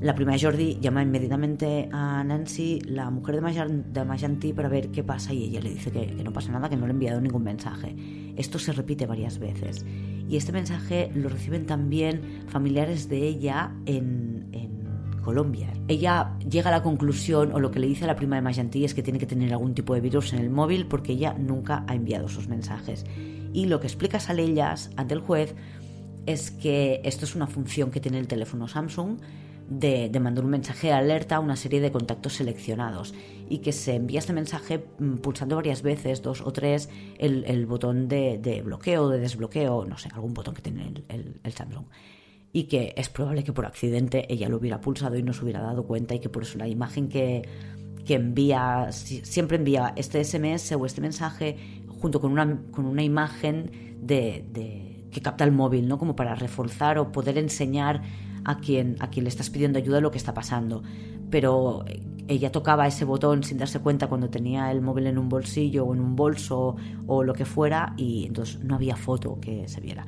La 0.00 0.14
prima 0.14 0.32
de 0.32 0.38
Jordi 0.38 0.78
llama 0.80 1.02
inmediatamente 1.02 1.88
a 1.90 2.22
Nancy, 2.22 2.80
la 2.82 3.10
mujer 3.10 3.42
de, 3.42 4.04
Majanti, 4.04 4.52
para 4.52 4.68
ver 4.68 4.92
qué 4.92 5.02
pasa 5.02 5.32
y 5.32 5.42
ella 5.42 5.60
le 5.60 5.70
dice 5.70 5.90
que, 5.90 6.06
no 6.22 6.32
pasa 6.32 6.52
nada, 6.52 6.68
que 6.68 6.76
no 6.76 6.86
le 6.86 6.92
ha 6.92 6.94
enviado 6.94 7.20
ningún 7.20 7.42
mensaje. 7.42 7.96
Esto 8.36 8.60
se 8.60 8.72
repite 8.72 9.06
varias 9.06 9.40
veces. 9.40 9.84
Y 10.28 10.36
este 10.36 10.52
mensaje 10.52 11.10
lo 11.16 11.28
reciben 11.28 11.66
también 11.66 12.44
familiares 12.46 13.08
de 13.08 13.26
ella 13.26 13.74
en, 13.86 14.76
Colombia. 15.24 15.70
Ella 15.88 16.38
llega 16.48 16.70
a 16.70 16.72
la 16.72 16.82
conclusión, 16.82 17.52
o 17.52 17.60
lo 17.60 17.70
que 17.70 17.80
le 17.80 17.86
dice 17.86 18.04
a 18.04 18.06
la 18.06 18.16
prima 18.16 18.36
de 18.36 18.42
Majanti 18.42 18.86
es 18.86 18.94
que 18.94 19.02
tiene 19.02 19.18
que 19.18 19.26
tener 19.26 19.52
algún 19.52 19.74
tipo 19.74 19.92
de 19.92 20.00
virus 20.00 20.32
en 20.32 20.38
el 20.38 20.48
móvil 20.48 20.86
porque 20.86 21.12
ella 21.12 21.34
nunca 21.34 21.84
ha 21.86 21.94
enviado 21.94 22.28
sus 22.28 22.48
mensajes. 22.48 23.04
Y 23.52 23.66
lo 23.66 23.78
que 23.78 23.88
explica 23.88 24.20
Salellas 24.20 24.90
ante 24.96 25.12
el 25.12 25.20
juez 25.20 25.54
es 26.24 26.50
que 26.50 27.02
esto 27.04 27.26
es 27.26 27.34
una 27.34 27.46
función 27.46 27.90
que 27.90 28.00
tiene 28.00 28.18
el 28.18 28.26
teléfono 28.26 28.68
Samsung 28.68 29.18
de, 29.68 30.10
mandar 30.20 30.44
un 30.44 30.50
mensaje 30.50 30.88
de 30.88 30.92
alerta 30.94 31.36
a 31.36 31.40
una 31.40 31.56
serie 31.56 31.80
de 31.80 31.92
contactos 31.92 32.34
seleccionados 32.34 33.14
y 33.48 33.58
que 33.58 33.72
se 33.72 33.94
envía 33.94 34.18
este 34.18 34.32
mensaje 34.32 34.84
mm, 34.98 35.16
pulsando 35.16 35.56
varias 35.56 35.82
veces, 35.82 36.22
dos 36.22 36.40
o 36.40 36.52
tres, 36.52 36.88
el, 37.18 37.66
botón 37.66 38.08
de, 38.08 38.62
bloqueo, 38.64 39.08
de 39.10 39.18
desbloqueo, 39.18 39.84
no 39.84 39.98
sé, 39.98 40.08
algún 40.14 40.34
botón 40.34 40.54
que 40.54 40.62
tiene 40.62 40.92
el, 41.08 41.40
el, 41.42 41.52
Samsung 41.52 41.84
y 42.50 42.64
que 42.64 42.94
es 42.96 43.10
probable 43.10 43.44
que 43.44 43.52
por 43.52 43.66
accidente 43.66 44.26
ella 44.32 44.48
lo 44.48 44.56
hubiera 44.56 44.80
pulsado 44.80 45.18
y 45.18 45.22
no 45.22 45.34
se 45.34 45.44
hubiera 45.44 45.60
dado 45.60 45.86
cuenta 45.86 46.14
y 46.14 46.20
que 46.20 46.30
por 46.30 46.44
eso 46.44 46.56
la 46.56 46.66
imagen 46.66 47.08
que, 47.08 47.46
que 48.06 48.14
envía, 48.14 48.88
siempre 48.90 49.58
envía 49.58 49.92
este 49.96 50.24
SMS 50.24 50.72
o 50.72 50.86
este 50.86 51.02
mensaje 51.02 51.84
junto 52.00 52.20
con 52.20 52.32
una, 52.32 52.62
con 52.70 52.86
una 52.86 53.02
imagen 53.02 53.98
de, 54.00 54.46
de, 54.50 55.04
que 55.10 55.20
capta 55.20 55.44
el 55.44 55.52
móvil, 55.52 55.88
¿no? 55.88 55.98
Como 55.98 56.16
para 56.16 56.34
reforzar 56.34 56.98
o 56.98 57.12
poder 57.12 57.36
enseñar 57.36 58.02
a 58.48 58.56
quien, 58.56 58.96
a 59.00 59.10
quien 59.10 59.24
le 59.24 59.28
estás 59.28 59.50
pidiendo 59.50 59.78
ayuda 59.78 60.00
lo 60.00 60.10
que 60.10 60.16
está 60.16 60.32
pasando. 60.32 60.82
Pero 61.30 61.84
ella 62.26 62.50
tocaba 62.50 62.86
ese 62.86 63.04
botón 63.04 63.42
sin 63.42 63.58
darse 63.58 63.78
cuenta 63.80 64.06
cuando 64.06 64.30
tenía 64.30 64.72
el 64.72 64.80
móvil 64.80 65.06
en 65.06 65.18
un 65.18 65.28
bolsillo 65.28 65.84
o 65.84 65.94
en 65.94 66.00
un 66.00 66.16
bolso 66.16 66.74
o 67.06 67.22
lo 67.22 67.34
que 67.34 67.44
fuera 67.44 67.92
y 67.98 68.24
entonces 68.24 68.64
no 68.64 68.74
había 68.74 68.96
foto 68.96 69.38
que 69.38 69.68
se 69.68 69.82
viera. 69.82 70.06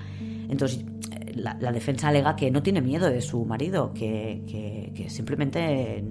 Entonces 0.48 0.86
la, 1.34 1.54
defensa 1.70 2.08
alega 2.08 2.34
que 2.34 2.50
no 2.50 2.62
tiene 2.62 2.80
miedo 2.80 3.10
de 3.10 3.20
su 3.20 3.44
marido, 3.44 3.92
que, 3.92 4.90
que, 4.94 5.10
simplemente 5.10 6.02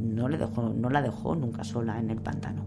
no, 0.00 0.26
le 0.26 0.38
dejó, 0.38 0.70
no 0.70 0.88
la 0.88 1.02
dejó 1.02 1.36
nunca 1.36 1.64
sola 1.64 1.98
en 1.98 2.08
el 2.08 2.22
pantano. 2.22 2.64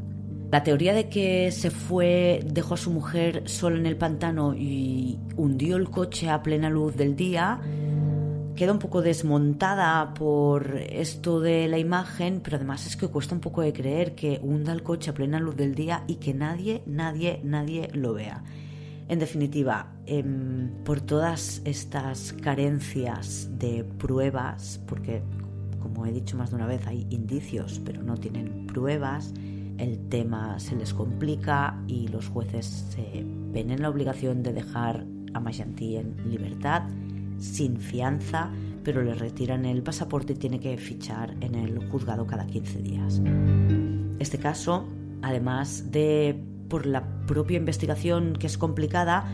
La 0.51 0.61
teoría 0.61 0.93
de 0.93 1.09
que 1.09 1.51
se 1.51 1.71
fue, 1.71 2.45
dejó 2.45 2.75
a 2.75 2.77
su 2.77 2.91
mujer 2.91 3.49
sola 3.49 3.79
en 3.79 3.87
el 3.87 3.97
pantano 3.97 4.53
y 4.53 5.17
hundió 5.35 5.75
el 5.75 5.89
coche 5.89 6.29
a 6.29 6.43
plena 6.43 6.69
luz 6.69 6.95
del 6.95 7.15
día 7.15 7.59
queda 8.57 8.73
un 8.73 8.79
poco 8.79 9.03
desmontada 9.03 10.15
por 10.15 10.77
esto 10.89 11.39
de 11.39 11.67
la 11.67 11.77
imagen, 11.77 12.41
pero 12.43 12.57
además 12.57 12.87
es 12.87 12.97
que 12.97 13.07
cuesta 13.07 13.35
un 13.35 13.39
poco 13.39 13.61
de 13.61 13.71
creer 13.71 14.15
que 14.15 14.39
hunda 14.41 14.73
el 14.73 14.81
coche 14.81 15.11
a 15.11 15.13
plena 15.13 15.39
luz 15.39 15.55
del 15.55 15.75
día 15.75 16.03
y 16.07 16.15
que 16.15 16.33
nadie, 16.33 16.81
nadie, 16.87 17.39
nadie 17.43 17.87
lo 17.93 18.15
vea. 18.15 18.43
En 19.09 19.19
definitiva, 19.19 19.93
em, 20.07 20.71
por 20.83 21.01
todas 21.01 21.61
estas 21.65 22.33
carencias 22.33 23.47
de 23.59 23.83
pruebas, 23.83 24.81
porque 24.87 25.21
como 25.79 26.07
he 26.07 26.11
dicho 26.11 26.35
más 26.35 26.49
de 26.49 26.55
una 26.55 26.65
vez, 26.65 26.85
hay 26.87 27.05
indicios, 27.11 27.79
pero 27.85 28.01
no 28.01 28.17
tienen 28.17 28.65
pruebas, 28.65 29.33
el 29.77 30.09
tema 30.09 30.59
se 30.59 30.75
les 30.75 30.95
complica 30.95 31.79
y 31.87 32.07
los 32.07 32.27
jueces 32.27 32.65
se 32.89 33.23
ven 33.53 33.69
en 33.69 33.83
la 33.83 33.89
obligación 33.89 34.41
de 34.41 34.51
dejar 34.51 35.05
a 35.35 35.39
Mayanti 35.39 35.97
en 35.97 36.15
libertad 36.27 36.83
sin 37.39 37.77
fianza, 37.77 38.51
pero 38.83 39.01
le 39.01 39.13
retiran 39.13 39.65
el 39.65 39.83
pasaporte 39.83 40.33
y 40.33 40.35
tiene 40.35 40.59
que 40.59 40.77
fichar 40.77 41.35
en 41.41 41.55
el 41.55 41.89
juzgado 41.89 42.25
cada 42.25 42.45
15 42.47 42.81
días. 42.81 43.21
Este 44.19 44.37
caso, 44.37 44.87
además 45.21 45.91
de 45.91 46.41
por 46.69 46.85
la 46.85 47.25
propia 47.25 47.57
investigación 47.57 48.33
que 48.33 48.47
es 48.47 48.57
complicada, 48.57 49.25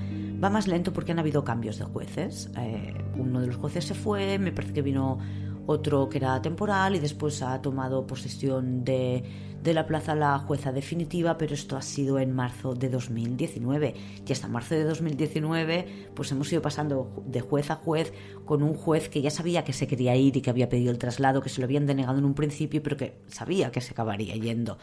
va 0.43 0.49
más 0.49 0.68
lento 0.68 0.93
porque 0.93 1.12
han 1.12 1.20
habido 1.20 1.43
cambios 1.43 1.78
de 1.78 1.86
jueces. 1.86 2.51
Eh, 2.58 2.93
uno 3.16 3.41
de 3.41 3.47
los 3.47 3.56
jueces 3.56 3.86
se 3.86 3.93
fue, 3.93 4.38
me 4.39 4.51
parece 4.51 4.74
que 4.74 4.82
vino 4.82 5.20
otro 5.66 6.09
que 6.09 6.18
era 6.18 6.41
temporal 6.41 6.95
y 6.95 6.99
después 6.99 7.41
ha 7.41 7.61
tomado 7.61 8.05
posesión 8.05 8.84
de, 8.84 9.24
la 9.64 9.88
plaza 9.88 10.14
la 10.14 10.38
jueza 10.39 10.72
definitiva, 10.72 11.38
pero 11.38 11.53
esto 11.53 11.78
ha 11.78 11.82
sido 11.82 12.20
en 12.20 12.34
marzo 12.34 12.76
de 12.76 12.89
2019. 12.89 13.95
Y 14.28 14.32
hasta 14.32 14.47
marzo 14.47 14.76
de 14.76 14.84
2019 14.84 16.09
pues 16.14 16.32
hemos 16.32 16.51
ido 16.51 16.61
pasando 16.61 17.24
de 17.26 17.41
juez 17.41 17.72
a 17.72 17.76
juez 17.76 18.14
con 18.45 18.61
un 18.61 18.74
juez 18.74 19.09
que 19.09 19.22
ya 19.22 19.30
sabía 19.30 19.64
que 19.64 19.74
se 19.74 19.88
quería 19.88 20.16
ir 20.16 20.36
y 20.36 20.41
que 20.41 20.49
había 20.49 20.70
pedido 20.70 20.91
el 20.91 20.97
traslado, 20.97 21.41
que 21.41 21.49
se 21.49 21.61
lo 21.61 21.66
habían 21.66 21.86
denegado 21.86 22.18
en 22.18 22.26
un 22.26 22.34
principio, 22.34 22.84
pero 22.84 22.97
que 22.97 23.22
sabía 23.28 23.72
que 23.72 23.82
se 23.82 23.91
acabaría 23.91 24.36
yendo. 24.36 24.78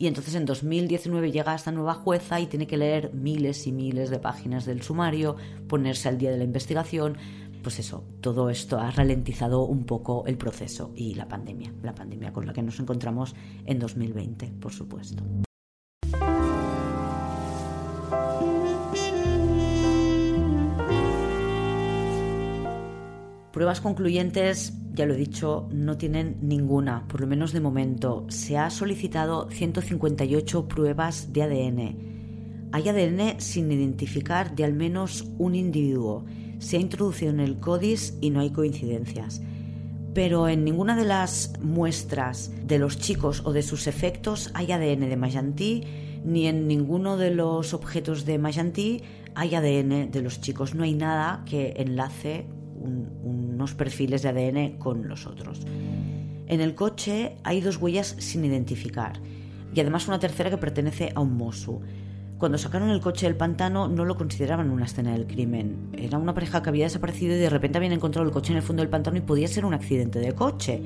Y 0.00 0.06
entonces 0.06 0.36
en 0.36 0.46
2019 0.46 1.32
llega 1.32 1.56
esta 1.56 1.72
nueva 1.72 1.94
jueza 1.94 2.38
y 2.38 2.46
tiene 2.46 2.68
que 2.68 2.76
leer 2.76 3.12
miles 3.14 3.66
y 3.66 3.72
miles 3.72 4.10
de 4.10 4.20
páginas 4.20 4.64
del 4.64 4.80
sumario, 4.80 5.34
ponerse 5.66 6.08
al 6.08 6.18
día 6.18 6.30
de 6.30 6.38
la 6.38 6.44
investigación, 6.44 7.18
pues 7.62 7.78
eso, 7.78 8.04
todo 8.20 8.50
esto 8.50 8.78
ha 8.78 8.90
ralentizado 8.90 9.64
un 9.64 9.84
poco 9.84 10.24
el 10.26 10.36
proceso 10.36 10.92
y 10.94 11.14
la 11.14 11.28
pandemia, 11.28 11.72
la 11.82 11.94
pandemia 11.94 12.32
con 12.32 12.46
la 12.46 12.52
que 12.52 12.62
nos 12.62 12.80
encontramos 12.80 13.34
en 13.66 13.78
2020, 13.78 14.52
por 14.60 14.72
supuesto. 14.72 15.22
Pruebas 23.52 23.80
concluyentes, 23.80 24.74
ya 24.92 25.04
lo 25.04 25.14
he 25.14 25.16
dicho, 25.16 25.68
no 25.72 25.96
tienen 25.96 26.38
ninguna, 26.42 27.08
por 27.08 27.20
lo 27.20 27.26
menos 27.26 27.52
de 27.52 27.60
momento. 27.60 28.24
Se 28.28 28.56
ha 28.56 28.70
solicitado 28.70 29.50
158 29.50 30.68
pruebas 30.68 31.32
de 31.32 31.42
ADN. 31.42 32.68
Hay 32.70 32.88
ADN 32.88 33.40
sin 33.40 33.72
identificar 33.72 34.54
de 34.54 34.64
al 34.64 34.74
menos 34.74 35.32
un 35.38 35.56
individuo 35.56 36.24
se 36.58 36.76
ha 36.76 36.80
introducido 36.80 37.30
en 37.30 37.40
el 37.40 37.58
CODIS 37.58 38.18
y 38.20 38.30
no 38.30 38.40
hay 38.40 38.50
coincidencias. 38.50 39.40
Pero 40.14 40.48
en 40.48 40.64
ninguna 40.64 40.96
de 40.96 41.04
las 41.04 41.52
muestras 41.60 42.50
de 42.66 42.78
los 42.78 42.98
chicos 42.98 43.42
o 43.44 43.52
de 43.52 43.62
sus 43.62 43.86
efectos 43.86 44.50
hay 44.54 44.72
ADN 44.72 45.08
de 45.08 45.16
Mayanti, 45.16 45.84
ni 46.24 46.46
en 46.46 46.66
ninguno 46.66 47.16
de 47.16 47.30
los 47.30 47.74
objetos 47.74 48.24
de 48.24 48.38
Mayanti 48.38 49.02
hay 49.34 49.54
ADN 49.54 50.10
de 50.10 50.22
los 50.22 50.40
chicos. 50.40 50.74
No 50.74 50.84
hay 50.84 50.94
nada 50.94 51.44
que 51.46 51.74
enlace 51.76 52.46
unos 52.80 53.74
perfiles 53.74 54.22
de 54.22 54.28
ADN 54.28 54.78
con 54.78 55.08
los 55.08 55.26
otros. 55.26 55.60
En 56.46 56.60
el 56.60 56.74
coche 56.74 57.36
hay 57.44 57.60
dos 57.60 57.76
huellas 57.76 58.16
sin 58.18 58.44
identificar 58.44 59.20
y 59.74 59.80
además 59.80 60.08
una 60.08 60.18
tercera 60.18 60.50
que 60.50 60.56
pertenece 60.56 61.12
a 61.14 61.20
un 61.20 61.36
Mosu. 61.36 61.80
Cuando 62.38 62.56
sacaron 62.56 62.90
el 62.90 63.00
coche 63.00 63.26
del 63.26 63.34
pantano 63.34 63.88
no 63.88 64.04
lo 64.04 64.14
consideraban 64.14 64.70
una 64.70 64.84
escena 64.84 65.12
del 65.12 65.26
crimen. 65.26 65.90
Era 65.92 66.18
una 66.18 66.34
pareja 66.34 66.62
que 66.62 66.68
había 66.68 66.84
desaparecido 66.84 67.34
y 67.34 67.38
de 67.38 67.50
repente 67.50 67.78
habían 67.78 67.92
encontrado 67.92 68.26
el 68.26 68.32
coche 68.32 68.52
en 68.52 68.58
el 68.58 68.62
fondo 68.62 68.80
del 68.80 68.90
pantano 68.90 69.16
y 69.16 69.22
podía 69.22 69.48
ser 69.48 69.64
un 69.64 69.74
accidente 69.74 70.20
de 70.20 70.32
coche. 70.32 70.80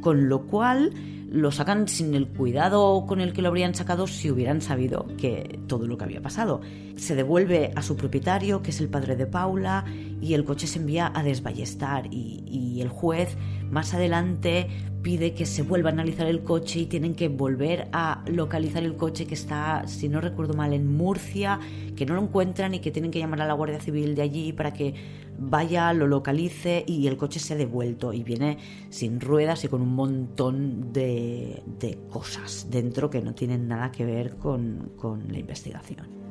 Con 0.00 0.30
lo 0.30 0.46
cual 0.46 0.92
lo 1.30 1.50
sacan 1.52 1.86
sin 1.86 2.14
el 2.14 2.28
cuidado 2.28 3.04
con 3.06 3.20
el 3.20 3.34
que 3.34 3.42
lo 3.42 3.48
habrían 3.48 3.74
sacado 3.74 4.06
si 4.06 4.30
hubieran 4.30 4.62
sabido 4.62 5.06
que 5.18 5.60
todo 5.66 5.86
lo 5.86 5.98
que 5.98 6.04
había 6.04 6.22
pasado. 6.22 6.62
Se 6.96 7.14
devuelve 7.14 7.72
a 7.74 7.82
su 7.82 7.94
propietario, 7.96 8.62
que 8.62 8.70
es 8.70 8.80
el 8.80 8.88
padre 8.88 9.16
de 9.16 9.26
Paula, 9.26 9.84
y 10.22 10.32
el 10.32 10.44
coche 10.44 10.66
se 10.66 10.78
envía 10.78 11.12
a 11.14 11.22
desballestar 11.22 12.06
y, 12.06 12.42
y 12.46 12.80
el 12.80 12.88
juez 12.88 13.36
más 13.70 13.94
adelante 13.94 14.68
pide 15.02 15.34
que 15.34 15.46
se 15.46 15.62
vuelva 15.62 15.90
a 15.90 15.92
analizar 15.92 16.26
el 16.26 16.42
coche 16.42 16.80
y 16.80 16.86
tienen 16.86 17.14
que 17.14 17.28
volver 17.28 17.88
a 17.92 18.24
localizar 18.26 18.82
el 18.82 18.96
coche 18.96 19.26
que 19.26 19.34
está, 19.34 19.86
si 19.86 20.08
no 20.08 20.20
recuerdo 20.20 20.54
mal, 20.54 20.72
en 20.72 20.96
Murcia, 20.96 21.60
que 21.94 22.04
no 22.06 22.14
lo 22.14 22.22
encuentran 22.22 22.74
y 22.74 22.80
que 22.80 22.90
tienen 22.90 23.12
que 23.12 23.20
llamar 23.20 23.42
a 23.42 23.46
la 23.46 23.54
Guardia 23.54 23.80
Civil 23.80 24.16
de 24.16 24.22
allí 24.22 24.52
para 24.52 24.72
que 24.72 24.94
vaya, 25.38 25.92
lo 25.92 26.06
localice 26.08 26.84
y 26.88 27.06
el 27.06 27.16
coche 27.16 27.38
se 27.38 27.54
ha 27.54 27.56
devuelto 27.56 28.12
y 28.12 28.24
viene 28.24 28.58
sin 28.90 29.20
ruedas 29.20 29.62
y 29.64 29.68
con 29.68 29.80
un 29.80 29.94
montón 29.94 30.92
de, 30.92 31.62
de 31.78 31.98
cosas 32.10 32.66
dentro 32.70 33.08
que 33.08 33.20
no 33.20 33.34
tienen 33.34 33.68
nada 33.68 33.92
que 33.92 34.04
ver 34.04 34.36
con, 34.36 34.92
con 34.96 35.30
la 35.30 35.38
investigación. 35.38 36.25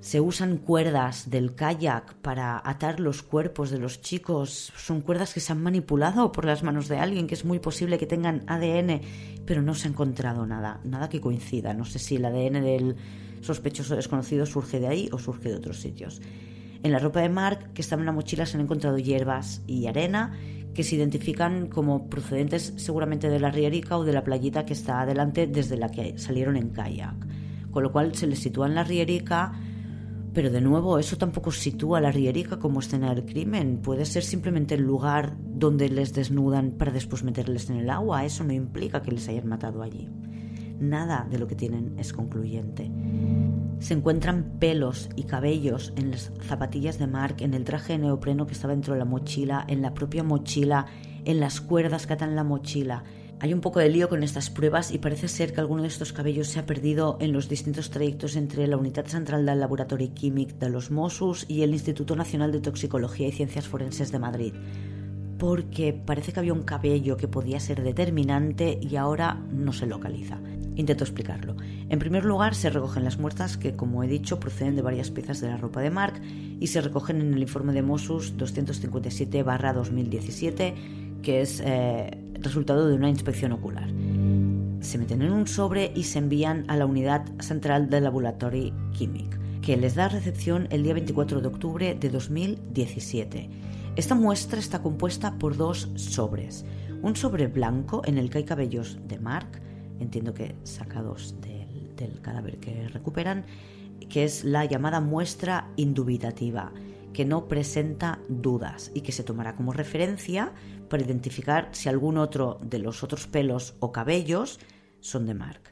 Se 0.00 0.20
usan 0.20 0.58
cuerdas 0.58 1.30
del 1.30 1.54
kayak 1.54 2.14
para 2.16 2.60
atar 2.64 3.00
los 3.00 3.22
cuerpos 3.22 3.70
de 3.70 3.78
los 3.78 4.00
chicos. 4.00 4.72
Son 4.76 5.00
cuerdas 5.00 5.34
que 5.34 5.40
se 5.40 5.52
han 5.52 5.62
manipulado 5.62 6.30
por 6.32 6.44
las 6.44 6.62
manos 6.62 6.88
de 6.88 6.98
alguien, 6.98 7.26
que 7.26 7.34
es 7.34 7.44
muy 7.44 7.58
posible 7.58 7.98
que 7.98 8.06
tengan 8.06 8.44
ADN, 8.46 9.00
pero 9.46 9.62
no 9.62 9.74
se 9.74 9.88
ha 9.88 9.90
encontrado 9.90 10.46
nada, 10.46 10.80
nada 10.84 11.08
que 11.08 11.20
coincida. 11.20 11.74
No 11.74 11.84
sé 11.84 11.98
si 11.98 12.16
el 12.16 12.24
ADN 12.24 12.62
del 12.62 12.96
sospechoso 13.40 13.96
desconocido 13.96 14.46
surge 14.46 14.80
de 14.80 14.88
ahí 14.88 15.08
o 15.12 15.18
surge 15.18 15.48
de 15.48 15.56
otros 15.56 15.80
sitios. 15.80 16.20
En 16.82 16.92
la 16.92 16.98
ropa 16.98 17.20
de 17.20 17.28
Mark, 17.28 17.72
que 17.74 17.82
estaba 17.82 18.02
en 18.02 18.06
la 18.06 18.12
mochila, 18.12 18.46
se 18.46 18.56
han 18.56 18.62
encontrado 18.62 18.98
hierbas 18.98 19.62
y 19.66 19.86
arena 19.86 20.38
que 20.74 20.84
se 20.84 20.94
identifican 20.94 21.68
como 21.68 22.08
procedentes 22.08 22.74
seguramente 22.76 23.30
de 23.30 23.40
la 23.40 23.50
Rierica 23.50 23.96
o 23.96 24.04
de 24.04 24.12
la 24.12 24.22
playita 24.22 24.66
que 24.66 24.74
está 24.74 25.00
adelante 25.00 25.46
desde 25.46 25.78
la 25.78 25.88
que 25.88 26.18
salieron 26.18 26.56
en 26.56 26.68
kayak. 26.68 27.16
Con 27.70 27.82
lo 27.82 27.92
cual 27.92 28.14
se 28.14 28.26
les 28.26 28.40
sitúa 28.40 28.66
en 28.66 28.74
la 28.74 28.84
Rierica, 28.84 29.52
pero 30.36 30.50
de 30.50 30.60
nuevo 30.60 30.98
eso 30.98 31.16
tampoco 31.16 31.50
sitúa 31.50 31.96
a 31.96 32.00
la 32.02 32.12
Rierica 32.12 32.58
como 32.58 32.80
escena 32.80 33.14
del 33.14 33.24
crimen. 33.24 33.78
Puede 33.78 34.04
ser 34.04 34.22
simplemente 34.22 34.74
el 34.74 34.82
lugar 34.82 35.34
donde 35.40 35.88
les 35.88 36.12
desnudan 36.12 36.72
para 36.72 36.92
después 36.92 37.22
meterles 37.22 37.70
en 37.70 37.76
el 37.76 37.88
agua. 37.88 38.22
Eso 38.26 38.44
no 38.44 38.52
implica 38.52 39.00
que 39.00 39.12
les 39.12 39.26
hayan 39.30 39.46
matado 39.46 39.82
allí. 39.82 40.10
Nada 40.78 41.26
de 41.30 41.38
lo 41.38 41.46
que 41.46 41.54
tienen 41.54 41.98
es 41.98 42.12
concluyente. 42.12 42.92
Se 43.78 43.94
encuentran 43.94 44.58
pelos 44.58 45.08
y 45.16 45.22
cabellos 45.22 45.94
en 45.96 46.10
las 46.10 46.30
zapatillas 46.42 46.98
de 46.98 47.06
Mark, 47.06 47.36
en 47.38 47.54
el 47.54 47.64
traje 47.64 47.94
de 47.94 48.00
neopreno 48.00 48.46
que 48.46 48.52
estaba 48.52 48.74
dentro 48.74 48.92
de 48.92 48.98
la 48.98 49.06
mochila, 49.06 49.64
en 49.68 49.80
la 49.80 49.94
propia 49.94 50.22
mochila, 50.22 50.84
en 51.24 51.40
las 51.40 51.62
cuerdas 51.62 52.06
que 52.06 52.12
atan 52.12 52.36
la 52.36 52.44
mochila. 52.44 53.04
Hay 53.46 53.54
un 53.54 53.60
poco 53.60 53.78
de 53.78 53.88
lío 53.88 54.08
con 54.08 54.24
estas 54.24 54.50
pruebas 54.50 54.90
y 54.90 54.98
parece 54.98 55.28
ser 55.28 55.52
que 55.52 55.60
alguno 55.60 55.82
de 55.82 55.88
estos 55.88 56.12
cabellos 56.12 56.48
se 56.48 56.58
ha 56.58 56.66
perdido 56.66 57.16
en 57.20 57.32
los 57.32 57.48
distintos 57.48 57.90
trayectos 57.90 58.34
entre 58.34 58.66
la 58.66 58.76
Unidad 58.76 59.06
Central 59.06 59.46
del 59.46 59.60
Laboratorio 59.60 60.12
Químico 60.12 60.56
de 60.58 60.68
los 60.68 60.90
Mossos 60.90 61.44
y 61.46 61.62
el 61.62 61.70
Instituto 61.70 62.16
Nacional 62.16 62.50
de 62.50 62.58
Toxicología 62.58 63.28
y 63.28 63.30
Ciencias 63.30 63.68
Forenses 63.68 64.10
de 64.10 64.18
Madrid. 64.18 64.52
Porque 65.38 65.92
parece 65.92 66.32
que 66.32 66.40
había 66.40 66.54
un 66.54 66.64
cabello 66.64 67.16
que 67.16 67.28
podía 67.28 67.60
ser 67.60 67.84
determinante 67.84 68.80
y 68.82 68.96
ahora 68.96 69.40
no 69.52 69.72
se 69.72 69.86
localiza. 69.86 70.40
Intento 70.74 71.04
explicarlo. 71.04 71.54
En 71.88 72.00
primer 72.00 72.24
lugar, 72.24 72.56
se 72.56 72.68
recogen 72.68 73.04
las 73.04 73.20
muertas 73.20 73.56
que, 73.56 73.76
como 73.76 74.02
he 74.02 74.08
dicho, 74.08 74.40
proceden 74.40 74.74
de 74.74 74.82
varias 74.82 75.12
piezas 75.12 75.40
de 75.40 75.50
la 75.50 75.56
ropa 75.56 75.82
de 75.82 75.90
Mark 75.90 76.20
y 76.58 76.66
se 76.66 76.80
recogen 76.80 77.20
en 77.20 77.32
el 77.32 77.42
informe 77.42 77.72
de 77.72 77.82
Mossos 77.82 78.36
257-2017, 78.36 80.74
que 81.22 81.42
es 81.42 81.62
eh, 81.64 82.25
resultado 82.40 82.88
de 82.88 82.94
una 82.94 83.08
inspección 83.08 83.52
ocular. 83.52 83.88
Se 84.80 84.98
meten 84.98 85.22
en 85.22 85.32
un 85.32 85.46
sobre 85.46 85.92
y 85.94 86.04
se 86.04 86.18
envían 86.18 86.64
a 86.68 86.76
la 86.76 86.86
unidad 86.86 87.24
central 87.40 87.90
del 87.90 88.04
laboratorio 88.04 88.72
químico, 88.92 89.36
que 89.62 89.76
les 89.76 89.94
da 89.94 90.08
recepción 90.08 90.68
el 90.70 90.82
día 90.82 90.94
24 90.94 91.40
de 91.40 91.48
octubre 91.48 91.94
de 91.94 92.10
2017. 92.10 93.50
Esta 93.96 94.14
muestra 94.14 94.58
está 94.58 94.82
compuesta 94.82 95.38
por 95.38 95.56
dos 95.56 95.88
sobres. 95.96 96.64
Un 97.02 97.16
sobre 97.16 97.46
blanco 97.46 98.02
en 98.04 98.18
el 98.18 98.30
que 98.30 98.38
hay 98.38 98.44
cabellos 98.44 98.98
de 99.08 99.18
Mark, 99.18 99.60
entiendo 100.00 100.34
que 100.34 100.54
sacados 100.64 101.34
del, 101.40 102.20
cadáver 102.20 102.58
que 102.58 102.88
recuperan, 102.88 103.44
que 104.10 104.24
es 104.24 104.44
la 104.44 104.64
llamada 104.66 105.00
muestra 105.00 105.70
indubitativa, 105.76 106.72
que 107.16 107.24
no 107.24 107.48
presenta 107.48 108.20
dudas 108.28 108.90
y 108.92 109.00
que 109.00 109.10
se 109.10 109.24
tomará 109.24 109.56
como 109.56 109.72
referencia 109.72 110.52
para 110.90 111.02
identificar 111.02 111.70
si 111.72 111.88
algún 111.88 112.18
otro 112.18 112.58
de 112.60 112.78
los 112.78 113.02
otros 113.02 113.26
pelos 113.26 113.74
o 113.80 113.90
cabellos 113.90 114.60
son 115.00 115.24
de 115.24 115.32
Mark. 115.32 115.62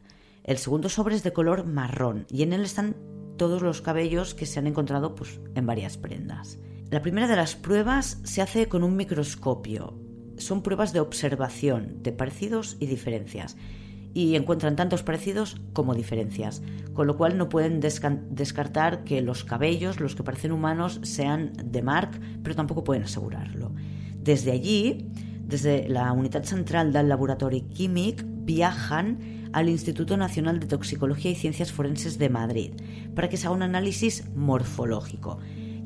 El 0.42 0.57
segundo 0.57 0.88
sobre 0.88 1.16
es 1.16 1.22
de 1.22 1.34
color 1.34 1.66
marrón 1.66 2.24
y 2.30 2.45
en 2.45 2.55
él 2.55 2.62
están 2.62 2.97
todos 3.36 3.61
los 3.61 3.82
cabellos 3.82 4.34
que 4.34 4.47
se 4.47 4.59
han 4.59 4.66
encontrado 4.66 5.14
pues, 5.14 5.38
en 5.55 5.66
varias 5.66 5.99
prendas. 5.99 6.59
La 6.88 7.03
primera 7.03 7.28
de 7.28 7.36
las 7.36 7.57
pruebas 7.57 8.22
se 8.24 8.40
hace 8.40 8.66
con 8.66 8.82
un 8.82 8.97
microscopio. 8.97 10.01
Son 10.38 10.62
pruebas 10.62 10.95
de 10.95 11.01
observación 11.01 12.03
de 12.03 12.12
parecidos 12.12 12.78
y 12.80 12.86
diferencias 12.86 13.59
y 14.15 14.37
encuentran 14.37 14.77
tantos 14.77 15.03
parecidos 15.03 15.57
como 15.73 15.95
diferencias, 15.95 16.62
con 16.95 17.09
lo 17.09 17.17
cual 17.17 17.37
no 17.37 17.49
pueden 17.49 17.81
descartar 17.81 19.03
que 19.03 19.21
los 19.21 19.45
cabellos, 19.45 19.99
los 19.99 20.15
que 20.15 20.23
parecen 20.23 20.53
humanos, 20.53 21.01
sean 21.03 21.53
de 21.65 21.83
Mark, 21.83 22.21
pero 22.43 22.55
tampoco 22.55 22.85
pueden 22.85 23.03
asegurarlo. 23.03 23.73
Desde 24.23 24.53
allí, 24.53 25.11
desde 25.45 25.89
la 25.89 26.12
Unidad 26.12 26.45
Central 26.45 26.93
del 26.93 27.09
Laboratorio 27.09 27.69
Químic, 27.69 28.25
viajan 28.25 29.51
al 29.53 29.69
Instituto 29.69 30.17
Nacional 30.17 30.61
de 30.61 30.67
Toxicología 30.67 31.33
y 31.33 31.35
Ciencias 31.35 31.73
Forenses 31.73 32.19
de 32.19 32.29
Madrid 32.29 32.73
para 33.15 33.29
que 33.29 33.37
se 33.37 33.47
haga 33.47 33.57
un 33.57 33.62
análisis 33.62 34.29
morfológico. 34.35 35.39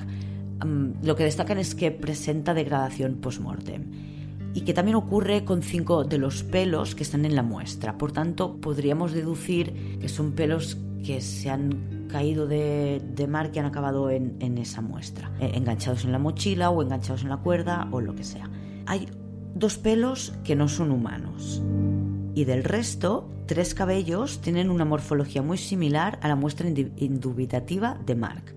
lo 0.64 1.16
que 1.16 1.24
destacan 1.24 1.58
es 1.58 1.76
que 1.76 1.92
presenta 1.92 2.54
degradación 2.54 3.16
post-mortem 3.16 4.16
y 4.54 4.62
que 4.62 4.74
también 4.74 4.96
ocurre 4.96 5.44
con 5.44 5.62
cinco 5.62 6.06
de 6.06 6.18
los 6.18 6.44
pelos 6.44 6.96
que 6.96 7.04
están 7.04 7.26
en 7.26 7.36
la 7.36 7.44
muestra. 7.44 7.98
Por 7.98 8.14
tanto, 8.14 8.56
podríamos 8.62 9.12
deducir 9.12 10.00
que 10.00 10.08
son 10.08 10.32
pelos 10.32 10.78
que 11.06 11.20
se 11.20 11.50
han 11.50 12.08
caído 12.10 12.48
de, 12.48 13.28
mar 13.30 13.52
que 13.52 13.60
han 13.60 13.66
acabado 13.66 14.10
en, 14.10 14.58
esa 14.58 14.82
muestra, 14.82 15.30
eh, 15.42 15.52
enganchados 15.56 16.06
en 16.06 16.14
la 16.14 16.20
mochila 16.20 16.70
o 16.70 16.82
enganchados 16.82 17.24
en 17.24 17.30
la 17.30 17.38
cuerda 17.38 17.90
o 17.92 18.00
lo 18.00 18.16
que 18.16 18.24
sea. 18.24 18.50
Hay 18.86 19.10
dos 19.54 19.78
pelos 19.78 20.34
que 20.46 20.56
no 20.56 20.70
son 20.70 20.92
humanos. 20.92 21.62
Y 22.34 22.46
del 22.46 22.64
resto, 22.64 23.30
tres 23.48 23.76
cabellos 23.76 24.40
tienen 24.40 24.70
una 24.70 24.86
morfología 24.86 25.42
muy 25.42 25.58
similar 25.58 26.18
a 26.22 26.30
la 26.30 26.36
muestra 26.36 26.70
indubitativa 26.70 28.00
de 28.06 28.16
Mark 28.16 28.56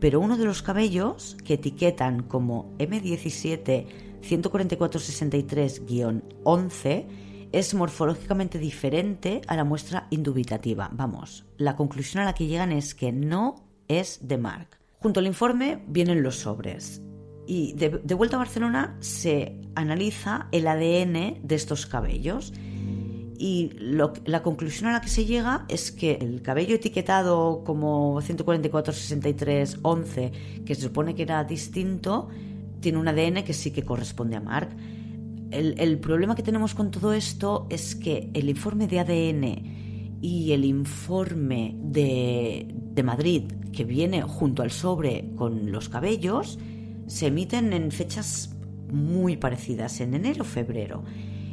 pero 0.00 0.20
uno 0.20 0.36
de 0.36 0.44
los 0.44 0.62
cabellos 0.62 1.36
que 1.44 1.54
etiquetan 1.54 2.22
como 2.22 2.76
M17 2.78 3.86
14463-11 4.22 7.06
es 7.52 7.74
morfológicamente 7.74 8.58
diferente 8.58 9.42
a 9.46 9.54
la 9.56 9.64
muestra 9.64 10.06
indubitativa. 10.10 10.90
Vamos, 10.92 11.46
la 11.56 11.76
conclusión 11.76 12.22
a 12.22 12.26
la 12.26 12.34
que 12.34 12.46
llegan 12.46 12.72
es 12.72 12.94
que 12.94 13.12
no 13.12 13.64
es 13.88 14.26
de 14.26 14.38
Mark. 14.38 14.78
Junto 15.00 15.20
al 15.20 15.26
informe 15.26 15.82
vienen 15.86 16.22
los 16.22 16.36
sobres. 16.36 17.02
Y 17.46 17.74
de, 17.74 18.00
de 18.04 18.14
vuelta 18.14 18.36
a 18.36 18.40
Barcelona 18.40 18.96
se 19.00 19.60
analiza 19.74 20.48
el 20.52 20.66
ADN 20.66 21.40
de 21.42 21.54
estos 21.54 21.86
cabellos 21.86 22.52
y 23.38 23.70
la 23.78 24.42
conclusión 24.42 24.90
a 24.90 24.92
la 24.92 25.00
que 25.00 25.08
se 25.08 25.24
llega 25.24 25.64
es 25.68 25.92
que 25.92 26.18
el 26.20 26.42
cabello 26.42 26.74
etiquetado 26.74 27.62
como 27.64 28.20
144-63-11, 28.20 30.64
que 30.64 30.74
se 30.74 30.82
supone 30.82 31.14
que 31.14 31.22
era 31.22 31.44
distinto, 31.44 32.26
tiene 32.80 32.98
un 32.98 33.06
ADN 33.06 33.44
que 33.44 33.52
sí 33.52 33.70
que 33.70 33.84
corresponde 33.84 34.34
a 34.34 34.40
Mark. 34.40 34.70
El, 35.52 35.98
problema 35.98 36.34
que 36.34 36.42
tenemos 36.42 36.74
con 36.74 36.90
todo 36.90 37.12
esto 37.12 37.68
es 37.70 37.94
que 37.94 38.28
el 38.34 38.48
informe 38.50 38.88
de 38.88 38.98
ADN 38.98 40.18
y 40.20 40.50
el 40.52 40.64
informe 40.64 41.76
de, 41.80 42.66
de 42.74 43.02
Madrid, 43.04 43.44
que 43.72 43.84
viene 43.84 44.22
junto 44.22 44.62
al 44.62 44.72
sobre 44.72 45.30
con 45.36 45.70
los 45.70 45.88
cabellos, 45.88 46.58
se 47.06 47.28
emiten 47.28 47.72
en 47.72 47.92
fechas 47.92 48.56
muy 48.90 49.36
parecidas, 49.36 50.00
en 50.00 50.14
enero 50.14 50.42
o 50.42 50.44
febrero. 50.44 51.04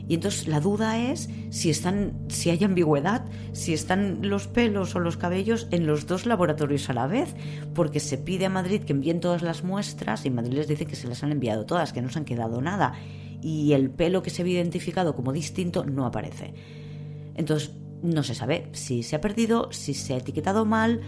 Y 0.08 0.16
entonces 0.16 0.48
la 0.48 0.60
duda 0.60 1.00
es 1.00 1.30
si 1.50 1.70
están, 1.70 2.14
si 2.28 2.50
hay 2.50 2.64
ambigüedad, 2.64 3.26
si 3.54 3.74
están 3.74 4.20
los 4.22 4.48
pelos 4.48 4.96
o 4.96 5.00
los 5.00 5.18
cabellos 5.18 5.68
en 5.72 5.88
los 5.88 6.06
dos 6.06 6.26
laboratorios 6.26 6.90
a 6.90 6.94
la 6.94 7.08
vez, 7.08 7.36
porque 7.74 8.00
se 8.00 8.18
pide 8.18 8.46
a 8.46 8.50
Madrid 8.50 8.84
que 8.84 8.94
envíen 8.94 9.20
todas 9.20 9.42
las 9.42 9.64
muestras 9.64 10.26
y 10.26 10.30
Madrid 10.30 10.54
les 10.54 10.68
dice 10.68 10.86
que 10.86 10.96
se 10.96 11.08
las 11.08 11.24
han 11.24 11.32
enviado 11.32 11.66
todas, 11.66 11.92
que 11.92 12.02
no 12.02 12.10
se 12.10 12.20
han 12.20 12.26
quedado 12.26 12.62
nada, 12.62 12.94
y 13.42 13.74
el 13.74 13.90
pelo 13.90 14.22
que 14.22 14.30
se 14.30 14.42
había 14.44 14.56
identificado 14.56 15.16
como 15.16 15.34
distinto 15.34 15.86
no 15.86 16.06
aparece. 16.06 16.54
Entonces 17.36 17.72
no 18.04 18.24
se 18.24 18.36
sabe 18.36 18.70
si 18.74 19.04
se 19.04 19.16
ha 19.16 19.22
perdido, 19.22 19.72
si 19.72 19.94
se 19.94 20.14
ha 20.14 20.18
etiquetado 20.18 20.66
mal, 20.66 21.02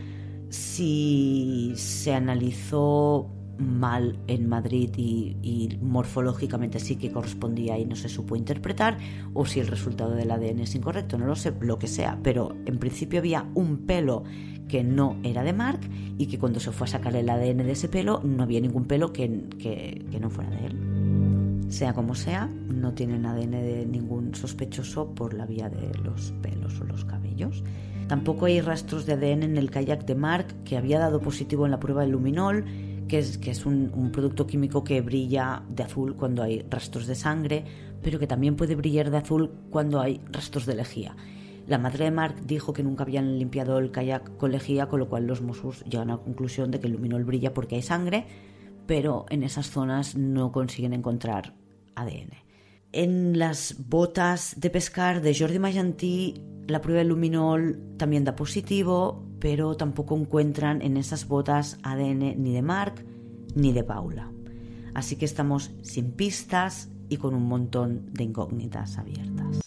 si 0.49 1.73
se 1.75 2.13
analizó 2.13 3.29
mal 3.57 4.19
en 4.27 4.47
Madrid 4.47 4.89
y, 4.97 5.77
morfológicamente 5.81 6.79
sí 6.79 6.95
que 6.95 7.11
correspondía 7.11 7.77
y 7.77 7.85
no 7.85 7.95
se 7.95 8.09
supo 8.09 8.35
interpretar, 8.35 8.97
o 9.33 9.45
si 9.45 9.59
el 9.59 9.67
resultado 9.67 10.11
del 10.11 10.31
ADN 10.31 10.61
es 10.61 10.75
incorrecto, 10.75 11.17
no 11.17 11.25
lo 11.25 11.35
sé, 11.35 11.53
lo 11.59 11.79
que 11.79 11.87
sea, 11.87 12.19
pero 12.23 12.55
en 12.65 12.77
principio 12.79 13.19
había 13.19 13.45
un 13.55 13.85
pelo 13.85 14.23
que 14.67 14.83
no 14.83 15.17
era 15.23 15.43
de 15.43 15.53
Mark 15.53 15.79
y 16.17 16.27
que 16.27 16.39
cuando 16.39 16.59
se 16.59 16.71
fue 16.71 16.85
a 16.85 16.91
sacar 16.91 17.15
el 17.15 17.29
ADN 17.29 17.57
de 17.57 17.71
ese 17.71 17.87
pelo 17.87 18.21
no 18.23 18.43
había 18.43 18.59
ningún 18.59 18.85
pelo 18.85 19.13
que, 19.13 19.45
que 19.57 20.19
no 20.19 20.29
fuera 20.29 20.49
de 20.49 20.65
él. 20.67 21.67
Sea 21.69 21.93
como 21.93 22.15
sea, 22.15 22.47
no 22.47 22.93
tienen 22.93 23.25
ADN 23.25 23.51
de 23.51 23.85
ningún 23.85 24.35
sospechoso 24.35 25.13
por 25.13 25.33
la 25.33 25.45
vía 25.45 25.69
de 25.69 25.97
los 25.99 26.33
pelos 26.41 26.79
o 26.79 26.85
los 26.85 27.05
cabellos. 27.05 27.63
Tampoco 28.07 28.45
hay 28.45 28.61
rastros 28.61 29.05
de 29.05 29.13
ADN 29.13 29.43
en 29.43 29.57
el 29.57 29.69
kayak 29.69 30.05
de 30.05 30.15
Mark, 30.15 30.47
que 30.63 30.77
había 30.77 30.99
dado 30.99 31.19
positivo 31.19 31.65
en 31.65 31.71
la 31.71 31.79
prueba 31.79 32.03
de 32.03 32.07
luminol 32.07 32.63
que 33.07 33.19
es, 33.19 33.37
que 33.37 33.51
es 33.51 33.65
un, 33.65 34.11
producto 34.11 34.47
químico 34.47 34.83
que 34.83 35.01
brilla 35.01 35.63
de 35.69 35.83
azul 35.83 36.15
cuando 36.15 36.43
hay 36.43 36.65
rastros 36.69 37.07
de 37.07 37.15
sangre, 37.15 37.63
pero 38.01 38.19
que 38.19 38.27
también 38.27 38.55
puede 38.55 38.75
brillar 38.75 39.11
de 39.11 39.17
azul 39.17 39.51
cuando 39.69 39.99
hay 39.99 40.21
rastros 40.31 40.65
de 40.65 40.75
lejía. 40.75 41.15
La 41.67 41.77
madre 41.77 42.05
de 42.05 42.11
Mark 42.11 42.35
dijo 42.45 42.71
que 42.71 42.83
nunca 42.83 43.03
habían 43.03 43.37
limpiado 43.37 43.77
el 43.77 43.91
kayak 43.91 44.37
con 44.37 44.51
lejía, 44.51 44.87
con 44.87 44.99
lo 44.99 45.09
cual 45.09 45.27
los 45.27 45.41
Mossos 45.41 45.83
llegan 45.83 46.09
a 46.09 46.15
la 46.15 46.21
conclusión 46.21 46.71
de 46.71 46.79
que 46.79 46.87
el 46.87 46.93
luminol 46.93 47.25
brilla 47.25 47.53
porque 47.53 47.75
hay 47.75 47.81
sangre, 47.81 48.25
pero 48.85 49.25
en 49.29 49.43
esas 49.43 49.69
zonas 49.69 50.15
no 50.15 50.51
consiguen 50.51 50.93
encontrar 50.93 51.53
ADN. 51.95 52.31
En 52.93 53.37
las 53.37 53.75
botas 53.89 54.55
de 54.57 54.69
pescar 54.69 55.21
de 55.21 55.37
Jordi 55.37 55.59
Magentí, 55.59 56.41
la 56.67 56.79
prueba 56.79 56.99
de 56.99 57.05
luminol 57.05 57.81
también 57.97 58.23
da 58.23 58.35
positivo, 58.35 59.26
pero 59.39 59.75
tampoco 59.75 60.17
encuentran 60.17 60.81
en 60.81 60.97
esas 60.97 61.27
botas 61.27 61.77
ADN 61.83 62.41
ni 62.41 62.53
de 62.53 62.61
Mark 62.61 63.05
ni 63.55 63.73
de 63.73 63.83
Paula. 63.83 64.31
Así 64.93 65.15
que 65.15 65.25
estamos 65.25 65.71
sin 65.81 66.11
pistas 66.11 66.89
y 67.09 67.17
con 67.17 67.35
un 67.35 67.47
montón 67.47 68.13
de 68.13 68.23
incógnitas 68.23 68.97
abiertas. 68.97 69.61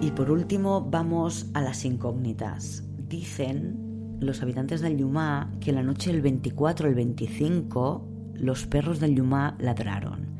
Y 0.00 0.10
por 0.12 0.30
último 0.30 0.82
vamos 0.82 1.46
a 1.52 1.60
las 1.60 1.84
incógnitas. 1.84 2.84
Dicen 3.08 4.18
los 4.20 4.42
habitantes 4.42 4.80
del 4.80 4.96
Yumá 4.96 5.52
que 5.60 5.72
la 5.72 5.82
noche 5.82 6.10
del 6.10 6.22
24 6.22 6.88
al 6.88 6.94
25 6.94 8.08
los 8.34 8.66
perros 8.66 9.00
del 9.00 9.14
Yumá 9.14 9.56
ladraron 9.58 10.35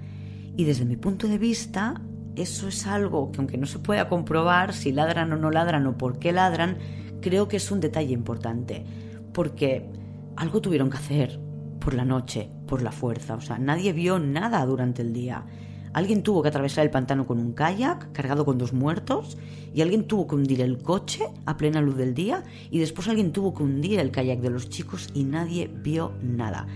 y 0.57 0.65
desde 0.65 0.85
mi 0.85 0.97
punto 0.97 1.29
de 1.29 1.39
vista, 1.39 2.01
eso 2.35 2.69
es 2.69 2.87
algo 2.87 3.31
que 3.31 3.39
aunque 3.39 3.59
no 3.59 3.67
se 3.67 3.79
pueda 3.79 4.09
comprobar 4.09 4.73
si 4.73 4.93
ladran 4.93 5.33
o 5.33 5.37
no 5.37 5.51
ladran 5.51 5.87
o 5.87 5.99
por 5.99 6.19
qué 6.19 6.33
ladran, 6.33 6.79
creo 7.21 7.47
que 7.49 7.59
es 7.59 7.71
un 7.71 7.81
detalle 7.81 8.13
importante, 8.13 8.85
porque 9.33 9.91
algo 10.37 10.61
tuvieron 10.61 10.91
que 10.91 10.97
hacer 10.97 11.39
por 11.79 11.95
la 11.95 12.05
noche, 12.05 12.51
por 12.67 12.83
la 12.83 12.93
fuerza, 12.93 13.35
o 13.35 13.41
sea, 13.41 13.59
nadie 13.59 13.93
vio 13.93 14.19
nada 14.19 14.65
durante 14.65 15.03
el 15.03 15.13
día. 15.13 15.45
Alguien 15.93 16.23
tuvo 16.23 16.43
que 16.43 16.49
atravesar 16.49 16.85
el 16.85 16.91
pantano 16.91 17.27
con 17.27 17.39
un 17.39 17.53
kayak 17.53 18.13
cargado 18.13 18.45
con 18.45 18.59
dos 18.59 18.75
muertos 18.75 19.39
y 19.73 19.81
alguien 19.81 20.07
tuvo 20.07 20.27
que 20.27 20.35
hundir 20.35 20.61
el 20.61 20.79
coche 20.79 21.25
a 21.47 21.57
plena 21.57 21.81
luz 21.81 21.97
del 21.97 22.13
día 22.13 22.45
y 22.71 22.81
después 22.81 23.09
alguien 23.09 23.33
tuvo 23.33 23.55
que 23.55 23.63
hundir 23.63 23.99
el 24.01 24.11
kayak 24.11 24.41
de 24.41 24.51
los 24.51 24.69
chicos 24.69 25.09
y 25.15 25.25
nadie 25.25 25.69
vio 25.69 26.13
nada. 26.21 26.67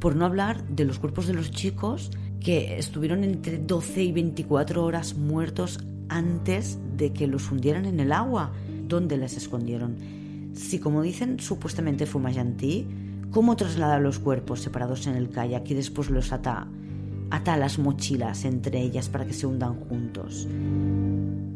Por 0.00 0.16
no 0.16 0.26
hablar 0.26 0.66
de 0.68 0.84
los 0.84 0.98
cuerpos 0.98 1.26
de 1.26 1.32
los 1.32 1.50
chicos 1.50 2.10
que 2.42 2.78
estuvieron 2.78 3.24
entre 3.24 3.58
12 3.58 4.02
y 4.02 4.12
24 4.12 4.84
horas 4.84 5.14
muertos 5.14 5.80
antes 6.08 6.78
de 6.96 7.12
que 7.12 7.26
los 7.26 7.50
hundieran 7.50 7.86
en 7.86 8.00
el 8.00 8.12
agua. 8.12 8.52
¿Dónde 8.88 9.16
les 9.16 9.36
escondieron? 9.36 9.96
Si, 10.54 10.78
como 10.78 11.02
dicen, 11.02 11.40
supuestamente 11.40 12.04
fue 12.04 12.20
Magentí, 12.20 12.86
¿cómo 13.30 13.56
traslada 13.56 13.98
los 14.00 14.18
cuerpos 14.18 14.60
separados 14.60 15.06
en 15.06 15.14
el 15.14 15.30
kayak 15.30 15.70
y 15.70 15.74
después 15.74 16.10
los 16.10 16.32
ata 16.32 16.68
ata 17.32 17.56
las 17.56 17.78
mochilas 17.78 18.44
entre 18.44 18.82
ellas 18.82 19.08
para 19.08 19.24
que 19.24 19.32
se 19.32 19.46
hundan 19.46 19.80
juntos. 19.88 20.46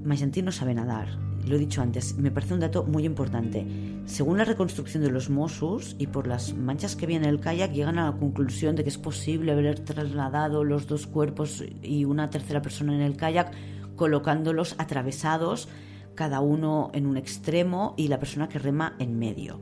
Mayanti 0.04 0.40
no 0.40 0.50
sabe 0.50 0.72
nadar, 0.72 1.08
lo 1.46 1.54
he 1.54 1.58
dicho 1.58 1.82
antes, 1.82 2.16
me 2.16 2.30
parece 2.30 2.54
un 2.54 2.60
dato 2.60 2.84
muy 2.84 3.04
importante. 3.04 3.66
Según 4.06 4.38
la 4.38 4.44
reconstrucción 4.44 5.02
de 5.02 5.10
los 5.10 5.28
Mossos 5.28 5.94
y 5.98 6.06
por 6.06 6.26
las 6.26 6.54
manchas 6.54 6.96
que 6.96 7.04
había 7.04 7.18
en 7.18 7.26
el 7.26 7.40
kayak, 7.40 7.72
llegan 7.72 7.98
a 7.98 8.10
la 8.10 8.16
conclusión 8.16 8.74
de 8.74 8.84
que 8.84 8.88
es 8.88 8.96
posible 8.96 9.52
haber 9.52 9.80
trasladado 9.80 10.64
los 10.64 10.86
dos 10.86 11.06
cuerpos 11.06 11.62
y 11.82 12.06
una 12.06 12.30
tercera 12.30 12.62
persona 12.62 12.94
en 12.94 13.02
el 13.02 13.18
kayak, 13.18 13.52
colocándolos 13.96 14.76
atravesados, 14.78 15.68
cada 16.14 16.40
uno 16.40 16.90
en 16.94 17.06
un 17.06 17.18
extremo 17.18 17.92
y 17.98 18.08
la 18.08 18.18
persona 18.18 18.48
que 18.48 18.58
rema 18.58 18.96
en 18.98 19.18
medio. 19.18 19.60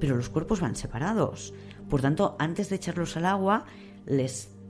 Pero 0.00 0.16
los 0.16 0.28
cuerpos 0.28 0.60
van 0.60 0.74
separados. 0.74 1.54
Por 1.88 2.02
tanto, 2.02 2.34
antes 2.40 2.68
de 2.68 2.76
echarlos 2.76 3.16
al 3.16 3.26
agua, 3.26 3.64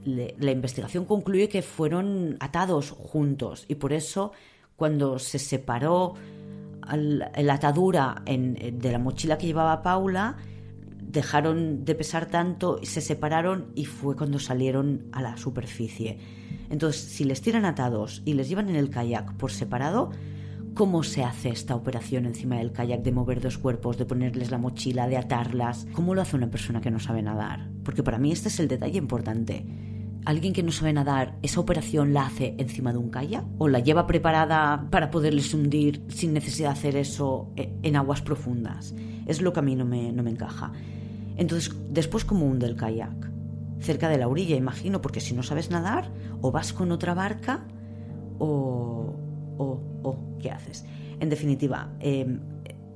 la 0.04 0.50
investigación 0.50 1.04
concluye 1.04 1.48
que 1.48 1.62
fueron 1.62 2.36
atados 2.40 2.90
juntos 2.90 3.64
y 3.68 3.76
por 3.76 3.92
eso 3.92 4.32
cuando 4.76 5.18
se 5.18 5.38
separó 5.38 6.14
la 6.90 7.54
atadura 7.54 8.22
de 8.26 8.92
la 8.92 8.98
mochila 8.98 9.38
que 9.38 9.46
llevaba 9.46 9.82
Paula, 9.82 10.36
dejaron 11.00 11.84
de 11.84 11.94
pesar 11.94 12.26
tanto, 12.26 12.80
se 12.82 13.00
separaron 13.00 13.66
y 13.74 13.84
fue 13.84 14.16
cuando 14.16 14.38
salieron 14.38 15.04
a 15.12 15.22
la 15.22 15.36
superficie. 15.36 16.18
Entonces, 16.70 17.02
si 17.02 17.24
les 17.24 17.42
tiran 17.42 17.64
atados 17.64 18.22
y 18.24 18.34
les 18.34 18.48
llevan 18.48 18.70
en 18.70 18.76
el 18.76 18.90
kayak 18.90 19.34
por 19.34 19.52
separado, 19.52 20.10
¿cómo 20.74 21.02
se 21.02 21.22
hace 21.22 21.50
esta 21.50 21.76
operación 21.76 22.24
encima 22.24 22.56
del 22.56 22.72
kayak 22.72 23.02
de 23.02 23.12
mover 23.12 23.40
dos 23.40 23.58
cuerpos, 23.58 23.98
de 23.98 24.06
ponerles 24.06 24.50
la 24.50 24.58
mochila, 24.58 25.06
de 25.06 25.18
atarlas? 25.18 25.86
¿Cómo 25.92 26.14
lo 26.14 26.22
hace 26.22 26.36
una 26.36 26.50
persona 26.50 26.80
que 26.80 26.90
no 26.90 26.98
sabe 26.98 27.22
nadar? 27.22 27.68
Porque 27.84 28.02
para 28.02 28.18
mí 28.18 28.32
este 28.32 28.48
es 28.48 28.58
el 28.58 28.68
detalle 28.68 28.98
importante 28.98 29.91
alguien 30.24 30.52
que 30.52 30.62
no 30.62 30.72
sabe 30.72 30.92
nadar, 30.92 31.36
esa 31.42 31.60
operación 31.60 32.12
la 32.12 32.26
hace 32.26 32.54
encima 32.58 32.92
de 32.92 32.98
un 32.98 33.10
kayak 33.10 33.44
o 33.58 33.68
la 33.68 33.80
lleva 33.80 34.06
preparada 34.06 34.88
para 34.90 35.10
poderles 35.10 35.52
hundir 35.54 36.02
sin 36.08 36.32
necesidad 36.32 36.68
de 36.68 36.72
hacer 36.72 36.96
eso 36.96 37.50
eh, 37.56 37.72
en 37.82 37.96
aguas 37.96 38.22
profundas. 38.22 38.94
Es 39.26 39.40
lo 39.40 39.52
que 39.52 39.60
a 39.60 39.62
mí 39.62 39.74
no 39.76 39.84
me, 39.84 40.12
no 40.12 40.22
me 40.22 40.30
encaja. 40.30 40.72
Entonces, 41.36 41.74
después, 41.90 42.24
¿cómo 42.24 42.46
hunde 42.46 42.66
el 42.66 42.76
kayak? 42.76 43.30
Cerca 43.80 44.08
de 44.08 44.18
la 44.18 44.28
orilla, 44.28 44.56
imagino, 44.56 45.00
porque 45.00 45.20
si 45.20 45.34
no 45.34 45.42
sabes 45.42 45.70
nadar, 45.70 46.10
o 46.40 46.52
vas 46.52 46.72
con 46.72 46.92
otra 46.92 47.14
barca, 47.14 47.66
o. 48.38 49.14
o. 49.58 49.80
o 50.02 50.38
¿qué 50.38 50.50
haces? 50.50 50.84
En 51.18 51.28
definitiva, 51.28 51.92
em, 52.00 52.40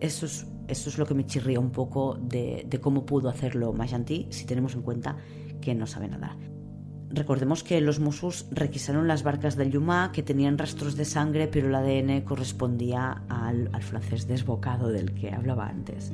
eso, 0.00 0.26
es, 0.26 0.46
eso 0.68 0.90
es 0.90 0.98
lo 0.98 1.06
que 1.06 1.14
me 1.14 1.26
chirría 1.26 1.58
un 1.58 1.70
poco 1.70 2.18
de, 2.20 2.66
de 2.68 2.80
cómo 2.80 3.06
pudo 3.06 3.28
hacerlo 3.28 3.72
Mayanti 3.72 4.26
si 4.30 4.46
tenemos 4.46 4.74
en 4.74 4.82
cuenta 4.82 5.16
que 5.60 5.74
no 5.74 5.86
sabe 5.86 6.08
nadar. 6.08 6.55
Recordemos 7.10 7.62
que 7.62 7.80
los 7.80 8.00
Mossos 8.00 8.46
requisaron 8.50 9.06
las 9.06 9.22
barcas 9.22 9.56
del 9.56 9.70
Yuma 9.70 10.10
que 10.12 10.22
tenían 10.22 10.58
rastros 10.58 10.96
de 10.96 11.04
sangre, 11.04 11.46
pero 11.46 11.68
el 11.68 11.74
ADN 11.74 12.22
correspondía 12.22 13.22
al, 13.28 13.70
francés 13.82 14.26
desbocado 14.26 14.88
del 14.88 15.14
que 15.14 15.32
hablaba 15.32 15.68
antes. 15.68 16.12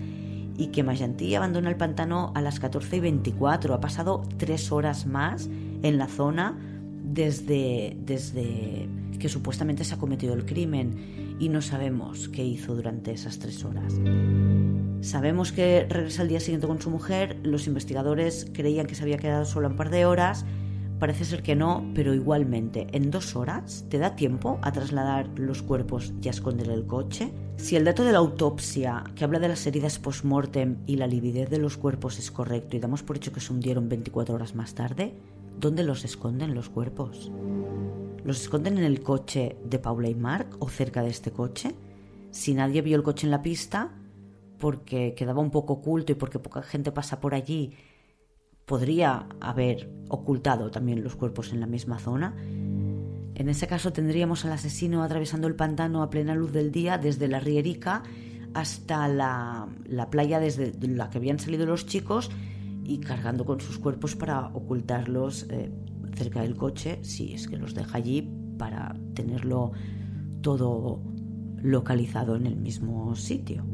Y 0.57 0.66
que 0.66 0.82
Majanti 0.82 1.34
abandona 1.34 1.70
el 1.70 1.76
pantano 1.76 2.32
a 2.34 2.43
las 2.43 2.61
14 2.61 2.97
y 2.97 3.01
24. 3.01 3.74
Ha 3.74 3.80
pasado 3.80 4.22
tres 4.36 4.70
horas 4.70 5.07
más 5.07 5.49
en 5.82 5.97
la 5.97 6.09
zona 6.09 6.59
desde, 7.03 7.97
desde 8.05 8.88
que 9.18 9.30
supuestamente 9.30 9.84
se 9.84 9.95
ha 9.95 9.99
cometido 9.99 10.34
el 10.34 10.45
crimen 10.45 11.36
y 11.40 11.49
no 11.49 11.62
sabemos 11.62 12.28
qué 12.28 12.45
hizo 12.45 12.74
durante 12.74 13.12
esas 13.12 13.38
tres 13.38 13.64
horas. 13.64 13.95
Sabemos 15.01 15.53
que 15.53 15.86
regresa 15.88 16.22
al 16.22 16.28
día 16.28 16.38
siguiente 16.38 16.66
con 16.66 16.80
su 16.80 16.90
mujer, 16.90 17.38
los 17.43 17.66
investigadores 17.66 18.47
creían 18.53 18.86
que 18.86 18.95
se 18.95 19.03
había 19.03 19.16
quedado 19.16 19.45
solo 19.47 19.68
un 19.68 19.76
par 19.76 19.90
de 19.90 20.07
horas 20.07 20.45
Parece 21.03 21.25
ser 21.25 21.43
que 21.43 21.57
no, 21.57 21.85
pero 21.97 22.15
igualmente, 22.15 22.87
en 22.93 23.11
dos 23.11 23.35
horas, 23.35 23.87
¿te 23.89 23.99
da 23.99 24.15
tiempo 24.15 24.61
a 24.63 24.71
trasladar 24.71 25.29
los 25.35 25.61
cuerpos 25.61 26.15
y 26.23 26.29
a 26.29 26.31
esconder 26.31 26.71
el 26.71 26.87
coche? 26.87 27.33
Si 27.57 27.75
el 27.75 27.85
dato 27.85 28.05
de 28.05 28.13
la 28.13 28.19
autopsia, 28.19 29.03
que 29.17 29.25
habla 29.25 29.41
de 29.41 29.49
las 29.49 29.67
heridas 29.67 29.99
post-mortem 29.99 30.77
y 30.87 30.95
la 30.95 31.09
lividez 31.09 31.51
de 31.51 31.59
los 31.59 31.77
cuerpos 31.77 32.21
es 32.21 32.31
correcto 32.31 32.77
y 32.77 32.79
damos 32.79 33.03
por 33.03 33.17
hecho 33.17 33.33
que 33.33 33.41
se 33.41 33.53
hundieron 33.53 33.89
24 33.89 34.33
horas 34.33 34.55
más 34.55 34.77
tarde, 34.77 35.17
¿dónde 35.59 35.83
los 35.83 36.05
esconden 36.05 36.55
los 36.55 36.69
cuerpos? 36.69 37.33
¿Los 38.23 38.41
esconden 38.41 38.79
en 38.79 38.85
el 38.85 39.03
coche 39.03 39.57
de 39.65 39.81
Paula 39.81 40.09
y 40.09 40.15
Mark 40.15 40.55
o 40.61 40.69
cerca 40.69 41.03
de 41.03 41.11
este 41.11 41.33
coche? 41.33 41.75
Si 42.31 42.55
nadie 42.55 42.81
vio 42.81 42.97
el 42.97 43.03
coche 43.03 43.27
en 43.27 43.33
la 43.33 43.43
pista, 43.43 43.91
porque 44.57 45.15
quedaba 45.17 45.41
un 45.41 45.51
poco 45.51 45.73
oculto 45.73 46.13
y 46.13 46.15
porque 46.15 46.39
poca 46.39 46.63
gente 46.63 46.93
pasa 46.93 47.19
por 47.19 47.35
allí 47.35 47.73
podría 48.73 49.27
haber 49.39 49.91
ocultado 50.09 50.70
también 50.70 51.05
los 51.05 51.14
cuerpos 51.14 51.53
en 51.53 51.61
la 51.61 51.66
misma 51.66 51.99
zona. 51.99 52.35
En 52.39 53.51
ese 53.51 53.66
caso 53.66 53.93
tendríamos 53.93 54.47
al 54.47 54.53
asesino 54.53 55.03
atravesando 55.03 55.47
el 55.47 55.55
pantano 55.55 56.03
a 56.03 56.09
plena 56.09 56.35
luz 56.35 56.53
del 56.53 56.73
día 56.73 56.97
desde 56.97 57.29
la 57.29 57.39
Rierica 57.39 58.03
hasta 58.55 59.09
la, 59.09 59.68
playa 60.11 60.41
desde 60.41 60.73
la 60.89 61.11
que 61.11 61.18
habían 61.18 61.39
salido 61.39 61.66
los 61.66 61.85
chicos 61.85 62.31
y 62.83 63.01
cargando 63.01 63.45
con 63.45 63.61
sus 63.61 63.79
cuerpos 63.79 64.16
para 64.16 64.47
ocultarlos 64.47 65.49
eh, 65.51 65.70
cerca 66.16 66.41
del 66.41 66.57
coche, 66.57 66.99
si 67.03 67.35
es 67.35 67.49
que 67.49 67.59
los 67.59 67.75
deja 67.75 67.99
allí, 67.99 68.27
para 68.57 68.97
tenerlo 69.12 69.73
todo 70.41 71.03
localizado 71.59 72.37
en 72.37 72.47
el 72.47 72.57
mismo 72.57 73.14
sitio 73.16 73.66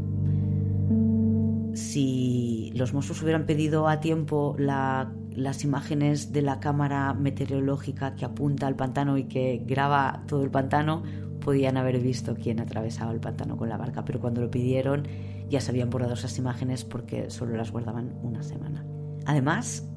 si 1.78 2.72
los 2.74 2.92
Mossos 2.92 3.22
hubieran 3.22 3.46
pedido 3.46 3.88
a 3.88 4.00
tiempo 4.00 4.56
las 4.58 5.64
imágenes 5.64 6.32
de 6.32 6.42
la 6.42 6.60
cámara 6.60 7.14
meteorológica 7.14 8.14
que 8.16 8.24
apunta 8.24 8.66
al 8.66 8.76
pantano 8.76 9.16
y 9.16 9.24
que 9.24 9.62
graba 9.64 10.24
todo 10.26 10.42
el 10.42 10.50
pantano, 10.50 11.04
podían 11.40 11.76
haber 11.76 12.00
visto 12.00 12.34
quién 12.34 12.60
atravesaba 12.60 13.12
el 13.12 13.20
pantano 13.20 13.56
con 13.56 13.68
la 13.68 13.76
barca, 13.76 14.04
pero 14.04 14.20
cuando 14.20 14.40
lo 14.40 14.50
pidieron 14.50 15.06
ya 15.48 15.60
se 15.60 15.70
habían 15.70 15.88
borrado 15.88 16.14
esas 16.14 16.36
imágenes 16.36 16.84
porque 16.84 17.30
solo 17.30 17.56
las 17.56 17.70
guardaban 17.70 18.18
una 18.22 18.42
semana. 18.42 18.84
Además, 19.24 19.88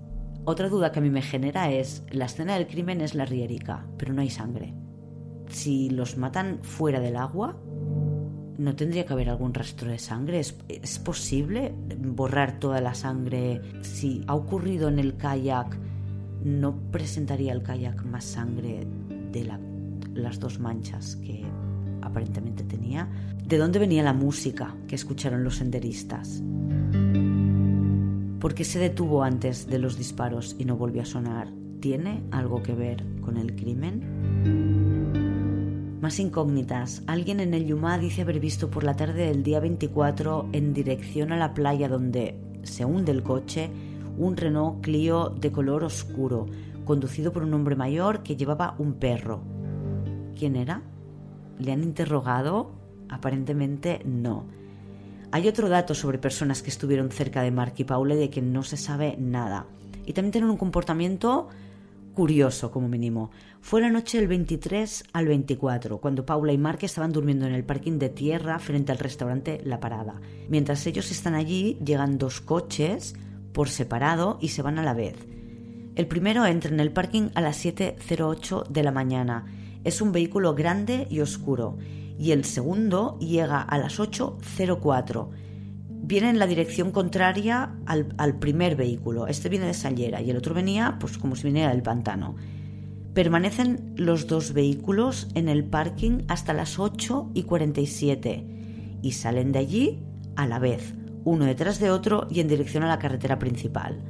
otra 0.46 0.70
duda 0.70 0.92
que 0.92 1.00
a 1.00 1.02
mí 1.02 1.10
me 1.10 1.22
genera 1.22 1.72
es, 1.72 2.06
la 2.12 2.26
escena 2.26 2.56
del 2.56 2.68
crimen 2.68 3.02
es 3.02 3.16
la 3.16 3.26
rierica, 3.26 3.86
pero 3.98 4.14
no 4.14 4.22
hay 4.22 4.30
sangre. 4.30 4.74
Si 5.50 5.90
los 5.90 6.16
matan 6.16 6.60
fuera 6.64 7.00
del 7.00 7.18
agua, 7.18 7.60
¿No 8.62 8.76
tendría 8.76 9.08
que 9.08 9.14
haber 9.14 9.28
algún 9.28 9.56
rastro 9.56 9.90
de 9.90 9.98
sangre? 9.98 10.40
¿Es, 10.40 11.00
posible 11.00 11.74
borrar 11.98 12.60
toda 12.60 12.80
la 12.80 12.94
sangre? 12.94 13.60
Si 13.82 14.24
ha 14.28 14.36
ocurrido 14.36 14.88
en 14.88 15.00
el 15.00 15.18
kayak, 15.18 15.76
¿no 16.44 16.76
presentaría 16.92 17.54
el 17.54 17.64
kayak 17.64 18.06
más 18.06 18.24
sangre 18.24 18.86
de 19.32 19.52
las 20.14 20.40
dos 20.40 20.60
manchas 20.60 21.16
que 21.16 21.44
aparentemente 22.04 22.64
tenía? 22.64 23.10
¿De 23.44 23.58
dónde 23.58 23.80
venía 23.80 24.04
la 24.04 24.14
música 24.14 24.76
que 24.88 24.94
escucharon 24.94 25.44
los 25.44 25.56
senderistas? 25.56 26.44
¿Por 28.40 28.54
qué 28.54 28.64
se 28.64 28.78
detuvo 28.78 29.24
antes 29.24 29.66
de 29.66 29.80
los 29.80 29.98
disparos 29.98 30.56
y 30.60 30.66
no 30.66 30.78
volvió 30.78 31.02
a 31.02 31.06
sonar? 31.06 31.48
¿Tiene 31.80 32.22
algo 32.30 32.62
que 32.62 32.76
ver 32.76 33.04
con 33.22 33.38
el 33.38 33.56
crimen? 33.56 34.91
Más 36.02 36.20
incógnitas. 36.20 37.04
Alguien 37.06 37.40
en 37.40 37.54
el 37.54 37.68
Yuma 37.68 38.00
dice 38.00 38.24
haber 38.24 38.40
visto 38.40 38.72
por 38.72 38.84
la 38.84 38.96
tarde 38.96 39.28
del 39.28 39.44
día 39.44 39.60
24 39.60 40.50
en 40.52 40.74
dirección 40.74 41.32
a 41.32 41.38
la 41.38 41.54
playa 41.54 41.88
donde 41.88 42.40
se 42.64 42.86
hunde 42.86 43.12
el 43.12 43.22
coche 43.22 43.70
un 44.18 44.36
Renault 44.36 44.82
Clio 44.82 45.30
de 45.30 45.52
color 45.52 45.84
oscuro, 45.84 46.48
conducido 46.86 47.32
por 47.32 47.44
un 47.44 47.54
hombre 47.54 47.76
mayor 47.76 48.24
que 48.24 48.36
llevaba 48.36 48.74
un 48.80 48.96
perro. 48.96 49.44
¿Quién 50.36 50.56
era? 50.56 50.82
¿Le 51.60 51.72
han 51.72 51.84
interrogado? 51.84 52.72
Aparentemente 53.08 54.02
no. 54.04 54.46
Hay 55.32 55.48
otro 55.48 55.70
dato 55.70 55.94
sobre 55.94 56.18
personas 56.18 56.64
que 56.64 56.72
estuvieron 56.72 57.12
cerca 57.12 57.44
de 57.44 57.52
Mark 57.52 57.76
y 57.78 57.84
Paule 57.84 58.16
de 58.16 58.32
que 58.32 58.42
no 58.42 58.64
se 58.64 58.76
sabe 58.76 59.18
nada. 59.20 59.68
Y 60.08 60.14
también 60.14 60.32
tienen 60.32 60.50
un 60.50 60.58
comportamiento 60.58 61.50
curioso 62.14 62.72
como 62.72 62.88
mínimo. 62.88 63.32
Fue 63.62 63.82
la 63.82 63.90
noche 63.90 64.18
del 64.18 64.28
23 64.28 65.06
al 65.14 65.28
24, 65.28 66.00
cuando 66.00 66.26
Paula 66.26 66.54
y 66.54 66.58
Mark 66.58 66.80
estaban 66.82 67.12
durmiendo 67.12 67.46
en 67.46 67.54
el 67.54 67.64
parking 67.64 68.00
de 68.00 68.10
tierra 68.10 68.60
frente 68.60 68.92
al 68.92 68.98
restaurante 68.98 69.62
La 69.64 69.80
Parada. 69.80 70.22
Mientras 70.50 70.86
ellos 70.88 71.12
están 71.12 71.36
allí, 71.36 71.78
llegan 71.84 72.18
dos 72.18 72.42
coches 72.42 73.16
por 73.54 73.70
separado 73.70 74.38
y 74.42 74.50
se 74.50 74.62
van 74.62 74.80
a 74.80 74.84
la 74.84 74.94
vez. 74.94 75.16
El 75.96 76.08
primero 76.08 76.46
entra 76.46 76.72
en 76.72 76.80
el 76.80 76.92
parking 76.92 77.30
a 77.36 77.42
las 77.42 77.64
7.08 77.64 78.68
de 78.68 78.84
la 78.84 78.92
mañana. 78.92 79.46
Es 79.84 80.02
un 80.02 80.12
vehículo 80.12 80.56
grande 80.56 81.08
y 81.10 81.20
oscuro. 81.20 81.78
Y 82.18 82.32
el 82.32 82.46
segundo 82.46 83.18
llega 83.20 83.62
a 83.62 83.78
las 83.78 84.00
8.04 84.00 85.30
viene 86.12 86.30
en 86.30 86.40
la 86.40 86.46
dirección 86.46 86.92
contraria 86.92 87.74
al, 87.86 88.36
primer 88.38 88.76
vehículo. 88.76 89.28
Este 89.28 89.48
viene 89.48 89.68
de 89.68 89.74
Sallera 89.74 90.22
y 90.22 90.30
el 90.30 90.36
otro 90.36 90.54
venía 90.54 90.98
pues 91.00 91.18
como 91.18 91.38
si 91.38 91.46
viniera 91.46 91.70
del 91.70 91.84
pantano. 91.84 92.36
Permanecen 93.14 93.94
los 93.96 94.28
dos 94.28 94.52
vehículos 94.52 95.30
en 95.36 95.48
el 95.48 95.64
parking 95.64 96.24
hasta 96.28 96.52
las 96.52 96.80
8 96.80 97.32
y 97.34 97.44
47 97.44 98.46
y 99.02 99.12
salen 99.14 99.54
de 99.54 99.60
allí 99.60 100.04
a 100.36 100.48
la 100.48 100.60
vez, 100.60 100.94
uno 101.24 101.46
detrás 101.46 101.80
de 101.80 101.92
otro 101.92 102.28
y 102.30 102.42
en 102.42 102.50
dirección 102.50 102.84
a 102.84 102.90
la 102.90 103.00
carretera 103.00 103.40
principal. 103.40 104.04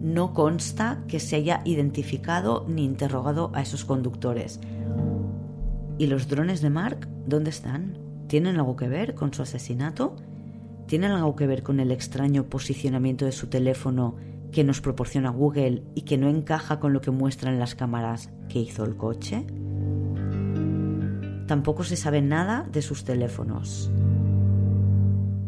no 0.00 0.34
consta 0.34 1.02
que 1.08 1.18
se 1.18 1.36
haya 1.36 1.62
identificado 1.64 2.66
ni 2.68 2.84
interrogado 2.84 3.52
a 3.54 3.62
esos 3.62 3.86
conductores. 3.86 4.60
¿Y 5.96 6.08
los 6.08 6.28
drones 6.28 6.60
de 6.60 6.68
Mark 6.68 7.08
dónde 7.26 7.50
están? 7.50 7.96
¿Tienen 8.26 8.56
algo 8.56 8.76
que 8.76 8.88
ver 8.88 9.14
con 9.14 9.32
su 9.32 9.42
asesinato? 9.42 10.16
¿Tienen 10.92 11.12
algo 11.12 11.34
que 11.36 11.46
ver 11.46 11.62
con 11.62 11.80
el 11.80 11.90
extraño 11.90 12.50
posicionamiento 12.50 13.24
de 13.24 13.32
su 13.32 13.46
teléfono 13.46 14.16
que 14.52 14.62
nos 14.62 14.82
proporciona 14.82 15.30
Google 15.30 15.84
y 15.94 16.02
que 16.02 16.18
no 16.18 16.28
encaja 16.28 16.80
con 16.80 16.92
lo 16.92 17.00
que 17.00 17.10
muestran 17.10 17.58
las 17.58 17.74
cámaras 17.74 18.28
que 18.50 18.58
hizo 18.58 18.84
el 18.84 18.98
coche? 18.98 19.46
Tampoco 21.46 21.82
se 21.82 21.96
sabe 21.96 22.20
nada 22.20 22.68
de 22.70 22.82
sus 22.82 23.04
teléfonos. 23.04 23.90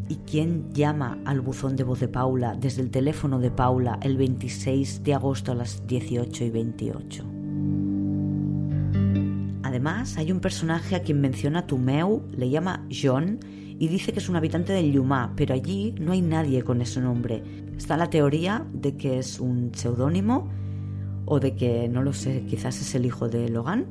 ¿Y 0.09 0.17
quién 0.25 0.73
llama 0.73 1.19
al 1.27 1.43
buzón 1.43 1.77
de 1.77 1.85
voz 1.85 2.01
de 2.01 2.09
Paula 2.09 2.57
desde 2.59 2.81
el 2.81 2.91
teléfono 2.91 3.39
de 3.39 3.51
Paula 3.51 3.99
el 4.01 4.17
26 4.17 5.03
de 5.03 5.13
agosto 5.13 5.53
a 5.53 5.57
las 5.57 5.87
18 5.87 6.43
y 6.43 6.51
28? 6.51 7.25
Además, 9.63 10.17
hay 10.17 10.33
un 10.33 10.41
personaje 10.41 10.97
a 10.97 11.03
quien 11.03 11.21
menciona 11.21 11.67
Tumeu, 11.67 12.23
le 12.35 12.49
llama 12.49 12.87
John 12.91 13.41
y 13.79 13.89
dice 13.89 14.13
que 14.13 14.21
es 14.21 14.29
un 14.29 14.37
habitante 14.37 14.73
del 14.73 14.93
Yuma, 14.93 15.33
pero 15.37 15.55
allí 15.55 15.95
no 15.99 16.13
hay 16.13 16.23
nadie 16.23 16.63
con 16.63 16.81
ese 16.81 17.01
nombre. 17.01 17.43
Está 17.77 17.97
la 17.97 18.09
teoría 18.09 18.65
de 18.73 18.97
que 18.97 19.19
es 19.19 19.41
un 19.41 19.73
seudónimo 19.75 20.49
o 21.25 21.41
de 21.41 21.55
que, 21.57 21.89
no 21.89 22.03
lo 22.03 22.13
sé, 22.13 22.45
quizás 22.47 22.81
es 22.81 22.95
el 22.95 23.07
hijo 23.07 23.29
de 23.29 23.49
Logan, 23.49 23.87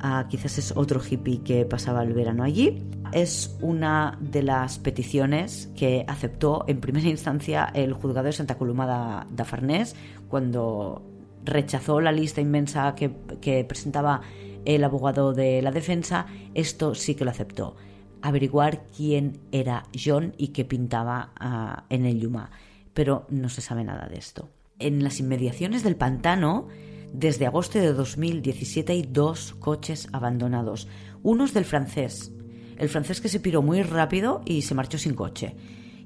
ah, 0.00 0.26
quizás 0.28 0.58
es 0.58 0.72
otro 0.76 1.00
hippie 1.00 1.42
que 1.42 1.64
pasaba 1.64 2.02
el 2.02 2.12
verano 2.12 2.42
allí. 2.42 2.82
Es 3.12 3.56
una 3.60 4.18
de 4.20 4.42
las 4.42 4.78
peticiones 4.78 5.70
que 5.76 6.04
aceptó 6.06 6.64
en 6.66 6.80
primera 6.80 7.08
instancia 7.08 7.70
el 7.74 7.92
juzgado 7.92 8.26
de 8.26 8.32
Santa 8.32 8.56
Coloma 8.58 9.26
de, 9.30 9.44
Farnés 9.44 9.94
cuando 10.28 11.02
rechazó 11.44 12.00
la 12.00 12.12
lista 12.12 12.40
inmensa 12.40 12.94
que, 12.94 13.12
que 13.40 13.64
presentaba 13.64 14.22
el 14.64 14.82
abogado 14.82 15.32
de 15.32 15.62
la 15.62 15.70
defensa, 15.70 16.26
esto 16.54 16.94
sí 16.94 17.14
que 17.14 17.24
lo 17.24 17.30
aceptó 17.30 17.76
averiguar 18.24 18.86
quién 18.96 19.38
era 19.52 19.84
John 20.02 20.32
y 20.38 20.48
qué 20.48 20.64
pintaba 20.64 21.32
ah, 21.38 21.84
en 21.90 22.06
el 22.06 22.20
Yuma, 22.20 22.50
pero 22.94 23.26
no 23.28 23.50
se 23.50 23.60
sabe 23.60 23.84
nada 23.84 24.08
de 24.08 24.16
esto. 24.16 24.48
En 24.78 25.04
las 25.04 25.20
inmediaciones 25.20 25.82
del 25.82 25.96
pantano, 25.96 26.68
desde 27.12 27.46
agosto 27.46 27.78
de 27.78 27.92
2017 27.92 28.92
hay 28.94 29.02
dos 29.02 29.54
coches 29.60 30.08
abandonados. 30.12 30.88
Uno 31.22 31.44
es 31.44 31.52
del 31.52 31.66
francés, 31.66 32.32
el 32.78 32.88
francés 32.88 33.20
que 33.20 33.28
se 33.28 33.40
piró 33.40 33.60
muy 33.60 33.82
rápido 33.82 34.40
y 34.46 34.62
se 34.62 34.74
marchó 34.74 34.96
sin 34.96 35.14
coche. 35.14 35.54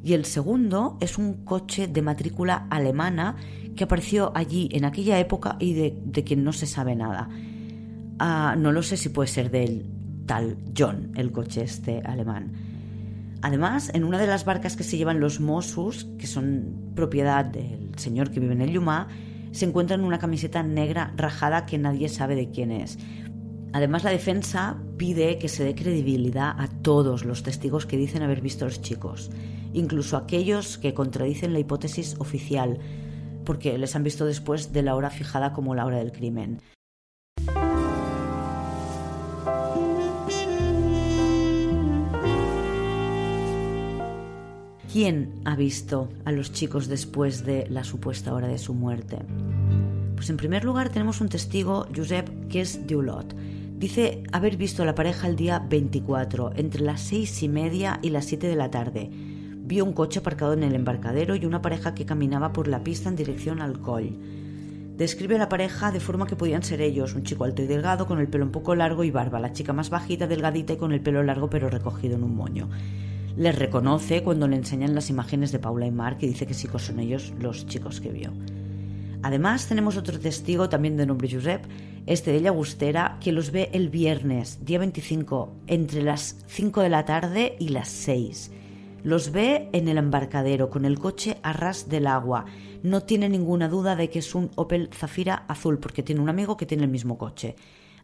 Y 0.03 0.15
el 0.15 0.25
segundo 0.25 0.99
es 1.01 1.19
un 1.19 1.45
coche 1.45 1.87
de 1.87 2.03
matrícula 2.03 2.67
alemana 2.69 3.37
que 3.77 3.85
apareció 3.85 4.33
allí 4.35 4.69
en 4.73 4.85
aquella 4.85 5.21
época 5.21 5.57
y 5.61 5.75
de, 5.75 6.25
quien 6.25 6.43
no 6.43 6.53
se 6.53 6.67
sabe 6.67 6.97
nada. 6.97 7.29
Ah, 8.19 8.57
no 8.59 8.73
lo 8.73 8.83
sé 8.83 8.97
si 8.97 9.09
puede 9.09 9.29
ser 9.29 9.53
del 9.53 9.98
tal 10.29 10.59
John, 10.77 11.11
el 11.17 11.33
coche 11.33 11.63
este 11.63 12.03
alemán. 12.05 12.53
Además, 13.43 13.91
en 13.95 14.05
una 14.05 14.19
de 14.19 14.27
las 14.27 14.45
barcas 14.45 14.77
que 14.77 14.85
se 14.85 14.97
llevan 14.97 15.21
los 15.21 15.41
Mossus, 15.41 16.07
que 16.19 16.27
son 16.29 16.93
propiedad 16.95 17.45
del 17.45 17.91
señor 17.97 18.31
que 18.31 18.39
vive 18.39 18.53
en 18.53 18.61
el 18.61 18.73
Yuma, 18.73 19.09
se 19.53 19.65
encuentra 19.65 19.97
una 19.97 20.19
camiseta 20.19 20.63
negra 20.63 21.13
rajada 21.17 21.67
que 21.67 21.79
nadie 21.79 22.09
sabe 22.09 22.37
de 22.37 22.51
quién 22.51 22.71
es. 22.71 22.99
Además, 23.73 24.05
la 24.05 24.11
defensa 24.11 24.77
pide 24.97 25.39
que 25.39 25.49
se 25.49 25.65
dé 25.65 25.75
credibilidad 25.75 26.55
a 26.59 26.69
todos 26.69 27.25
los 27.25 27.43
testigos 27.43 27.87
que 27.87 27.97
dicen 27.97 28.23
haber 28.23 28.41
visto 28.41 28.65
a 28.65 28.69
los 28.69 28.83
chicos, 28.83 29.31
incluso 29.73 30.17
aquellos 30.17 30.79
que 30.79 30.95
contradicen 30.95 31.53
la 31.53 31.61
hipótesis 31.61 32.17
oficial, 32.19 32.79
porque 33.45 33.79
les 33.79 33.97
han 33.97 34.05
visto 34.05 34.27
después 34.27 34.73
de 34.73 34.83
la 34.83 34.95
hora 34.95 35.11
fijada 35.11 35.53
como 35.53 35.75
la 35.75 35.87
hora 35.87 35.99
del 35.99 36.13
crimen. 36.13 36.61
¿Quién 45.01 45.43
ha 45.45 45.55
visto 45.55 46.09
a 46.25 46.33
los 46.33 46.51
chicos 46.51 46.89
después 46.89 47.45
de 47.45 47.69
la 47.69 47.85
supuesta 47.85 48.35
hora 48.35 48.49
de 48.49 48.59
su 48.59 48.75
muerte? 48.75 49.19
Pues 50.17 50.29
en 50.29 50.37
primer 50.37 50.65
lugar 50.65 50.89
tenemos 50.89 51.21
un 51.21 51.29
testigo, 51.29 51.87
Josep, 51.95 52.49
que 52.49 52.63
es 52.63 52.85
de 52.85 52.97
Ulot. 52.97 53.33
Dice 53.79 54.25
haber 54.33 54.57
visto 54.57 54.83
a 54.83 54.87
la 54.87 54.97
pareja 54.97 55.29
el 55.29 55.37
día 55.37 55.61
24, 55.61 56.51
entre 56.57 56.83
las 56.83 57.01
seis 57.01 57.45
y 57.45 57.49
media 57.49 58.01
y 58.03 58.11
las 58.11 58.25
7 58.25 58.49
de 58.49 58.57
la 58.57 58.73
tarde. 58.73 59.09
Vio 59.13 59.85
un 59.85 59.93
coche 59.93 60.19
aparcado 60.19 60.55
en 60.55 60.65
el 60.65 60.75
embarcadero 60.75 61.37
y 61.37 61.47
una 61.47 61.63
pareja 61.63 61.95
que 61.95 62.05
caminaba 62.05 62.53
por 62.53 62.67
la 62.67 62.83
pista 62.83 63.09
en 63.09 63.15
dirección 63.15 63.63
al 63.63 63.79
col. 63.79 64.19
Describe 64.97 65.37
a 65.37 65.39
la 65.39 65.49
pareja 65.49 65.93
de 65.93 66.01
forma 66.01 66.27
que 66.27 66.35
podían 66.35 66.65
ser 66.65 66.81
ellos, 66.81 67.15
un 67.15 67.23
chico 67.23 67.45
alto 67.45 67.63
y 67.63 67.69
delgado 67.69 68.09
con 68.09 68.19
el 68.19 68.27
pelo 68.27 68.45
un 68.45 68.51
poco 68.51 68.75
largo 68.75 69.05
y 69.05 69.13
barba, 69.13 69.39
la 69.39 69.53
chica 69.53 69.73
más 69.73 69.91
bajita, 69.91 70.27
delgadita 70.27 70.73
y 70.73 70.77
con 70.77 70.91
el 70.91 71.01
pelo 71.01 71.23
largo 71.23 71.49
pero 71.49 71.71
recogido 71.71 72.17
en 72.17 72.25
un 72.25 72.35
moño 72.35 72.69
les 73.39 73.57
reconoce 73.57 74.25
cuando 74.25 74.49
le 74.49 74.57
enseñan 74.57 74.97
las 74.97 75.11
imágenes 75.11 75.53
de 75.53 75.61
Paula 75.61 75.87
y 75.87 75.93
Mark 75.93 76.19
y 76.21 76.27
dice 76.27 76.45
que 76.45 76.55
sí 76.55 76.69
son 76.77 76.99
ellos 76.99 77.33
los 77.39 77.67
chicos 77.67 78.01
que 78.01 78.11
vio. 78.11 78.33
Además, 79.23 79.69
tenemos 79.69 79.97
otro 79.97 80.19
testigo 80.19 80.69
también 80.69 80.97
de 80.97 81.07
nombre 81.07 81.31
Josep, 81.31 81.65
este 82.07 82.33
de 82.33 82.41
Llagostera, 82.41 83.17
que 83.21 83.31
los 83.31 83.53
ve 83.53 83.71
el 83.73 83.91
viernes, 83.91 84.65
día 84.65 84.81
25, 84.81 85.53
entre 85.69 86.03
las 86.03 86.45
5 86.49 86.83
de 86.83 86.89
la 86.89 87.05
tarde 87.05 87.55
y 87.61 87.69
las 87.69 87.89
6. 87.89 88.51
Los 89.05 89.31
ve 89.31 89.69
en 89.73 89.87
el 89.87 89.99
embarcadero, 89.99 90.69
con 90.69 90.85
el 90.85 90.99
coche 90.99 91.37
a 91.45 91.53
ras 91.53 91.89
del 91.89 92.09
agua. 92.09 92.45
No 92.83 93.05
tiene 93.05 93.29
ninguna 93.29 93.69
duda 93.69 93.95
de 93.95 94.11
que 94.11 94.19
es 94.19 94.35
un 94.35 94.51
Opel 94.57 94.91
Zafira 94.93 95.45
azul, 95.47 95.79
porque 95.79 96.03
tiene 96.03 96.21
un 96.21 96.29
amigo 96.29 96.57
que 96.57 96.67
tiene 96.67 96.85
el 96.85 96.91
mismo 96.91 97.19
coche. 97.19 97.55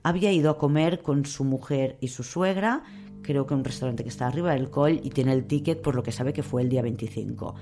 Había 0.04 0.30
ido 0.30 0.50
a 0.50 0.58
comer 0.58 1.02
con 1.02 1.24
su 1.24 1.42
mujer 1.42 1.96
y 2.00 2.08
su 2.08 2.22
suegra, 2.22 2.84
creo 3.24 3.46
que 3.46 3.54
un 3.54 3.64
restaurante 3.64 4.04
que 4.04 4.10
está 4.10 4.28
arriba 4.28 4.52
del 4.52 4.70
col 4.70 5.00
y 5.02 5.10
tiene 5.10 5.32
el 5.32 5.46
ticket 5.46 5.82
por 5.82 5.96
lo 5.96 6.04
que 6.04 6.12
sabe 6.12 6.32
que 6.32 6.44
fue 6.44 6.62
el 6.62 6.68
día 6.68 6.82
25. 6.82 7.54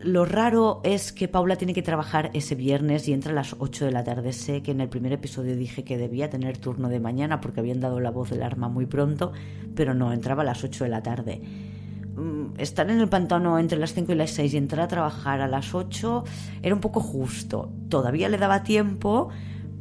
Lo 0.00 0.24
raro 0.24 0.80
es 0.84 1.12
que 1.12 1.26
Paula 1.26 1.56
tiene 1.56 1.74
que 1.74 1.82
trabajar 1.82 2.30
ese 2.32 2.54
viernes 2.54 3.08
y 3.08 3.12
entra 3.12 3.32
a 3.32 3.34
las 3.34 3.56
8 3.58 3.86
de 3.86 3.90
la 3.90 4.04
tarde. 4.04 4.32
Sé 4.32 4.62
que 4.62 4.70
en 4.70 4.80
el 4.80 4.88
primer 4.88 5.12
episodio 5.12 5.56
dije 5.56 5.82
que 5.82 5.98
debía 5.98 6.30
tener 6.30 6.56
turno 6.58 6.88
de 6.88 7.00
mañana 7.00 7.40
porque 7.40 7.58
habían 7.58 7.80
dado 7.80 7.98
la 7.98 8.12
voz 8.12 8.30
del 8.30 8.44
arma 8.44 8.68
muy 8.68 8.86
pronto, 8.86 9.32
pero 9.74 9.94
no, 9.94 10.12
entraba 10.12 10.42
a 10.42 10.44
las 10.46 10.62
8 10.62 10.84
de 10.84 10.90
la 10.90 11.02
tarde. 11.02 11.42
Mm, 12.14 12.58
estar 12.58 12.88
en 12.88 13.00
el 13.00 13.08
pantano 13.08 13.58
entre 13.58 13.76
las 13.76 13.92
5 13.92 14.12
y 14.12 14.14
las 14.14 14.30
6 14.30 14.54
y 14.54 14.56
entrar 14.56 14.84
a 14.84 14.88
trabajar 14.88 15.40
a 15.40 15.48
las 15.48 15.74
8 15.74 16.24
era 16.62 16.74
un 16.76 16.80
poco 16.80 17.00
justo. 17.00 17.72
Todavía 17.88 18.28
le 18.28 18.38
daba 18.38 18.62
tiempo, 18.62 19.30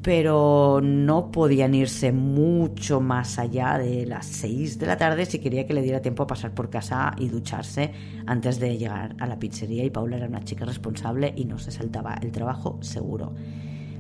pero 0.02 0.80
no 0.82 1.32
podían 1.32 1.74
irse 1.74 2.12
mucho 2.12 3.02
más 3.02 3.40
allá 3.40 3.78
de 3.78 4.06
las 4.06 4.26
6 4.28 4.80
de 4.80 4.86
la 4.86 4.98
tarde 4.98 5.26
si 5.26 5.40
quería 5.40 5.66
que 5.66 5.74
le 5.74 5.82
diera 5.82 6.02
tiempo 6.02 6.24
a 6.24 6.28
pasar 6.28 6.54
por 6.54 6.70
casa 6.70 7.14
y 7.18 7.28
ducharse 7.28 7.92
antes 8.26 8.60
de 8.60 8.78
llegar 8.78 9.16
a 9.20 9.28
la 9.28 9.40
pizzería 9.40 9.84
y 9.84 9.90
Paula 9.90 10.18
era 10.18 10.28
una 10.28 10.44
chica 10.44 10.66
responsable 10.66 11.34
y 11.36 11.46
no 11.46 11.60
se 11.60 11.72
saltaba 11.72 12.16
el 12.22 12.32
trabajo 12.32 12.78
seguro. 12.82 13.34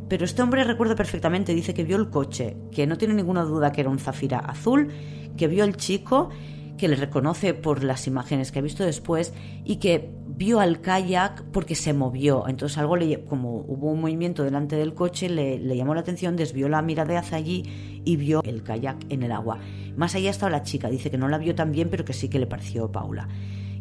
Pero 0.07 0.23
este 0.23 0.41
hombre 0.41 0.63
recuerda 0.63 0.95
perfectamente, 0.95 1.53
dice 1.53 1.73
que 1.73 1.83
vio 1.83 1.97
el 1.97 2.09
coche, 2.09 2.55
que 2.71 2.87
no 2.87 2.97
tiene 2.97 3.13
ninguna 3.13 3.43
duda 3.43 3.71
que 3.71 3.81
era 3.81 3.89
un 3.89 3.99
zafira 3.99 4.39
azul, 4.39 4.87
que 5.35 5.47
vio 5.47 5.65
el 5.65 5.75
chico 5.75 6.29
que 6.77 6.87
le 6.87 6.95
reconoce 6.95 7.53
por 7.53 7.83
las 7.83 8.07
imágenes 8.07 8.51
que 8.51 8.59
ha 8.59 8.61
visto 8.61 8.85
después 8.85 9.33
y 9.65 9.77
que 9.77 10.11
vio 10.37 10.59
al 10.59 10.81
kayak 10.81 11.43
porque 11.51 11.73
se 11.73 11.93
movió. 11.93 12.47
Entonces 12.47 12.77
algo 12.77 12.95
le, 12.95 13.25
como 13.25 13.57
hubo 13.67 13.91
un 13.91 14.01
movimiento 14.01 14.43
delante 14.43 14.75
del 14.75 14.93
coche, 14.93 15.29
le, 15.29 15.75
llamó 15.75 15.95
la 15.95 16.01
atención, 16.01 16.35
desvió 16.35 16.69
la 16.69 16.81
mirada 16.81 17.17
hacia 17.19 17.37
allí 17.37 18.01
y 18.05 18.15
vio 18.17 18.41
el 18.43 18.61
kayak 18.61 19.05
en 19.09 19.23
el 19.23 19.31
agua. 19.31 19.57
Más 19.95 20.13
allá 20.13 20.29
estaba 20.29 20.51
la 20.51 20.63
chica, 20.63 20.89
dice 20.89 21.09
que 21.09 21.17
no 21.17 21.27
la 21.27 21.39
vio 21.39 21.55
tan 21.55 21.71
bien, 21.71 21.89
pero 21.89 22.05
que 22.05 22.13
sí 22.13 22.29
que 22.29 22.37
le 22.37 22.45
pareció 22.45 22.91
Paula. 22.91 23.27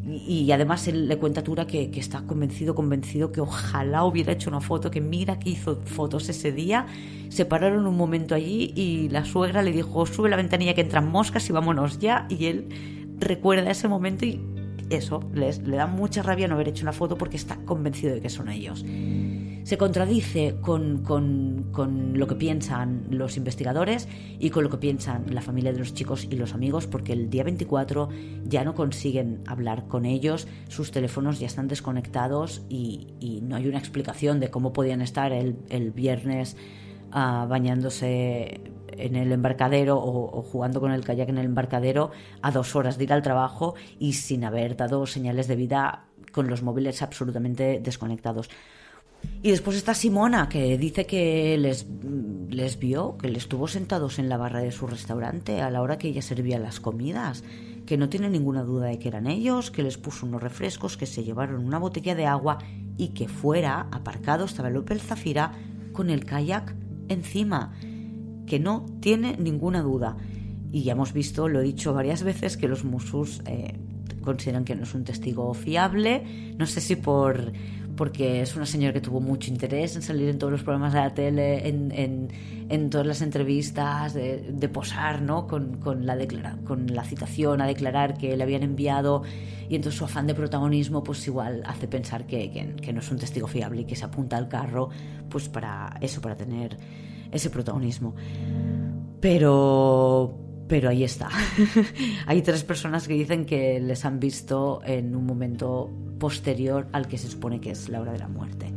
Y, 0.08 0.50
además 0.52 0.86
él 0.86 1.08
le 1.08 1.18
cuenta 1.18 1.40
a 1.40 1.44
Tura 1.44 1.66
que, 1.66 1.90
que, 1.90 1.98
está 1.98 2.22
convencido, 2.22 2.76
convencido 2.76 3.32
que 3.32 3.40
ojalá 3.40 4.04
hubiera 4.04 4.32
hecho 4.32 4.48
una 4.48 4.60
foto, 4.60 4.88
que 4.88 5.00
mira 5.00 5.40
que 5.40 5.50
hizo 5.50 5.80
fotos 5.84 6.28
ese 6.28 6.52
día. 6.52 6.86
Se 7.28 7.44
pararon 7.44 7.88
un 7.88 7.96
momento 7.96 8.36
allí 8.36 8.72
y 8.76 9.08
la 9.08 9.24
suegra 9.24 9.62
le 9.62 9.72
dijo, 9.72 10.06
sube 10.06 10.30
la 10.30 10.36
ventanilla 10.36 10.74
que 10.74 10.82
entran 10.82 11.10
moscas 11.10 11.50
y 11.50 11.52
vámonos 11.52 11.98
ya. 11.98 12.28
Y 12.30 12.46
él 12.46 12.68
recuerda 13.18 13.68
ese 13.68 13.88
momento 13.88 14.24
y 14.26 14.40
eso, 14.90 15.20
les, 15.34 15.62
le 15.62 15.76
da 15.76 15.86
mucha 15.86 16.22
rabia 16.22 16.48
no 16.48 16.54
haber 16.54 16.68
hecho 16.68 16.84
una 16.84 16.92
foto 16.92 17.16
porque 17.16 17.36
está 17.36 17.56
convencido 17.64 18.14
de 18.14 18.20
que 18.20 18.28
son 18.30 18.48
ellos. 18.48 18.84
Se 19.64 19.76
contradice 19.78 20.58
con, 20.60 21.02
con, 21.02 22.12
lo 22.16 22.28
que 22.28 22.36
piensan 22.36 23.04
los 23.10 23.36
investigadores 23.36 24.06
y 24.38 24.50
con 24.50 24.62
lo 24.62 24.70
que 24.70 24.76
piensan 24.76 25.24
la 25.34 25.40
familia 25.40 25.72
de 25.72 25.80
los 25.80 25.92
chicos 25.92 26.28
y 26.30 26.36
los 26.36 26.54
amigos 26.54 26.86
porque 26.86 27.12
el 27.12 27.30
día 27.30 27.42
24 27.42 28.08
ya 28.44 28.62
no 28.62 28.76
consiguen 28.76 29.42
hablar 29.44 29.88
con 29.88 30.04
ellos, 30.04 30.46
sus 30.68 30.92
teléfonos 30.92 31.40
ya 31.40 31.48
están 31.48 31.66
desconectados 31.66 32.62
y, 32.68 33.40
no 33.42 33.56
hay 33.56 33.66
una 33.66 33.78
explicación 33.78 34.38
de 34.38 34.50
cómo 34.50 34.72
podían 34.72 35.02
estar 35.02 35.32
el, 35.32 35.56
el 35.68 35.90
viernes 35.90 36.56
ah, 37.10 37.46
bañándose 37.48 38.60
en 38.98 39.16
el 39.16 39.32
embarcadero 39.32 39.98
o, 39.98 40.42
jugando 40.42 40.80
con 40.80 40.92
el 40.92 41.04
kayak 41.04 41.28
en 41.28 41.38
el 41.38 41.46
embarcadero 41.46 42.10
a 42.42 42.50
dos 42.50 42.76
horas 42.76 42.98
de 42.98 43.04
ir 43.04 43.12
al 43.12 43.22
trabajo 43.22 43.74
y 43.98 44.14
sin 44.14 44.44
haber 44.44 44.76
dado 44.76 45.06
señales 45.06 45.48
de 45.48 45.56
vida 45.56 46.04
con 46.32 46.48
los 46.48 46.62
móviles 46.62 47.02
absolutamente 47.02 47.80
desconectados. 47.82 48.50
Y 49.42 49.50
después 49.50 49.76
está 49.76 49.94
Simona, 49.94 50.48
que 50.48 50.76
dice 50.78 51.06
que 51.06 51.56
les, 51.58 51.86
les 52.48 52.78
vio, 52.78 53.16
que 53.16 53.28
les 53.28 53.44
estuvo 53.44 53.68
sentados 53.68 54.18
en 54.18 54.28
la 54.28 54.36
barra 54.36 54.60
de 54.60 54.72
su 54.72 54.86
restaurante 54.86 55.60
a 55.60 55.70
la 55.70 55.82
hora 55.82 55.98
que 55.98 56.08
ella 56.08 56.22
servía 56.22 56.58
las 56.58 56.80
comidas, 56.80 57.42
que 57.86 57.96
no 57.96 58.08
tiene 58.08 58.28
ninguna 58.28 58.62
duda 58.62 58.86
de 58.86 58.98
que 58.98 59.08
eran 59.08 59.26
ellos, 59.26 59.70
que 59.70 59.82
les 59.82 59.98
puso 59.98 60.26
unos 60.26 60.42
refrescos, 60.42 60.96
que 60.96 61.06
se 61.06 61.24
llevaron 61.24 61.64
una 61.64 61.78
botella 61.78 62.14
de 62.14 62.26
agua 62.26 62.58
y 62.96 63.08
que 63.08 63.28
fuera, 63.28 63.88
aparcado, 63.92 64.44
estaba 64.44 64.68
el 64.68 64.76
Opel 64.76 65.00
Zafira 65.00 65.52
con 65.92 66.10
el 66.10 66.24
kayak 66.24 66.74
encima, 67.08 67.72
que 68.46 68.58
no 68.58 68.86
tiene 69.00 69.36
ninguna 69.38 69.82
duda. 69.82 70.16
Y 70.72 70.82
ya 70.82 70.92
hemos 70.92 71.12
visto, 71.12 71.48
lo 71.48 71.60
he 71.60 71.64
dicho 71.64 71.92
varias 71.94 72.22
veces, 72.22 72.56
que 72.56 72.68
los 72.68 72.84
musus 72.84 73.42
eh, 73.46 73.74
consideran 74.22 74.64
que 74.64 74.74
no 74.74 74.82
es 74.82 74.94
un 74.94 75.04
testigo 75.04 75.52
fiable. 75.54 76.54
No 76.58 76.66
sé 76.66 76.80
si 76.80 76.96
por 76.96 77.52
porque 77.96 78.42
es 78.42 78.54
una 78.54 78.66
señora 78.66 78.92
que 78.92 79.00
tuvo 79.00 79.20
mucho 79.20 79.50
interés 79.50 79.96
en 79.96 80.02
salir 80.02 80.28
en 80.28 80.38
todos 80.38 80.52
los 80.52 80.62
programas 80.62 80.92
de 80.92 81.00
la 81.00 81.14
tele, 81.14 81.66
en, 81.66 82.30
en, 82.68 82.90
todas 82.90 83.06
las 83.06 83.22
entrevistas, 83.22 84.14
de, 84.14 84.68
posar 84.72 85.22
¿no? 85.22 85.46
con, 85.46 85.78
con, 85.78 86.06
la 86.06 86.16
con 86.64 86.94
la 86.94 87.04
citación 87.04 87.60
a 87.60 87.66
declarar 87.66 88.18
que 88.18 88.36
le 88.36 88.42
habían 88.42 88.62
enviado 88.62 89.22
y 89.68 89.76
entonces 89.76 89.98
su 89.98 90.04
afán 90.04 90.26
de 90.26 90.34
protagonismo 90.34 91.02
pues 91.02 91.26
igual 91.26 91.62
hace 91.66 91.88
pensar 91.88 92.26
que, 92.26 92.50
que, 92.50 92.76
que 92.76 92.92
no 92.92 93.00
es 93.00 93.10
un 93.10 93.18
testigo 93.18 93.46
fiable 93.46 93.80
y 93.80 93.84
que 93.84 93.96
se 93.96 94.04
apunta 94.04 94.36
al 94.36 94.48
carro 94.48 94.90
pues 95.28 95.48
para 95.48 95.96
eso, 96.00 96.20
para 96.20 96.36
tener 96.36 96.76
ese 97.30 97.50
protagonismo. 97.50 98.14
Pero 99.20 100.46
pero 100.68 100.88
ahí 100.88 101.04
está. 101.04 101.28
Hay 102.26 102.42
tres 102.42 102.64
personas 102.64 103.06
que 103.06 103.14
dicen 103.14 103.44
que 103.44 103.80
les 103.80 104.04
han 104.04 104.18
visto 104.18 104.80
en 104.84 105.14
un 105.14 105.24
momento 105.24 105.90
posterior 106.18 106.88
al 106.92 107.06
que 107.06 107.18
se 107.18 107.28
supone 107.28 107.60
que 107.60 107.70
es 107.70 107.88
la 107.88 108.00
hora 108.00 108.12
de 108.12 108.18
la 108.18 108.28
muerte. 108.28 108.72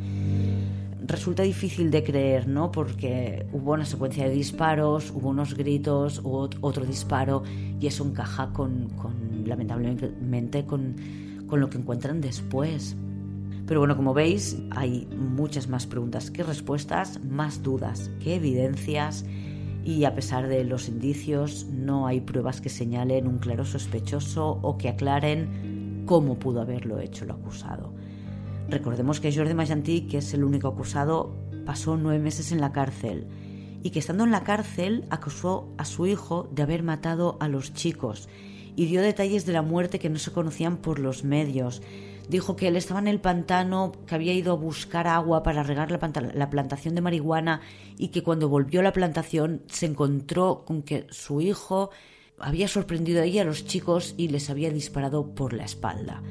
Resulta 1.01 1.41
difícil 1.41 1.89
de 1.89 2.03
creer, 2.03 2.47
¿no? 2.47 2.71
Porque 2.71 3.47
hubo 3.51 3.73
una 3.73 3.85
secuencia 3.85 4.25
de 4.25 4.29
disparos, 4.29 5.09
hubo 5.09 5.29
unos 5.29 5.55
gritos, 5.55 6.19
hubo 6.19 6.49
otro 6.61 6.85
disparo 6.85 7.41
y 7.79 7.87
eso 7.87 8.05
encaja 8.05 8.53
con, 8.53 8.89
lamentablemente, 9.45 10.65
con, 10.65 10.95
con 11.47 11.59
lo 11.59 11.69
que 11.71 11.79
encuentran 11.79 12.21
después. 12.21 12.95
Pero 13.69 13.81
bueno, 13.81 13.95
como 13.95 14.15
veis, 14.15 14.57
hay 14.71 15.07
muchas 15.15 15.67
más 15.67 15.85
preguntas 15.85 16.31
que 16.31 16.41
respuestas, 16.41 17.23
más 17.23 17.61
dudas 17.61 18.09
que 18.19 18.33
evidencias 18.33 19.25
y 19.85 20.05
a 20.05 20.15
pesar 20.15 20.47
de 20.47 20.63
los 20.63 20.89
indicios 20.89 21.67
no 21.71 22.07
hay 22.07 22.19
pruebas 22.19 22.61
que 22.61 22.69
señalen 22.69 23.27
un 23.27 23.37
claro 23.37 23.65
sospechoso 23.65 24.57
o 24.63 24.79
que 24.79 24.89
aclaren 24.89 26.01
cómo 26.07 26.39
pudo 26.39 26.61
haberlo 26.61 26.99
hecho 26.99 27.25
el 27.25 27.31
acusado. 27.31 27.93
Recordemos 28.69 29.19
que 29.19 29.31
Jordi 29.31 29.53
Magentí, 29.53 30.07
que 30.07 30.17
es 30.17 30.33
el 30.33 30.43
único 30.43 30.67
acusado, 30.67 31.35
pasó 31.63 31.95
nueve 31.95 32.17
meses 32.17 32.51
en 32.51 32.61
la 32.61 32.71
cárcel 32.71 33.27
y 33.83 33.91
que 33.91 33.99
estando 33.99 34.23
en 34.23 34.31
la 34.31 34.43
cárcel 34.43 35.05
acusó 35.11 35.71
a 35.77 35.85
su 35.85 36.07
hijo 36.07 36.49
de 36.51 36.63
haber 36.63 36.81
matado 36.81 37.37
a 37.39 37.47
los 37.47 37.71
chicos 37.75 38.29
y 38.75 38.87
dio 38.87 39.03
detalles 39.03 39.45
de 39.45 39.53
la 39.53 39.61
muerte 39.61 39.99
que 39.99 40.09
no 40.09 40.17
se 40.17 40.31
conocían 40.31 40.77
por 40.77 40.97
los 40.97 41.23
medios 41.23 41.83
dijo 42.29 42.55
que 42.55 42.67
él 42.67 42.75
estaba 42.75 42.99
en 42.99 43.07
el 43.07 43.19
pantano, 43.19 43.91
que 44.05 44.15
había 44.15 44.33
ido 44.33 44.53
a 44.53 44.55
buscar 44.55 45.07
agua 45.07 45.41
para 45.41 45.63
regar 45.63 45.89
la, 45.91 46.49
plantación 46.49 46.95
de 46.95 47.01
marihuana 47.01 47.61
y 47.97 48.09
que 48.09 48.21
cuando 48.21 48.47
volvió 48.47 48.81
a 48.81 48.83
la 48.83 48.93
plantación 48.93 49.63
se 49.67 49.87
encontró 49.87 50.63
con 50.63 50.83
que 50.83 51.07
su 51.09 51.41
hijo 51.41 51.89
había 52.37 52.67
sorprendido 52.67 53.21
a 53.21 53.25
ella 53.25 53.41
a 53.41 53.45
los 53.45 53.65
chicos 53.65 54.13
y 54.15 54.27
les 54.27 54.49
había 54.51 54.69
disparado 54.69 55.33
por 55.33 55.53
la 55.53 55.65
espalda. 55.65 56.21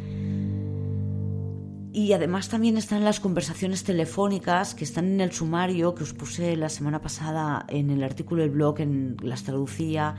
Y 1.92 2.12
además 2.12 2.48
también 2.48 2.76
están 2.78 3.02
las 3.04 3.18
conversaciones 3.18 3.82
telefónicas 3.82 4.76
que 4.76 4.84
están 4.84 5.06
en 5.06 5.20
el 5.20 5.32
sumario 5.32 5.96
que 5.96 6.04
os 6.04 6.14
puse 6.14 6.54
la 6.56 6.68
semana 6.68 7.00
pasada 7.02 7.66
en 7.68 7.90
el 7.90 8.04
artículo 8.04 8.42
del 8.42 8.52
blog, 8.52 8.80
en 8.80 9.16
las 9.20 9.42
traducía, 9.42 10.14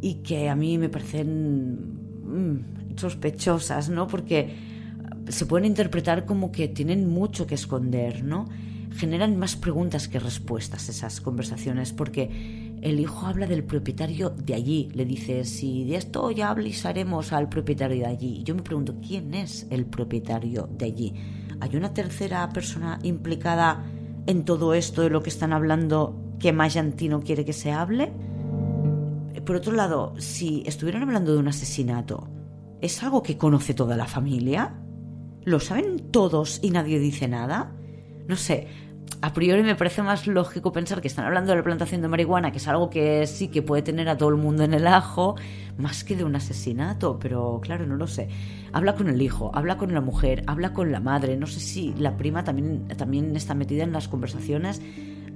y 0.00 0.22
que 0.22 0.48
a 0.48 0.54
mí 0.54 0.78
me 0.78 0.88
parecen 0.88 1.98
mm, 2.24 2.96
sospechosas, 2.96 3.88
¿no? 3.88 4.06
Porque 4.06 4.71
se 5.28 5.46
pueden 5.46 5.66
interpretar 5.66 6.24
como 6.24 6.52
que 6.52 6.68
tienen 6.68 7.08
mucho 7.08 7.46
que 7.46 7.54
esconder, 7.54 8.24
¿no? 8.24 8.48
Generan 8.96 9.38
más 9.38 9.56
preguntas 9.56 10.08
que 10.08 10.18
respuestas 10.18 10.88
esas 10.88 11.20
conversaciones, 11.20 11.92
porque 11.92 12.78
el 12.82 12.98
hijo 13.00 13.26
habla 13.26 13.46
del 13.46 13.64
propietario 13.64 14.30
de 14.30 14.54
allí, 14.54 14.90
le 14.92 15.04
dice, 15.04 15.44
si 15.44 15.84
de 15.84 15.96
esto 15.96 16.30
ya 16.30 16.50
hablaremos 16.50 17.32
al 17.32 17.48
propietario 17.48 18.00
de 18.00 18.06
allí. 18.06 18.38
Y 18.40 18.42
yo 18.42 18.54
me 18.54 18.62
pregunto, 18.62 18.96
¿quién 19.06 19.34
es 19.34 19.66
el 19.70 19.86
propietario 19.86 20.68
de 20.76 20.86
allí? 20.86 21.14
¿Hay 21.60 21.76
una 21.76 21.94
tercera 21.94 22.48
persona 22.50 22.98
implicada 23.04 23.84
en 24.26 24.44
todo 24.44 24.74
esto 24.74 25.02
de 25.02 25.10
lo 25.10 25.22
que 25.22 25.30
están 25.30 25.52
hablando 25.52 26.36
que 26.40 26.52
Mayantino 26.52 27.22
quiere 27.22 27.44
que 27.44 27.52
se 27.52 27.70
hable? 27.70 28.12
Por 29.46 29.56
otro 29.56 29.72
lado, 29.72 30.14
si 30.18 30.64
estuvieran 30.66 31.02
hablando 31.02 31.32
de 31.32 31.38
un 31.38 31.48
asesinato, 31.48 32.28
¿es 32.80 33.02
algo 33.02 33.22
que 33.22 33.38
conoce 33.38 33.74
toda 33.74 33.96
la 33.96 34.06
familia? 34.06 34.81
¿Lo 35.44 35.58
saben 35.58 36.10
todos 36.10 36.60
y 36.62 36.70
nadie 36.70 37.00
dice 37.00 37.26
nada? 37.26 37.72
No 38.28 38.36
sé, 38.36 38.68
a 39.20 39.32
priori 39.32 39.62
me 39.62 39.74
parece 39.74 40.02
más 40.02 40.26
lógico 40.26 40.72
pensar 40.72 41.00
que 41.00 41.08
están 41.08 41.24
hablando 41.24 41.50
de 41.50 41.58
la 41.58 41.64
plantación 41.64 42.00
de 42.00 42.08
marihuana, 42.08 42.52
que 42.52 42.58
es 42.58 42.68
algo 42.68 42.90
que 42.90 43.26
sí 43.26 43.48
que 43.48 43.60
puede 43.60 43.82
tener 43.82 44.08
a 44.08 44.16
todo 44.16 44.28
el 44.28 44.36
mundo 44.36 44.62
en 44.62 44.72
el 44.72 44.86
ajo, 44.86 45.34
más 45.78 46.04
que 46.04 46.14
de 46.14 46.22
un 46.22 46.36
asesinato, 46.36 47.18
pero 47.18 47.60
claro, 47.60 47.86
no 47.86 47.96
lo 47.96 48.06
sé. 48.06 48.28
Habla 48.72 48.94
con 48.94 49.08
el 49.08 49.20
hijo, 49.20 49.50
habla 49.54 49.78
con 49.78 49.92
la 49.92 50.00
mujer, 50.00 50.44
habla 50.46 50.72
con 50.72 50.92
la 50.92 51.00
madre, 51.00 51.36
no 51.36 51.48
sé 51.48 51.58
si 51.58 51.92
la 51.94 52.16
prima 52.16 52.44
también, 52.44 52.86
también 52.96 53.34
está 53.34 53.54
metida 53.54 53.82
en 53.82 53.92
las 53.92 54.08
conversaciones 54.08 54.80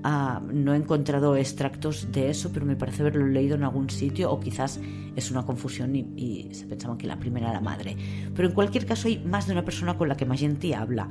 Ah, 0.09 0.41
no 0.53 0.73
he 0.73 0.77
encontrado 0.77 1.35
extractos 1.35 2.13
de 2.13 2.31
eso, 2.31 2.53
pero 2.53 2.65
me 2.65 2.77
parece 2.77 3.03
haberlo 3.03 3.27
leído 3.27 3.57
en 3.57 3.65
algún 3.65 3.91
sitio 3.91 4.31
o 4.31 4.39
quizás 4.39 4.79
es 5.17 5.33
una 5.33 5.45
confusión 5.45 5.97
y, 5.97 6.49
se 6.53 6.65
pensaban 6.65 6.97
que 6.97 7.09
la 7.09 7.19
primera 7.19 7.47
era 7.47 7.55
la 7.55 7.61
madre. 7.61 7.97
Pero 8.33 8.47
en 8.47 8.55
cualquier 8.55 8.87
caso 8.87 9.09
hay 9.09 9.19
más 9.19 9.49
de 9.49 9.55
una 9.55 9.65
persona 9.65 9.99
con 9.99 10.07
la 10.09 10.17
que 10.17 10.25
Magenti 10.25 10.75
habla. 10.75 11.11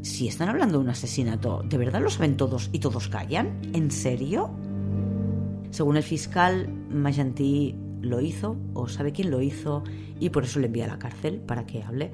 Si 0.00 0.26
están 0.26 0.48
hablando 0.48 0.78
de 0.78 0.84
un 0.84 0.88
asesinato, 0.88 1.62
¿de 1.68 1.76
verdad 1.76 2.00
lo 2.00 2.08
saben 2.08 2.38
todos 2.38 2.70
y 2.72 2.78
todos 2.78 3.08
callan? 3.08 3.60
¿En 3.74 3.90
serio? 3.90 4.50
Según 5.68 5.98
el 5.98 6.02
fiscal, 6.02 6.66
Magenti 6.88 7.76
lo 8.00 8.22
hizo 8.22 8.56
o 8.72 8.88
sabe 8.88 9.12
quién 9.12 9.30
lo 9.30 9.42
hizo 9.42 9.84
y 10.18 10.30
por 10.30 10.44
eso 10.44 10.60
le 10.60 10.68
envía 10.68 10.86
a 10.86 10.88
la 10.88 10.98
cárcel 10.98 11.42
para 11.42 11.66
que 11.66 11.82
hable. 11.82 12.10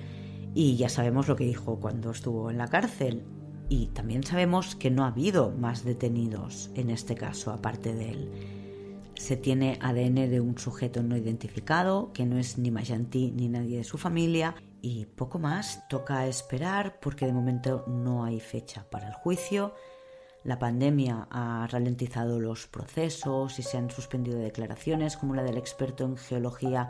Y 0.56 0.74
ya 0.74 0.88
sabemos 0.88 1.28
lo 1.28 1.36
que 1.36 1.44
dijo 1.44 1.78
cuando 1.78 2.10
estuvo 2.10 2.50
en 2.50 2.58
la 2.58 2.66
cárcel. 2.66 3.22
Y 3.68 3.88
también 3.88 4.22
sabemos 4.22 4.76
que 4.76 4.90
no 4.90 5.04
ha 5.04 5.08
habido 5.08 5.50
más 5.50 5.84
detenidos 5.84 6.70
en 6.74 6.90
este 6.90 7.16
caso, 7.16 7.50
aparte 7.50 7.94
de 7.94 8.10
él. 8.10 8.30
Se 9.16 9.36
tiene 9.36 9.78
ADN 9.80 10.30
de 10.30 10.40
un 10.40 10.58
sujeto 10.58 11.02
no 11.02 11.16
identificado, 11.16 12.12
que 12.12 12.26
no 12.26 12.38
es 12.38 12.58
ni 12.58 12.70
Mayanti 12.70 13.32
ni 13.32 13.48
nadie 13.48 13.78
de 13.78 13.84
su 13.84 13.98
familia, 13.98 14.54
y 14.82 15.06
poco 15.06 15.38
más. 15.38 15.88
Toca 15.88 16.26
esperar 16.26 17.00
porque 17.00 17.26
de 17.26 17.32
momento 17.32 17.84
no 17.88 18.24
hay 18.24 18.38
fecha 18.38 18.86
para 18.88 19.08
el 19.08 19.14
juicio. 19.14 19.74
La 20.44 20.60
pandemia 20.60 21.26
ha 21.30 21.66
ralentizado 21.68 22.38
los 22.38 22.68
procesos 22.68 23.58
y 23.58 23.62
se 23.62 23.78
han 23.78 23.90
suspendido 23.90 24.38
declaraciones 24.38 25.16
como 25.16 25.34
la 25.34 25.42
del 25.42 25.56
experto 25.56 26.04
en 26.04 26.16
geología 26.16 26.88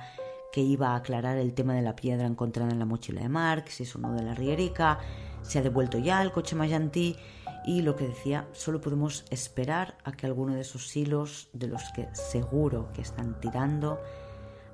que 0.53 0.61
iba 0.61 0.91
a 0.91 0.97
aclarar 0.97 1.39
el 1.39 1.55
tema 1.55 1.75
de 1.75 1.83
la 1.83 1.97
piedra 1.97 2.27
encontrada 2.27 2.71
en 2.71 2.79
la 2.79 2.85
mochila 2.85 3.23
de 3.23 3.31
Marx, 3.31 3.75
si 3.75 3.85
es 3.85 3.95
uno 3.95 4.13
de 4.13 4.23
la 4.23 4.35
Rierica 4.35 4.99
se 5.47 5.59
ha 5.59 5.63
devuelto 5.63 5.99
ya 5.99 6.23
el 6.23 6.33
coche 6.33 6.57
Mayantí 6.57 7.17
y 7.65 7.83
lo 7.83 7.97
que 7.97 8.09
decía, 8.09 8.47
solo 8.53 8.81
podemos 8.81 9.25
esperar 9.31 9.99
a 10.05 10.13
que 10.13 10.27
alguno 10.27 10.55
de 10.55 10.61
esos 10.61 10.97
hilos 10.97 11.49
de 11.53 11.67
los 11.67 11.83
que 11.95 12.09
seguro 12.15 12.93
que 12.93 13.03
están 13.03 13.41
tirando 13.41 14.01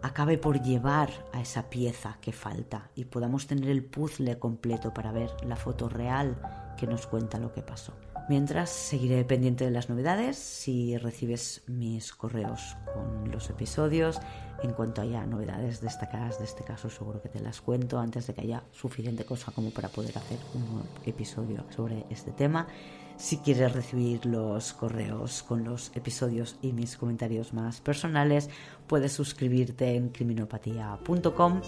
acabe 0.03 0.37
por 0.37 0.63
llevar 0.63 1.11
a 1.33 1.41
esa 1.41 1.71
pieza 1.71 2.19
que 2.21 2.33
falta 2.33 2.91
y 2.95 3.05
podamos 3.05 3.47
tener 3.47 3.71
el 3.71 3.85
puzzle 3.85 4.39
completo 4.39 4.93
para 4.93 5.13
ver 5.13 5.31
la 5.45 5.57
foto 5.57 5.89
real 5.89 6.37
que 6.77 6.87
nos 6.87 7.07
cuenta 7.07 7.39
lo 7.39 7.53
que 7.53 7.63
pasó. 7.63 7.95
Mientras 8.29 8.71
seguiré 8.71 9.25
pendiente 9.25 9.65
de 9.65 9.73
las 9.73 9.89
novedades, 9.89 10.37
si 10.37 10.97
recibes 10.97 11.63
mis 11.67 12.13
correos 12.13 12.77
con 12.95 13.31
los 13.31 13.51
episodios, 13.51 14.21
en 14.63 14.73
cuanto 14.73 15.03
haya 15.03 15.27
novedades 15.27 15.81
destacadas 15.81 16.39
de 16.39 16.45
este 16.45 16.63
caso, 16.63 16.89
seguro 16.89 17.21
que 17.21 17.29
te 17.29 17.41
las 17.41 17.61
cuento 17.61 17.99
antes 17.99 18.27
de 18.27 18.35
que 18.35 18.43
haya 18.43 18.63
suficiente 18.71 19.25
cosa 19.25 19.51
como 19.51 19.71
para 19.71 19.89
poder 19.89 20.17
hacer 20.17 20.39
un 20.55 20.65
nuevo 20.67 20.89
episodio 21.05 21.65
sobre 21.71 22.07
este 22.11 22.31
tema. 22.31 22.69
Si 23.17 23.39
quieres 23.39 23.73
recibir 23.73 24.25
los 24.25 24.73
correos 24.73 25.43
con 25.43 25.65
los 25.65 25.91
episodios 25.95 26.57
y 26.63 26.73
mis 26.73 26.97
comentarios 26.97 27.53
más 27.53 27.81
personales, 27.81 28.49
puedes 28.87 29.13
suscribirte 29.13 29.97
en 29.97 30.11
criminopatía.com 30.11 31.61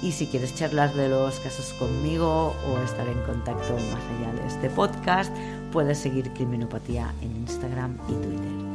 y 0.00 0.12
si 0.12 0.26
quieres 0.26 0.54
charlar 0.54 0.94
de 0.94 1.08
los 1.08 1.40
casos 1.40 1.72
conmigo 1.74 2.54
o 2.68 2.78
estar 2.84 3.06
en 3.08 3.20
contacto 3.22 3.74
más 3.74 4.04
allá 4.16 4.40
de 4.40 4.46
este 4.46 4.70
podcast, 4.70 5.34
puedes 5.72 5.98
seguir 5.98 6.32
Criminopatía 6.32 7.12
en 7.22 7.36
Instagram 7.36 7.96
y 8.08 8.12
Twitter. 8.12 8.68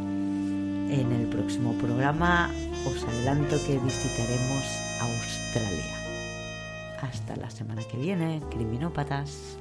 En 1.00 1.12
el 1.12 1.28
próximo 1.28 1.74
programa 1.74 2.52
os 2.86 3.04
adelanto 3.04 3.56
que 3.66 3.80
visitaremos 3.80 4.64
Australia. 5.02 5.96
Hasta 7.02 7.36
la 7.36 7.50
semana 7.50 7.82
que 7.89 7.98
viene, 7.98 8.41
criminópatas. 8.50 9.58